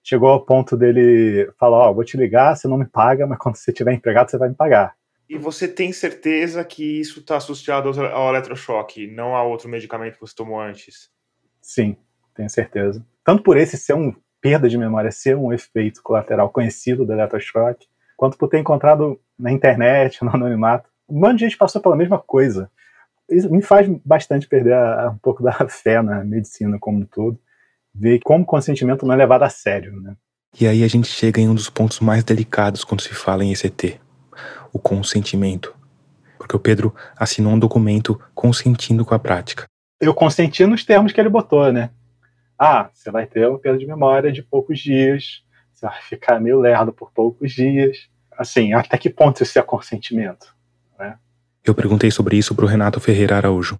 Chegou 0.02 0.28
ao 0.28 0.44
ponto 0.44 0.76
dele 0.76 1.50
falar: 1.58 1.78
Ó, 1.78 1.90
oh, 1.90 1.94
vou 1.94 2.04
te 2.04 2.16
ligar, 2.16 2.56
você 2.56 2.66
não 2.66 2.76
me 2.76 2.84
paga, 2.84 3.26
mas 3.26 3.38
quando 3.38 3.56
você 3.56 3.72
tiver 3.72 3.94
empregado, 3.94 4.30
você 4.30 4.36
vai 4.36 4.48
me 4.48 4.54
pagar. 4.54 4.94
E 5.28 5.38
você 5.38 5.66
tem 5.66 5.92
certeza 5.92 6.64
que 6.64 7.00
isso 7.00 7.20
está 7.20 7.36
associado 7.36 7.88
ao 8.00 8.28
eletrochoque, 8.30 9.06
não 9.06 9.34
a 9.34 9.42
outro 9.42 9.68
medicamento 9.68 10.14
que 10.14 10.20
você 10.20 10.34
tomou 10.34 10.60
antes? 10.60 11.10
Sim, 11.60 11.96
tenho 12.34 12.50
certeza. 12.50 13.04
Tanto 13.24 13.42
por 13.42 13.56
esse 13.56 13.76
ser 13.76 13.94
um 13.94 14.14
perda 14.40 14.68
de 14.68 14.76
memória, 14.76 15.10
ser 15.10 15.36
um 15.36 15.52
efeito 15.52 16.02
colateral 16.02 16.50
conhecido 16.50 17.06
do 17.06 17.12
eletrochoque, 17.12 17.86
quanto 18.16 18.36
por 18.36 18.48
ter 18.48 18.58
encontrado 18.58 19.18
na 19.38 19.50
internet, 19.50 20.22
no 20.24 20.30
anonimato. 20.30 20.90
Um 21.08 21.20
monte 21.20 21.38
de 21.38 21.44
gente 21.44 21.56
passou 21.56 21.80
pela 21.80 21.96
mesma 21.96 22.18
coisa 22.18 22.70
isso 23.30 23.50
me 23.50 23.62
faz 23.62 23.88
bastante 24.04 24.46
perder 24.46 24.74
a, 24.74 25.10
um 25.10 25.18
pouco 25.18 25.42
da 25.42 25.52
fé 25.68 26.02
na 26.02 26.24
medicina 26.24 26.78
como 26.78 27.00
um 27.00 27.04
todo, 27.04 27.38
ver 27.94 28.20
como 28.24 28.44
consentimento 28.44 29.06
não 29.06 29.14
é 29.14 29.16
levado 29.16 29.42
a 29.42 29.50
sério, 29.50 30.00
né? 30.00 30.14
E 30.60 30.68
aí 30.68 30.84
a 30.84 30.88
gente 30.88 31.08
chega 31.08 31.40
em 31.40 31.48
um 31.48 31.54
dos 31.54 31.68
pontos 31.68 31.98
mais 31.98 32.22
delicados 32.22 32.84
quando 32.84 33.00
se 33.00 33.12
fala 33.12 33.44
em 33.44 33.52
ECT, 33.52 34.00
o 34.74 34.78
consentimento. 34.78 35.74
Porque 36.36 36.56
o 36.56 36.58
Pedro 36.58 36.92
assinou 37.16 37.52
um 37.52 37.58
documento 37.58 38.20
consentindo 38.34 39.04
com 39.04 39.14
a 39.14 39.18
prática. 39.18 39.66
Eu 40.00 40.12
consenti 40.12 40.66
nos 40.66 40.84
termos 40.84 41.12
que 41.12 41.20
ele 41.20 41.28
botou, 41.28 41.72
né? 41.72 41.90
Ah, 42.58 42.90
você 42.92 43.10
vai 43.10 43.26
ter 43.26 43.48
uma 43.48 43.58
perda 43.58 43.78
de 43.78 43.86
memória 43.86 44.32
de 44.32 44.42
poucos 44.42 44.80
dias, 44.80 45.42
você 45.72 45.86
vai 45.86 46.02
ficar 46.02 46.40
meio 46.40 46.60
lerdo 46.60 46.92
por 46.92 47.12
poucos 47.12 47.52
dias. 47.52 48.08
Assim, 48.36 48.72
até 48.72 48.98
que 48.98 49.08
ponto 49.08 49.42
isso 49.42 49.58
é 49.58 49.62
consentimento? 49.62 50.54
Né? 50.98 51.16
Eu 51.64 51.74
perguntei 51.74 52.10
sobre 52.10 52.36
isso 52.36 52.54
para 52.54 52.64
o 52.64 52.68
Renato 52.68 53.00
Ferreira 53.00 53.36
Araújo. 53.36 53.78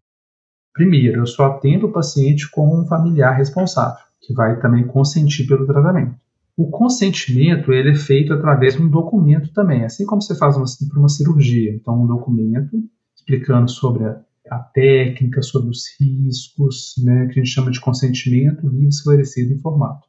Primeiro, 0.72 1.20
eu 1.20 1.26
só 1.26 1.46
atendo 1.46 1.86
o 1.86 1.92
paciente 1.92 2.50
com 2.50 2.80
um 2.80 2.86
familiar 2.86 3.36
responsável, 3.36 4.04
que 4.20 4.32
vai 4.32 4.58
também 4.60 4.86
consentir 4.86 5.46
pelo 5.46 5.66
tratamento. 5.66 6.16
O 6.56 6.70
consentimento 6.70 7.72
ele 7.72 7.90
é 7.90 7.94
feito 7.94 8.32
através 8.32 8.74
de 8.74 8.82
um 8.82 8.88
documento 8.88 9.52
também, 9.52 9.84
assim 9.84 10.06
como 10.06 10.22
você 10.22 10.36
faz 10.36 10.56
para 10.56 10.98
uma 10.98 11.08
cirurgia. 11.08 11.72
Então, 11.74 12.02
um 12.02 12.06
documento 12.06 12.78
explicando 13.14 13.68
sobre 13.68 14.04
a, 14.04 14.20
a, 14.50 14.58
técnica, 14.58 15.42
sobre 15.42 15.70
os 15.70 15.82
riscos, 15.98 16.94
né, 17.02 17.26
que 17.26 17.40
a 17.40 17.42
gente 17.42 17.52
chama 17.52 17.72
de 17.72 17.80
consentimento 17.80 18.68
livre, 18.68 18.88
esclarecido 18.88 19.52
e 19.52 19.56
informado. 19.56 20.00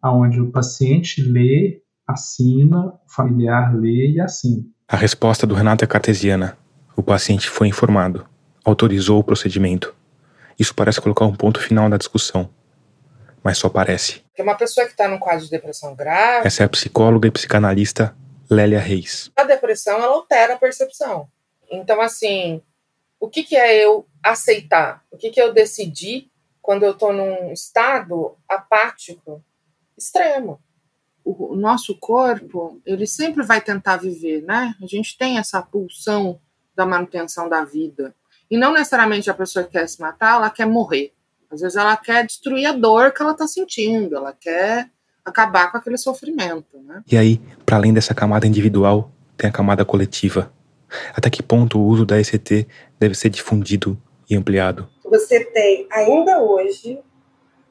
Aonde 0.00 0.40
o 0.40 0.52
paciente 0.52 1.20
lê, 1.20 1.82
assina, 2.06 2.86
o 2.86 3.12
familiar 3.12 3.74
lê 3.74 4.12
e 4.12 4.20
assina. 4.20 4.64
A 4.86 4.96
resposta 4.96 5.46
do 5.46 5.54
Renato 5.54 5.84
é 5.84 5.88
cartesiana. 5.88 6.56
O 6.94 7.02
paciente 7.02 7.48
foi 7.48 7.66
informado, 7.66 8.24
autorizou 8.64 9.18
o 9.18 9.24
procedimento. 9.24 9.92
Isso 10.56 10.74
parece 10.74 11.00
colocar 11.00 11.24
um 11.24 11.34
ponto 11.34 11.58
final 11.58 11.88
na 11.88 11.96
discussão. 11.96 12.48
Mas 13.42 13.58
só 13.58 13.68
parece. 13.68 14.20
Porque 14.20 14.42
uma 14.42 14.56
pessoa 14.56 14.86
que 14.86 14.92
está 14.92 15.08
num 15.08 15.18
quadro 15.18 15.44
de 15.44 15.50
depressão 15.50 15.94
grave. 15.94 16.46
Essa 16.46 16.62
é 16.62 16.66
a 16.66 16.68
psicóloga 16.68 17.28
e 17.28 17.30
psicanalista 17.30 18.16
Lélia 18.50 18.78
Reis. 18.78 19.30
A 19.36 19.44
depressão 19.44 19.96
ela 20.02 20.14
altera 20.14 20.54
a 20.54 20.58
percepção. 20.58 21.28
Então, 21.70 22.00
assim, 22.00 22.62
o 23.18 23.28
que, 23.28 23.42
que 23.42 23.56
é 23.56 23.84
eu 23.84 24.06
aceitar? 24.22 25.02
O 25.10 25.16
que, 25.16 25.30
que 25.30 25.40
é 25.40 25.44
eu 25.44 25.52
decidir 25.52 26.30
quando 26.60 26.84
eu 26.84 26.92
estou 26.92 27.12
num 27.12 27.52
estado 27.52 28.36
apático 28.48 29.42
extremo? 29.96 30.60
O, 31.24 31.52
o 31.52 31.56
nosso 31.56 31.96
corpo, 31.98 32.80
ele 32.84 33.06
sempre 33.06 33.44
vai 33.44 33.60
tentar 33.60 33.96
viver, 33.96 34.42
né? 34.42 34.74
A 34.82 34.86
gente 34.86 35.16
tem 35.16 35.38
essa 35.38 35.62
pulsão 35.62 36.40
da 36.74 36.84
manutenção 36.84 37.48
da 37.48 37.64
vida. 37.64 38.14
E 38.50 38.56
não 38.56 38.72
necessariamente 38.72 39.30
a 39.30 39.34
pessoa 39.34 39.64
que 39.64 39.72
quer 39.72 39.88
se 39.88 40.00
matar, 40.00 40.34
ela 40.34 40.50
quer 40.50 40.66
morrer. 40.66 41.14
Às 41.52 41.60
vezes 41.60 41.76
ela 41.76 41.96
quer 41.96 42.24
destruir 42.24 42.66
a 42.66 42.72
dor 42.72 43.12
que 43.12 43.22
ela 43.22 43.32
está 43.32 43.46
sentindo, 43.46 44.16
ela 44.16 44.32
quer 44.32 44.88
acabar 45.24 45.70
com 45.70 45.76
aquele 45.76 45.98
sofrimento. 45.98 46.78
Né? 46.82 47.02
E 47.10 47.16
aí, 47.16 47.40
para 47.66 47.76
além 47.76 47.92
dessa 47.92 48.14
camada 48.14 48.46
individual, 48.46 49.12
tem 49.36 49.50
a 49.50 49.52
camada 49.52 49.84
coletiva. 49.84 50.50
Até 51.14 51.28
que 51.28 51.42
ponto 51.42 51.78
o 51.78 51.84
uso 51.84 52.06
da 52.06 52.18
ECT 52.18 52.66
deve 52.98 53.14
ser 53.14 53.28
difundido 53.28 54.00
e 54.28 54.34
ampliado? 54.34 54.88
Você 55.04 55.44
tem 55.44 55.86
ainda 55.90 56.40
hoje 56.40 56.98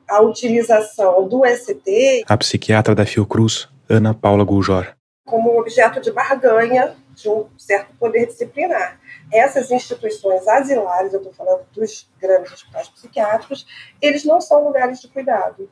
a 0.08 0.22
utilização 0.22 1.28
do 1.28 1.46
ECT. 1.46 2.24
A 2.28 2.38
psiquiatra 2.38 2.94
da 2.94 3.06
Fiocruz, 3.06 3.68
Ana 3.90 4.14
Paula 4.14 4.44
Guljor. 4.44 4.94
Como 5.26 5.60
objeto 5.60 6.02
de 6.02 6.12
barganha 6.12 6.96
de 7.22 7.30
um 7.30 7.48
certo 7.58 7.96
poder 7.98 8.26
disciplinar. 8.28 9.00
Essas 9.32 9.72
instituições 9.72 10.48
asilares, 10.48 11.14
eu 11.14 11.20
estou 11.20 11.34
falando 11.34 11.66
dos 11.74 12.10
grandes 12.20 12.52
hospitais 12.52 12.90
psiquiátricos, 12.90 13.66
eles 14.02 14.26
não 14.26 14.42
são 14.42 14.64
lugares 14.64 15.00
de 15.00 15.08
cuidado 15.08 15.70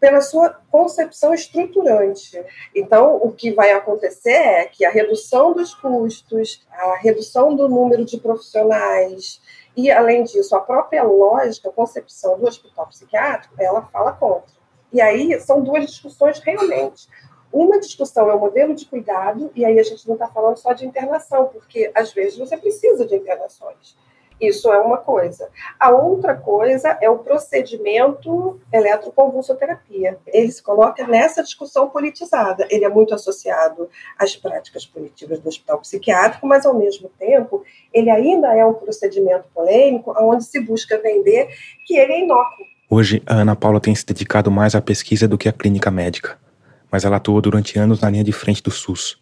pela 0.00 0.20
sua 0.20 0.50
concepção 0.70 1.34
estruturante. 1.34 2.42
Então, 2.74 3.16
o 3.16 3.32
que 3.32 3.52
vai 3.52 3.72
acontecer 3.72 4.30
é 4.30 4.64
que 4.64 4.84
a 4.84 4.90
redução 4.90 5.52
dos 5.52 5.74
custos, 5.74 6.64
a 6.70 6.96
redução 6.98 7.54
do 7.54 7.68
número 7.68 8.04
de 8.04 8.18
profissionais 8.18 9.40
e, 9.76 9.90
além 9.90 10.24
disso, 10.24 10.54
a 10.56 10.60
própria 10.60 11.02
lógica, 11.02 11.68
a 11.68 11.72
concepção 11.72 12.38
do 12.38 12.46
hospital 12.46 12.86
psiquiátrico, 12.86 13.54
ela 13.58 13.82
fala 13.92 14.12
contra. 14.12 14.56
E 14.92 15.00
aí 15.00 15.38
são 15.40 15.62
duas 15.62 15.86
discussões 15.86 16.38
realmente. 16.38 17.08
Uma 17.52 17.78
discussão 17.78 18.30
é 18.30 18.34
o 18.34 18.40
modelo 18.40 18.74
de 18.74 18.84
cuidado, 18.86 19.50
e 19.54 19.64
aí 19.64 19.78
a 19.78 19.82
gente 19.82 20.06
não 20.06 20.14
está 20.14 20.28
falando 20.28 20.58
só 20.58 20.72
de 20.72 20.86
internação, 20.86 21.46
porque 21.46 21.90
às 21.94 22.12
vezes 22.12 22.38
você 22.38 22.56
precisa 22.56 23.06
de 23.06 23.14
internações. 23.14 23.96
Isso 24.40 24.72
é 24.72 24.78
uma 24.78 24.98
coisa. 24.98 25.48
A 25.80 25.90
outra 25.90 26.34
coisa 26.34 26.96
é 27.00 27.10
o 27.10 27.18
procedimento 27.18 28.60
eletroconvulsoterapia. 28.72 30.16
Ele 30.26 30.52
se 30.52 30.62
coloca 30.62 31.04
nessa 31.06 31.42
discussão 31.42 31.88
politizada. 31.88 32.66
Ele 32.70 32.84
é 32.84 32.88
muito 32.88 33.12
associado 33.12 33.88
às 34.16 34.36
práticas 34.36 34.86
punitivas 34.86 35.40
do 35.40 35.48
hospital 35.48 35.78
psiquiátrico, 35.80 36.46
mas, 36.46 36.64
ao 36.64 36.74
mesmo 36.74 37.10
tempo, 37.18 37.64
ele 37.92 38.10
ainda 38.10 38.54
é 38.54 38.64
um 38.64 38.74
procedimento 38.74 39.48
polêmico 39.52 40.14
onde 40.16 40.44
se 40.44 40.60
busca 40.60 40.98
vender 40.98 41.48
que 41.84 41.96
ele 41.96 42.12
é 42.12 42.20
inócuo. 42.20 42.64
Hoje, 42.88 43.20
a 43.26 43.34
Ana 43.34 43.56
Paula 43.56 43.80
tem 43.80 43.94
se 43.94 44.06
dedicado 44.06 44.50
mais 44.50 44.74
à 44.74 44.80
pesquisa 44.80 45.26
do 45.26 45.36
que 45.36 45.48
à 45.48 45.52
clínica 45.52 45.90
médica, 45.90 46.38
mas 46.90 47.04
ela 47.04 47.16
atuou 47.16 47.40
durante 47.40 47.78
anos 47.78 48.00
na 48.00 48.10
linha 48.10 48.24
de 48.24 48.32
frente 48.32 48.62
do 48.62 48.70
SUS 48.70 49.18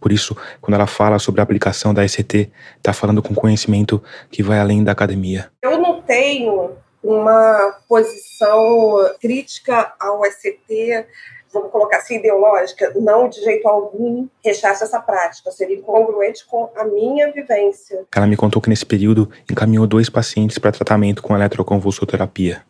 por 0.00 0.12
isso, 0.12 0.36
quando 0.60 0.74
ela 0.74 0.86
fala 0.86 1.18
sobre 1.18 1.40
a 1.40 1.44
aplicação 1.44 1.92
da 1.92 2.04
ECT, 2.04 2.50
está 2.76 2.92
falando 2.92 3.22
com 3.22 3.34
conhecimento 3.34 4.02
que 4.30 4.42
vai 4.42 4.58
além 4.58 4.82
da 4.82 4.92
academia. 4.92 5.50
Eu 5.62 5.78
não 5.78 6.00
tenho 6.02 6.72
uma 7.02 7.76
posição 7.88 9.14
crítica 9.20 9.92
ao 10.00 10.24
ECT, 10.26 11.06
vamos 11.52 11.70
colocar 11.70 11.98
assim, 11.98 12.16
ideológica, 12.16 12.92
não 12.96 13.28
de 13.28 13.40
jeito 13.40 13.68
algum 13.68 14.26
rechaço 14.44 14.84
essa 14.84 15.00
prática, 15.00 15.50
seria 15.50 15.76
incongruente 15.76 16.44
com 16.46 16.70
a 16.76 16.84
minha 16.84 17.30
vivência. 17.32 18.04
Ela 18.14 18.26
me 18.26 18.36
contou 18.36 18.60
que 18.60 18.68
nesse 18.68 18.84
período 18.84 19.30
encaminhou 19.50 19.86
dois 19.86 20.10
pacientes 20.10 20.58
para 20.58 20.72
tratamento 20.72 21.22
com 21.22 21.34
eletroconvulsoterapia. 21.34 22.62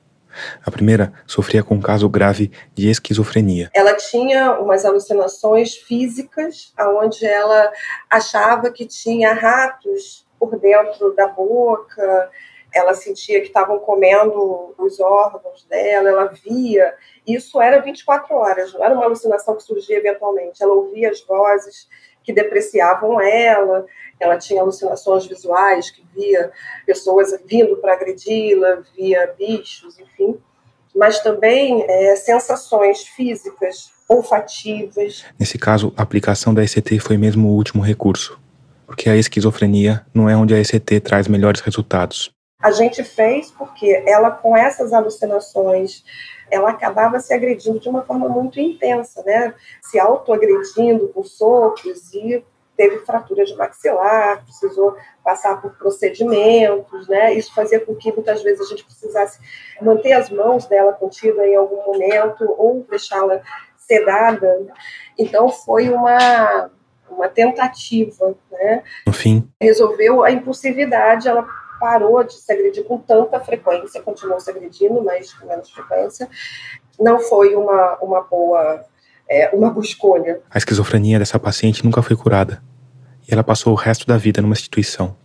A 0.64 0.70
primeira 0.70 1.12
sofria 1.26 1.62
com 1.62 1.74
um 1.74 1.80
caso 1.80 2.09
grave 2.09 2.51
de 2.74 2.89
esquizofrenia. 2.89 3.70
Ela 3.74 3.95
tinha 3.95 4.59
umas 4.59 4.84
alucinações 4.84 5.76
físicas, 5.76 6.72
onde 6.78 7.24
ela 7.26 7.72
achava 8.11 8.70
que 8.70 8.87
tinha 8.87 9.32
ratos 9.32 10.26
por 10.39 10.59
dentro 10.59 11.14
da 11.14 11.28
boca, 11.28 12.30
ela 12.74 12.95
sentia 12.95 13.41
que 13.41 13.47
estavam 13.47 13.78
comendo 13.78 14.74
os 14.78 15.01
órgãos 15.01 15.64
dela, 15.64 16.09
ela 16.11 16.26
via. 16.26 16.95
Isso 17.26 17.61
era 17.61 17.80
24 17.80 18.34
horas, 18.34 18.72
não 18.74 18.84
era 18.84 18.95
uma 18.95 19.05
alucinação 19.05 19.57
que 19.57 19.62
surgia 19.62 19.97
eventualmente. 19.97 20.62
Ela 20.62 20.74
ouvia 20.74 21.11
as 21.11 21.22
vozes 21.22 21.89
que 22.22 22.32
depreciavam 22.32 23.20
ela, 23.20 23.87
ela 24.19 24.37
tinha 24.39 24.61
alucinações 24.61 25.27
visuais, 25.27 25.91
que 25.91 26.05
via 26.14 26.51
pessoas 26.85 27.35
vindo 27.45 27.77
para 27.77 27.93
agredi-la, 27.93 28.83
via 28.97 29.35
bichos, 29.39 29.99
enfim, 29.99 30.37
mas 30.95 31.21
também 31.21 31.85
é, 31.89 32.17
sensações 32.17 33.03
físicas, 33.03 33.91
olfativas. 34.09 35.25
Nesse 35.39 35.59
caso, 35.59 35.93
a 35.97 36.03
aplicação 36.03 36.55
da 36.55 36.62
ECT 36.62 36.99
foi 37.01 37.17
mesmo 37.17 37.49
o 37.49 37.55
último 37.55 37.83
recurso, 37.83 38.41
porque 38.87 39.11
a 39.11 39.17
esquizofrenia 39.17 40.05
não 40.14 40.29
é 40.29 40.37
onde 40.37 40.55
a 40.55 40.59
ECT 40.59 41.01
traz 41.01 41.29
melhores 41.29 41.61
resultados. 41.61 42.31
A 42.59 42.71
gente 42.71 43.05
fez 43.05 43.51
porque 43.51 44.03
ela, 44.07 44.31
com 44.31 44.57
essas 44.57 44.93
alucinações 44.93 46.03
ela 46.51 46.71
acabava 46.71 47.19
se 47.21 47.35
agredindo 47.35 47.81
de 47.81 47.89
uma 47.89 48.03
forma 48.03 48.29
muito 48.29 48.61
intensa, 48.61 49.23
né? 49.25 49.55
Se 49.83 49.99
autoagredindo 49.99 51.09
com 51.09 51.25
socos 51.25 52.12
e 52.14 52.43
teve 52.77 52.99
fratura 53.01 53.45
de 53.45 53.57
maxilar, 53.57 54.45
precisou 54.45 54.97
passar 55.24 55.61
por 55.61 55.72
procedimentos, 55.72 57.09
né? 57.09 57.35
Isso 57.35 57.55
fazia 57.55 57.81
com 57.81 57.95
que 57.95 58.12
muitas 58.12 58.43
vezes 58.43 58.61
a 58.61 58.68
gente 58.68 58.85
precisasse 58.85 59.41
manter 59.81 60.12
as 60.12 60.31
mãos 60.31 60.66
dela 60.66 60.93
contida 60.93 61.47
em 61.47 61.57
algum 61.57 61.85
momento 61.85 62.45
ou 62.59 62.85
deixá-la 62.89 63.41
sedada. 63.77 64.66
Então 65.18 65.49
foi 65.49 65.89
uma 65.89 66.70
uma 67.09 67.29
tentativa, 67.29 68.35
né? 68.51 68.83
No 69.07 69.12
fim, 69.12 69.49
resolveu 69.61 70.24
a 70.24 70.31
impulsividade, 70.31 71.29
ela 71.29 71.47
parou 71.79 72.22
de 72.24 72.35
se 72.35 72.53
agredir 72.53 72.85
com 72.85 72.99
tanta 72.99 73.39
frequência, 73.41 74.03
continuou 74.03 74.41
se 74.41 74.51
agredindo, 74.51 75.03
mas 75.03 75.33
com 75.33 75.47
menos 75.47 75.70
frequência. 75.70 76.29
Não 76.99 77.20
foi 77.20 77.55
uma, 77.55 77.97
uma 78.01 78.22
boa 78.22 78.85
é, 79.29 79.51
uma 79.55 79.70
boa 79.70 79.85
escolha. 79.85 80.41
A 80.51 80.59
esquizofrenia 80.59 81.18
dessa 81.18 81.39
paciente 81.39 81.85
nunca 81.85 82.03
foi 82.03 82.16
curada 82.16 82.62
e 83.29 83.33
ela 83.33 83.43
passou 83.43 83.72
o 83.72 83.77
resto 83.77 84.07
da 84.07 84.16
vida 84.16 84.41
numa 84.41 84.55
instituição. 84.55 85.16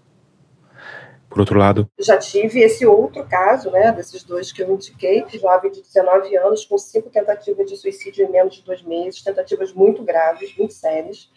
Por 1.29 1.39
outro 1.39 1.57
lado, 1.57 1.89
já 1.97 2.17
tive 2.17 2.59
esse 2.59 2.85
outro 2.85 3.23
caso, 3.25 3.71
né, 3.71 3.93
desses 3.93 4.21
dois 4.21 4.51
que 4.51 4.61
eu 4.61 4.69
indiquei, 4.69 5.23
jovem 5.39 5.71
de 5.71 5.81
19 5.81 6.35
anos 6.35 6.65
com 6.65 6.77
cinco 6.77 7.09
tentativas 7.09 7.69
de 7.69 7.77
suicídio 7.77 8.25
em 8.25 8.29
menos 8.29 8.55
de 8.55 8.63
dois 8.63 8.81
meses, 8.83 9.23
tentativas 9.23 9.71
muito 9.71 10.03
graves, 10.03 10.53
muito 10.57 10.73
sérias. 10.73 11.29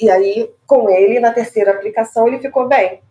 E 0.00 0.08
aí, 0.08 0.50
com 0.66 0.88
ele, 0.88 1.20
na 1.20 1.32
terceira 1.32 1.72
aplicação, 1.72 2.26
ele 2.26 2.38
ficou 2.38 2.66
bem. 2.66 3.02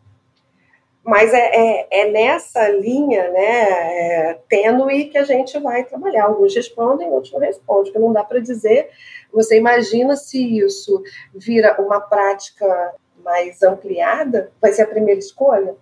Mas 1.06 1.32
é, 1.36 1.38
é, 1.38 1.88
é 1.91 2.12
nessa 2.12 2.68
linha 2.70 3.30
né, 3.30 4.32
é, 4.32 4.39
tênue 4.49 5.06
que 5.06 5.20
a 5.20 5.24
gente 5.24 5.60
vai 5.60 5.84
trabalhar. 5.84 6.26
Alguns 6.26 6.56
respondem, 6.56 7.08
outros 7.12 7.32
não 7.32 7.39
respondem, 7.39 7.84
porque 7.86 7.99
não 7.99 8.12
dá 8.12 8.24
para 8.24 8.39
dizer. 8.39 8.89
Você 9.32 9.56
imagina 9.56 10.16
se 10.16 10.58
isso 10.58 11.03
vira 11.32 11.80
uma 11.80 11.99
prática 11.99 12.95
mais 13.24 13.62
ampliada, 13.62 14.51
vai 14.60 14.72
ser 14.72 14.82
a 14.82 14.88
primeira 14.88 15.20
escolha? 15.20 15.76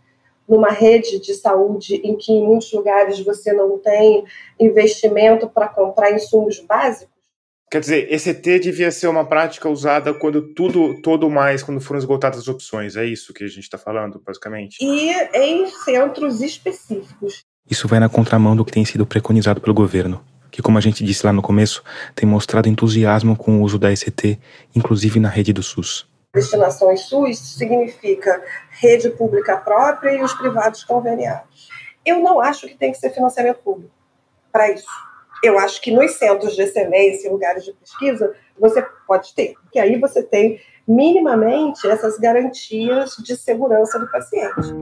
Numa 0.45 0.69
rede 0.69 1.19
de 1.19 1.33
saúde 1.33 1.95
em 2.03 2.17
que 2.17 2.33
em 2.33 2.45
muitos 2.45 2.73
lugares 2.73 3.17
você 3.21 3.53
não 3.53 3.79
tem 3.79 4.25
investimento 4.59 5.47
para 5.47 5.69
comprar 5.69 6.11
insumos 6.11 6.59
básicos? 6.59 7.12
Quer 7.73 7.79
dizer, 7.79 8.13
ECT 8.13 8.59
devia 8.59 8.91
ser 8.91 9.07
uma 9.07 9.25
prática 9.25 9.67
usada 9.67 10.13
quando 10.13 10.43
tudo, 10.53 11.01
todo 11.01 11.27
mais, 11.27 11.63
quando 11.63 11.81
foram 11.81 11.97
esgotadas 11.97 12.37
as 12.37 12.47
opções. 12.47 12.95
É 12.95 13.03
isso 13.03 13.33
que 13.33 13.43
a 13.43 13.47
gente 13.47 13.63
está 13.63 13.79
falando, 13.79 14.21
basicamente. 14.23 14.77
E 14.79 15.09
em 15.33 15.65
centros 15.65 16.39
específicos. 16.39 17.43
Isso 17.67 17.87
vai 17.87 17.99
na 17.99 18.07
contramão 18.07 18.55
do 18.55 18.63
que 18.63 18.71
tem 18.71 18.85
sido 18.85 19.07
preconizado 19.07 19.59
pelo 19.59 19.73
governo, 19.73 20.23
que, 20.51 20.61
como 20.61 20.77
a 20.77 20.81
gente 20.81 21.03
disse 21.03 21.25
lá 21.25 21.33
no 21.33 21.41
começo, 21.41 21.83
tem 22.13 22.29
mostrado 22.29 22.69
entusiasmo 22.69 23.35
com 23.35 23.57
o 23.57 23.63
uso 23.63 23.79
da 23.79 23.91
ECT, 23.91 24.39
inclusive 24.75 25.19
na 25.19 25.29
rede 25.29 25.51
do 25.51 25.63
SUS. 25.63 26.07
Destinações 26.31 27.01
SUS 27.01 27.39
significa 27.39 28.39
rede 28.69 29.09
pública 29.09 29.57
própria 29.57 30.11
e 30.11 30.21
os 30.21 30.35
privados 30.35 30.83
conveniados. 30.83 31.69
Eu 32.05 32.21
não 32.21 32.39
acho 32.39 32.67
que 32.67 32.77
tem 32.77 32.91
que 32.91 32.99
ser 32.99 33.09
financiamento 33.09 33.57
público 33.63 33.95
para 34.51 34.69
isso 34.69 34.85
eu 35.43 35.59
acho 35.59 35.81
que 35.81 35.91
nos 35.91 36.11
centros 36.13 36.55
de 36.55 36.61
excelência, 36.61 37.29
lugares 37.29 37.65
de 37.65 37.73
pesquisa, 37.73 38.33
você 38.57 38.81
pode 39.05 39.35
ter, 39.35 39.55
porque 39.61 39.77
aí 39.77 39.99
você 39.99 40.23
tem 40.23 40.57
minimamente 40.87 41.85
essas 41.85 42.17
garantias 42.17 43.17
de 43.17 43.35
segurança 43.35 43.99
do 43.99 44.09
paciente. 44.09 44.73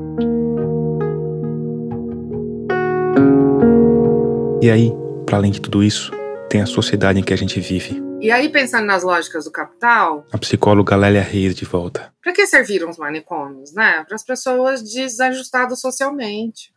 E 4.62 4.70
aí, 4.70 4.94
para 5.26 5.38
além 5.38 5.52
de 5.52 5.60
tudo 5.60 5.84
isso, 5.84 6.12
tem 6.48 6.62
a 6.62 6.68
sociedade 6.68 7.20
em 7.20 7.24
que 7.24 7.34
a 7.34 7.38
gente 7.38 7.60
vive. 7.60 8.00
E 8.20 8.32
aí, 8.32 8.48
pensando 8.50 8.86
nas 8.86 9.02
lógicas 9.02 9.46
do 9.46 9.52
capital. 9.52 10.24
A 10.32 10.38
psicóloga 10.38 10.96
Lélia 10.96 11.24
Reis 11.24 11.56
de 11.56 11.66
volta. 11.66 12.14
Para 12.22 12.34
que 12.34 12.46
serviram 12.46 12.88
os 12.88 12.98
manicômios, 12.98 13.74
né? 13.74 14.04
Para 14.04 14.14
as 14.16 14.24
pessoas 14.24 14.84
desajustadas 14.84 15.82
socialmente, 15.82 16.72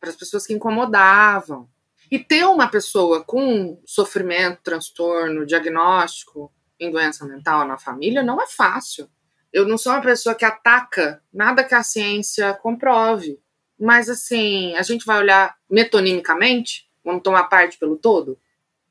para 0.00 0.10
as 0.10 0.16
pessoas 0.16 0.44
que 0.44 0.52
incomodavam, 0.52 1.68
e 2.10 2.18
ter 2.18 2.44
uma 2.46 2.68
pessoa 2.68 3.22
com 3.22 3.80
sofrimento, 3.84 4.62
transtorno, 4.62 5.46
diagnóstico 5.46 6.52
em 6.80 6.90
doença 6.90 7.26
mental 7.26 7.66
na 7.66 7.76
família 7.76 8.22
não 8.22 8.40
é 8.40 8.46
fácil. 8.46 9.08
Eu 9.52 9.66
não 9.66 9.78
sou 9.78 9.92
uma 9.92 10.00
pessoa 10.00 10.34
que 10.34 10.44
ataca 10.44 11.22
nada 11.32 11.64
que 11.64 11.74
a 11.74 11.82
ciência 11.82 12.54
comprove. 12.54 13.40
Mas, 13.78 14.08
assim, 14.08 14.74
a 14.74 14.82
gente 14.82 15.06
vai 15.06 15.18
olhar 15.18 15.56
metonimicamente, 15.70 16.88
vamos 17.04 17.22
tomar 17.22 17.44
parte 17.44 17.78
pelo 17.78 17.96
todo. 17.96 18.38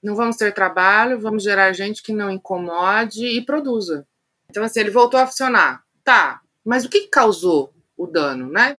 Não 0.01 0.15
vamos 0.15 0.37
ter 0.37 0.53
trabalho, 0.53 1.19
vamos 1.19 1.43
gerar 1.43 1.73
gente 1.73 2.01
que 2.01 2.13
não 2.13 2.31
incomode 2.31 3.25
e 3.25 3.43
produza. 3.43 4.07
Então, 4.49 4.63
assim, 4.63 4.79
ele 4.79 4.91
voltou 4.91 5.19
a 5.19 5.27
funcionar. 5.27 5.83
Tá, 6.03 6.41
mas 6.63 6.85
o 6.85 6.89
que 6.89 7.07
causou 7.07 7.73
o 7.97 8.07
dano, 8.07 8.49
né? 8.49 8.77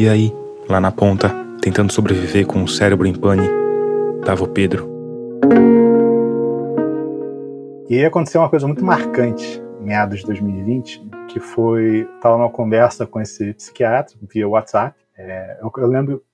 E 0.00 0.08
aí, 0.08 0.34
lá 0.66 0.80
na 0.80 0.90
ponta, 0.90 1.28
tentando 1.60 1.92
sobreviver 1.92 2.46
com 2.46 2.64
o 2.64 2.66
cérebro 2.66 3.06
em 3.06 3.12
pane, 3.12 3.46
tava 4.24 4.44
o 4.44 4.48
Pedro. 4.48 4.88
E 7.86 7.98
aí 7.98 8.06
aconteceu 8.06 8.40
uma 8.40 8.48
coisa 8.48 8.66
muito 8.66 8.82
marcante 8.82 9.62
meados 9.78 10.20
de 10.20 10.24
2020, 10.24 11.06
que 11.28 11.38
foi 11.38 12.08
estava 12.14 12.38
numa 12.38 12.48
conversa 12.48 13.06
com 13.06 13.20
esse 13.20 13.52
psiquiatra 13.52 14.16
via 14.22 14.48
WhatsApp. 14.48 14.98
É, 15.18 15.58
eu, 15.60 15.70
eu, 15.76 15.86
lembro 15.86 16.24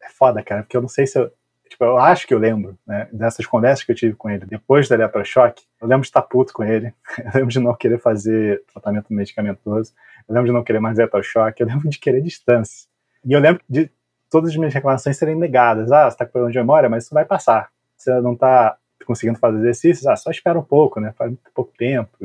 é 0.00 0.08
foda, 0.08 0.40
cara, 0.40 0.62
porque 0.62 0.76
eu 0.76 0.82
não 0.82 0.88
sei 0.88 1.08
se 1.08 1.18
eu 1.18 1.32
tipo, 1.70 1.84
eu 1.84 1.96
acho 1.96 2.26
que 2.26 2.34
eu 2.34 2.38
lembro 2.38 2.76
né, 2.86 3.08
dessas 3.12 3.46
conversas 3.46 3.84
que 3.84 3.92
eu 3.92 3.96
tive 3.96 4.14
com 4.14 4.28
ele 4.28 4.44
depois 4.44 4.88
da 4.88 4.96
eletrochoque. 4.96 5.64
Eu 5.80 5.86
lembro 5.86 6.02
de 6.02 6.08
estar 6.08 6.22
puto 6.22 6.52
com 6.52 6.64
ele, 6.64 6.92
eu 7.18 7.30
lembro 7.32 7.48
de 7.48 7.60
não 7.60 7.74
querer 7.74 7.98
fazer 7.98 8.64
tratamento 8.72 9.14
medicamentoso, 9.14 9.94
eu 10.28 10.34
lembro 10.34 10.48
de 10.48 10.52
não 10.52 10.64
querer 10.64 10.80
mais 10.80 10.98
eletrochoque, 10.98 11.62
eu 11.62 11.66
lembro 11.66 11.88
de 11.88 11.98
querer 11.98 12.20
distância. 12.20 12.88
E 13.24 13.32
eu 13.32 13.40
lembro 13.40 13.62
de 13.68 13.88
todas 14.28 14.50
as 14.50 14.56
minhas 14.56 14.74
reclamações 14.74 15.16
serem 15.16 15.36
negadas. 15.36 15.92
Ah, 15.92 16.04
você 16.04 16.14
está 16.14 16.26
com 16.26 16.32
problema 16.32 16.52
de 16.52 16.58
memória, 16.58 16.88
mas 16.88 17.04
isso 17.04 17.14
vai 17.14 17.24
passar. 17.24 17.70
Você 17.96 18.20
não 18.20 18.32
está 18.32 18.76
conseguindo 19.06 19.38
fazer 19.38 19.58
exercícios, 19.58 20.06
ah, 20.06 20.16
só 20.16 20.30
espera 20.30 20.58
um 20.58 20.64
pouco, 20.64 21.00
né? 21.00 21.12
Faz 21.16 21.30
muito 21.30 21.50
pouco 21.54 21.72
tempo, 21.76 22.16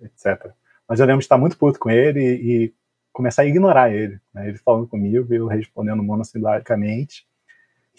etc. 0.00 0.50
Mas 0.88 1.00
eu 1.00 1.06
lembro 1.06 1.20
de 1.20 1.24
estar 1.24 1.38
muito 1.38 1.58
puto 1.58 1.78
com 1.78 1.90
ele 1.90 2.20
e, 2.20 2.64
e 2.64 2.74
começar 3.12 3.42
a 3.42 3.46
ignorar 3.46 3.92
ele. 3.92 4.18
Né? 4.32 4.48
Ele 4.48 4.58
falando 4.58 4.86
comigo, 4.86 5.32
eu 5.32 5.46
respondendo 5.46 6.02
monossilaicamente, 6.02 7.26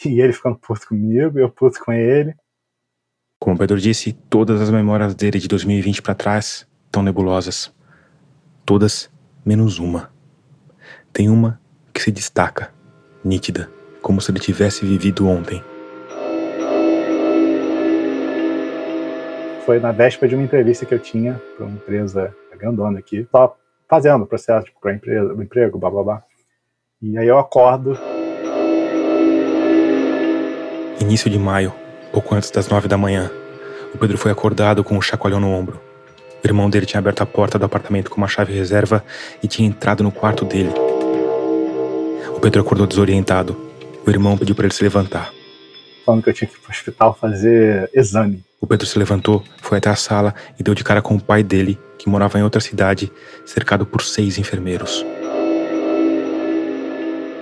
e 0.04 0.20
ele 0.20 0.34
ficando 0.34 0.58
puto 0.58 0.88
comigo, 0.88 1.40
eu 1.40 1.50
puto 1.50 1.80
com 1.84 1.94
ele. 1.94 2.36
Como 3.40 3.56
o 3.56 3.60
Pedro 3.60 3.80
disse, 3.80 4.14
todas 4.30 4.62
as 4.62 4.70
memórias 4.70 5.14
dele 5.14 5.40
de 5.40 5.48
2020 5.48 6.02
para 6.02 6.16
trás 6.16 6.68
estão 6.86 7.04
nebulosas. 7.04 7.74
Todas 8.66 9.12
menos 9.46 9.78
uma. 9.80 10.12
Tem 11.14 11.30
uma 11.30 11.62
que 11.94 12.02
se 12.02 12.12
destaca, 12.12 12.74
nítida, 13.24 13.70
como 14.02 14.20
se 14.20 14.32
ele 14.32 14.40
tivesse 14.40 14.86
vivido 14.86 15.28
ontem. 15.28 15.64
Foi 19.66 19.80
na 19.80 19.92
véspera 19.92 20.30
de 20.30 20.36
uma 20.36 20.44
entrevista 20.44 20.86
que 20.86 20.94
eu 20.94 21.00
tinha 21.00 21.42
para 21.56 21.66
uma 21.66 21.76
empresa 21.76 22.36
grandona 22.58 23.00
aqui, 23.00 23.28
só 23.32 23.58
fazendo 23.90 24.24
o 24.24 24.28
processo 24.28 24.68
para 24.82 24.94
empresa, 24.94 25.34
o 25.34 25.42
emprego, 25.42 25.78
blá 25.78 25.90
blá 25.90 26.04
blá. 26.04 26.24
E 27.02 27.18
aí 27.18 27.28
eu 27.28 27.38
acordo. 27.38 27.98
Início 31.00 31.30
de 31.30 31.38
maio, 31.38 31.74
pouco 32.12 32.34
antes 32.34 32.50
das 32.50 32.70
nove 32.70 32.88
da 32.88 32.98
manhã, 32.98 33.30
o 33.94 33.98
Pedro 33.98 34.18
foi 34.18 34.32
acordado 34.32 34.84
com 34.84 34.98
um 34.98 35.02
chacoalhão 35.02 35.40
no 35.40 35.52
ombro. 35.52 35.80
O 36.44 36.48
irmão 36.48 36.70
dele 36.70 36.86
tinha 36.86 37.00
aberto 37.00 37.22
a 37.22 37.26
porta 37.26 37.60
do 37.60 37.66
apartamento 37.66 38.10
com 38.10 38.18
uma 38.18 38.28
chave 38.28 38.54
reserva 38.54 39.04
e 39.44 39.48
tinha 39.48 39.68
entrado 39.68 40.04
no 40.04 40.12
quarto 40.12 40.46
dele. 40.46 40.72
O 42.36 42.40
Pedro 42.40 42.62
acordou 42.62 42.88
desorientado. 42.88 43.58
O 44.06 44.10
irmão 44.10 44.38
pediu 44.38 44.56
para 44.56 44.66
ele 44.66 44.74
se 44.74 44.84
levantar. 44.84 45.32
Falando 46.06 46.24
que 46.24 46.30
eu 46.30 46.34
tinha 46.34 46.48
que 46.48 46.56
ir 46.56 46.60
para 46.60 46.70
o 46.70 46.72
hospital 46.72 47.18
fazer 47.20 47.90
exame. 47.94 48.44
O 48.62 48.68
Pedro 48.68 48.86
se 48.86 48.98
levantou, 48.98 49.44
foi 49.62 49.80
até 49.80 49.90
a 49.90 49.96
sala 49.96 50.34
e 50.60 50.64
deu 50.64 50.74
de 50.74 50.84
cara 50.84 51.02
com 51.02 51.16
o 51.16 51.22
pai 51.22 51.44
dele, 51.44 51.78
que 51.98 52.08
morava 52.08 52.40
em 52.40 52.44
outra 52.44 52.62
cidade, 52.62 53.12
cercado 53.46 53.86
por 53.86 54.02
seis 54.02 54.38
enfermeiros. 54.38 55.06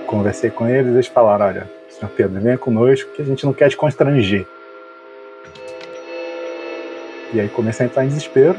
Conversei 0.06 0.50
com 0.50 0.68
eles 0.68 0.92
e 0.92 0.94
eles 0.94 1.06
falaram: 1.06 1.46
olha, 1.46 1.70
senhor 2.04 2.10
Pedro, 2.16 2.40
venha 2.40 2.58
conosco 2.58 3.10
que 3.12 3.22
a 3.22 3.24
gente 3.24 3.44
não 3.44 3.52
quer 3.52 3.68
te 3.68 3.76
constranger. 3.76 4.46
E 7.32 7.40
aí 7.40 7.48
comecei 7.48 7.86
a 7.86 7.88
entrar 7.88 8.04
em 8.04 8.08
desespero. 8.08 8.56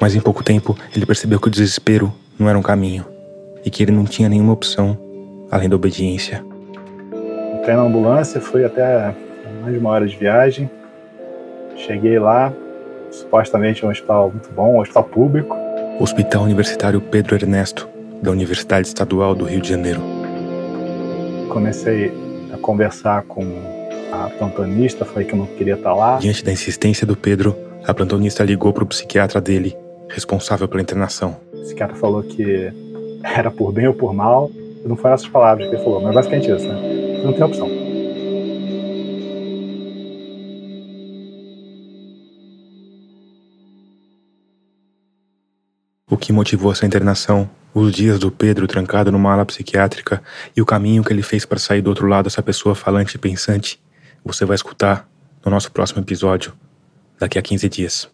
Mas 0.00 0.14
em 0.14 0.20
pouco 0.20 0.42
tempo 0.42 0.76
ele 0.94 1.04
percebeu 1.04 1.40
que 1.40 1.48
o 1.48 1.50
desespero 1.50 2.12
não 2.38 2.48
era 2.48 2.58
um 2.58 2.62
caminho 2.62 3.04
e 3.64 3.70
que 3.70 3.82
ele 3.82 3.92
não 3.92 4.04
tinha 4.04 4.28
nenhuma 4.28 4.52
opção 4.52 4.98
além 5.50 5.68
da 5.68 5.76
obediência. 5.76 6.44
Entrei 7.58 7.74
na 7.74 7.82
ambulância, 7.82 8.40
fui 8.40 8.64
até 8.64 9.14
mais 9.60 9.72
de 9.72 9.78
uma 9.78 9.90
hora 9.90 10.06
de 10.06 10.16
viagem. 10.16 10.70
Cheguei 11.76 12.18
lá, 12.18 12.52
supostamente 13.10 13.84
um 13.84 13.90
hospital 13.90 14.30
muito 14.30 14.50
bom, 14.50 14.76
um 14.76 14.80
hospital 14.80 15.04
público. 15.04 15.56
Hospital 15.98 16.42
Universitário 16.42 17.00
Pedro 17.00 17.34
Ernesto, 17.34 17.88
da 18.22 18.30
Universidade 18.30 18.88
Estadual 18.88 19.34
do 19.34 19.44
Rio 19.44 19.60
de 19.60 19.68
Janeiro. 19.68 20.00
Comecei 21.48 22.12
a 22.52 22.58
conversar 22.58 23.22
com 23.22 23.44
a 24.12 24.30
plantonista, 24.38 25.04
falei 25.04 25.26
que 25.26 25.34
eu 25.34 25.38
não 25.38 25.46
queria 25.46 25.74
estar 25.74 25.94
lá. 25.94 26.18
Diante 26.18 26.44
da 26.44 26.52
insistência 26.52 27.06
do 27.06 27.16
Pedro, 27.16 27.56
a 27.86 27.94
plantonista 27.94 28.44
ligou 28.44 28.72
para 28.72 28.84
o 28.84 28.86
psiquiatra 28.86 29.40
dele 29.40 29.76
responsável 30.08 30.68
pela 30.68 30.82
internação. 30.82 31.36
O 31.52 31.60
psiquiatra 31.60 31.96
falou 31.96 32.22
que 32.22 32.72
era 33.22 33.50
por 33.50 33.72
bem 33.72 33.88
ou 33.88 33.94
por 33.94 34.14
mal. 34.14 34.50
Não 34.84 34.96
foram 34.96 35.14
essas 35.14 35.28
palavras 35.28 35.68
que 35.68 35.74
ele 35.74 35.82
falou, 35.82 36.00
mas 36.00 36.14
basicamente 36.14 36.50
isso, 36.50 36.66
né? 36.66 37.22
Não 37.24 37.32
tem 37.32 37.42
opção. 37.42 37.68
O 46.08 46.16
que 46.16 46.32
motivou 46.32 46.70
essa 46.70 46.86
internação, 46.86 47.50
os 47.78 47.92
dias 47.92 48.18
do 48.18 48.30
Pedro 48.30 48.66
trancado 48.66 49.12
numa 49.12 49.34
ala 49.34 49.44
psiquiátrica 49.44 50.22
e 50.56 50.62
o 50.62 50.66
caminho 50.66 51.04
que 51.04 51.12
ele 51.12 51.20
fez 51.20 51.44
para 51.44 51.58
sair 51.58 51.82
do 51.82 51.88
outro 51.88 52.06
lado 52.06 52.24
dessa 52.24 52.42
pessoa 52.42 52.74
falante 52.74 53.16
e 53.16 53.18
pensante, 53.18 53.78
você 54.24 54.46
vai 54.46 54.54
escutar 54.54 55.06
no 55.44 55.50
nosso 55.50 55.70
próximo 55.70 56.00
episódio, 56.00 56.54
daqui 57.18 57.38
a 57.38 57.42
15 57.42 57.68
dias. 57.68 58.08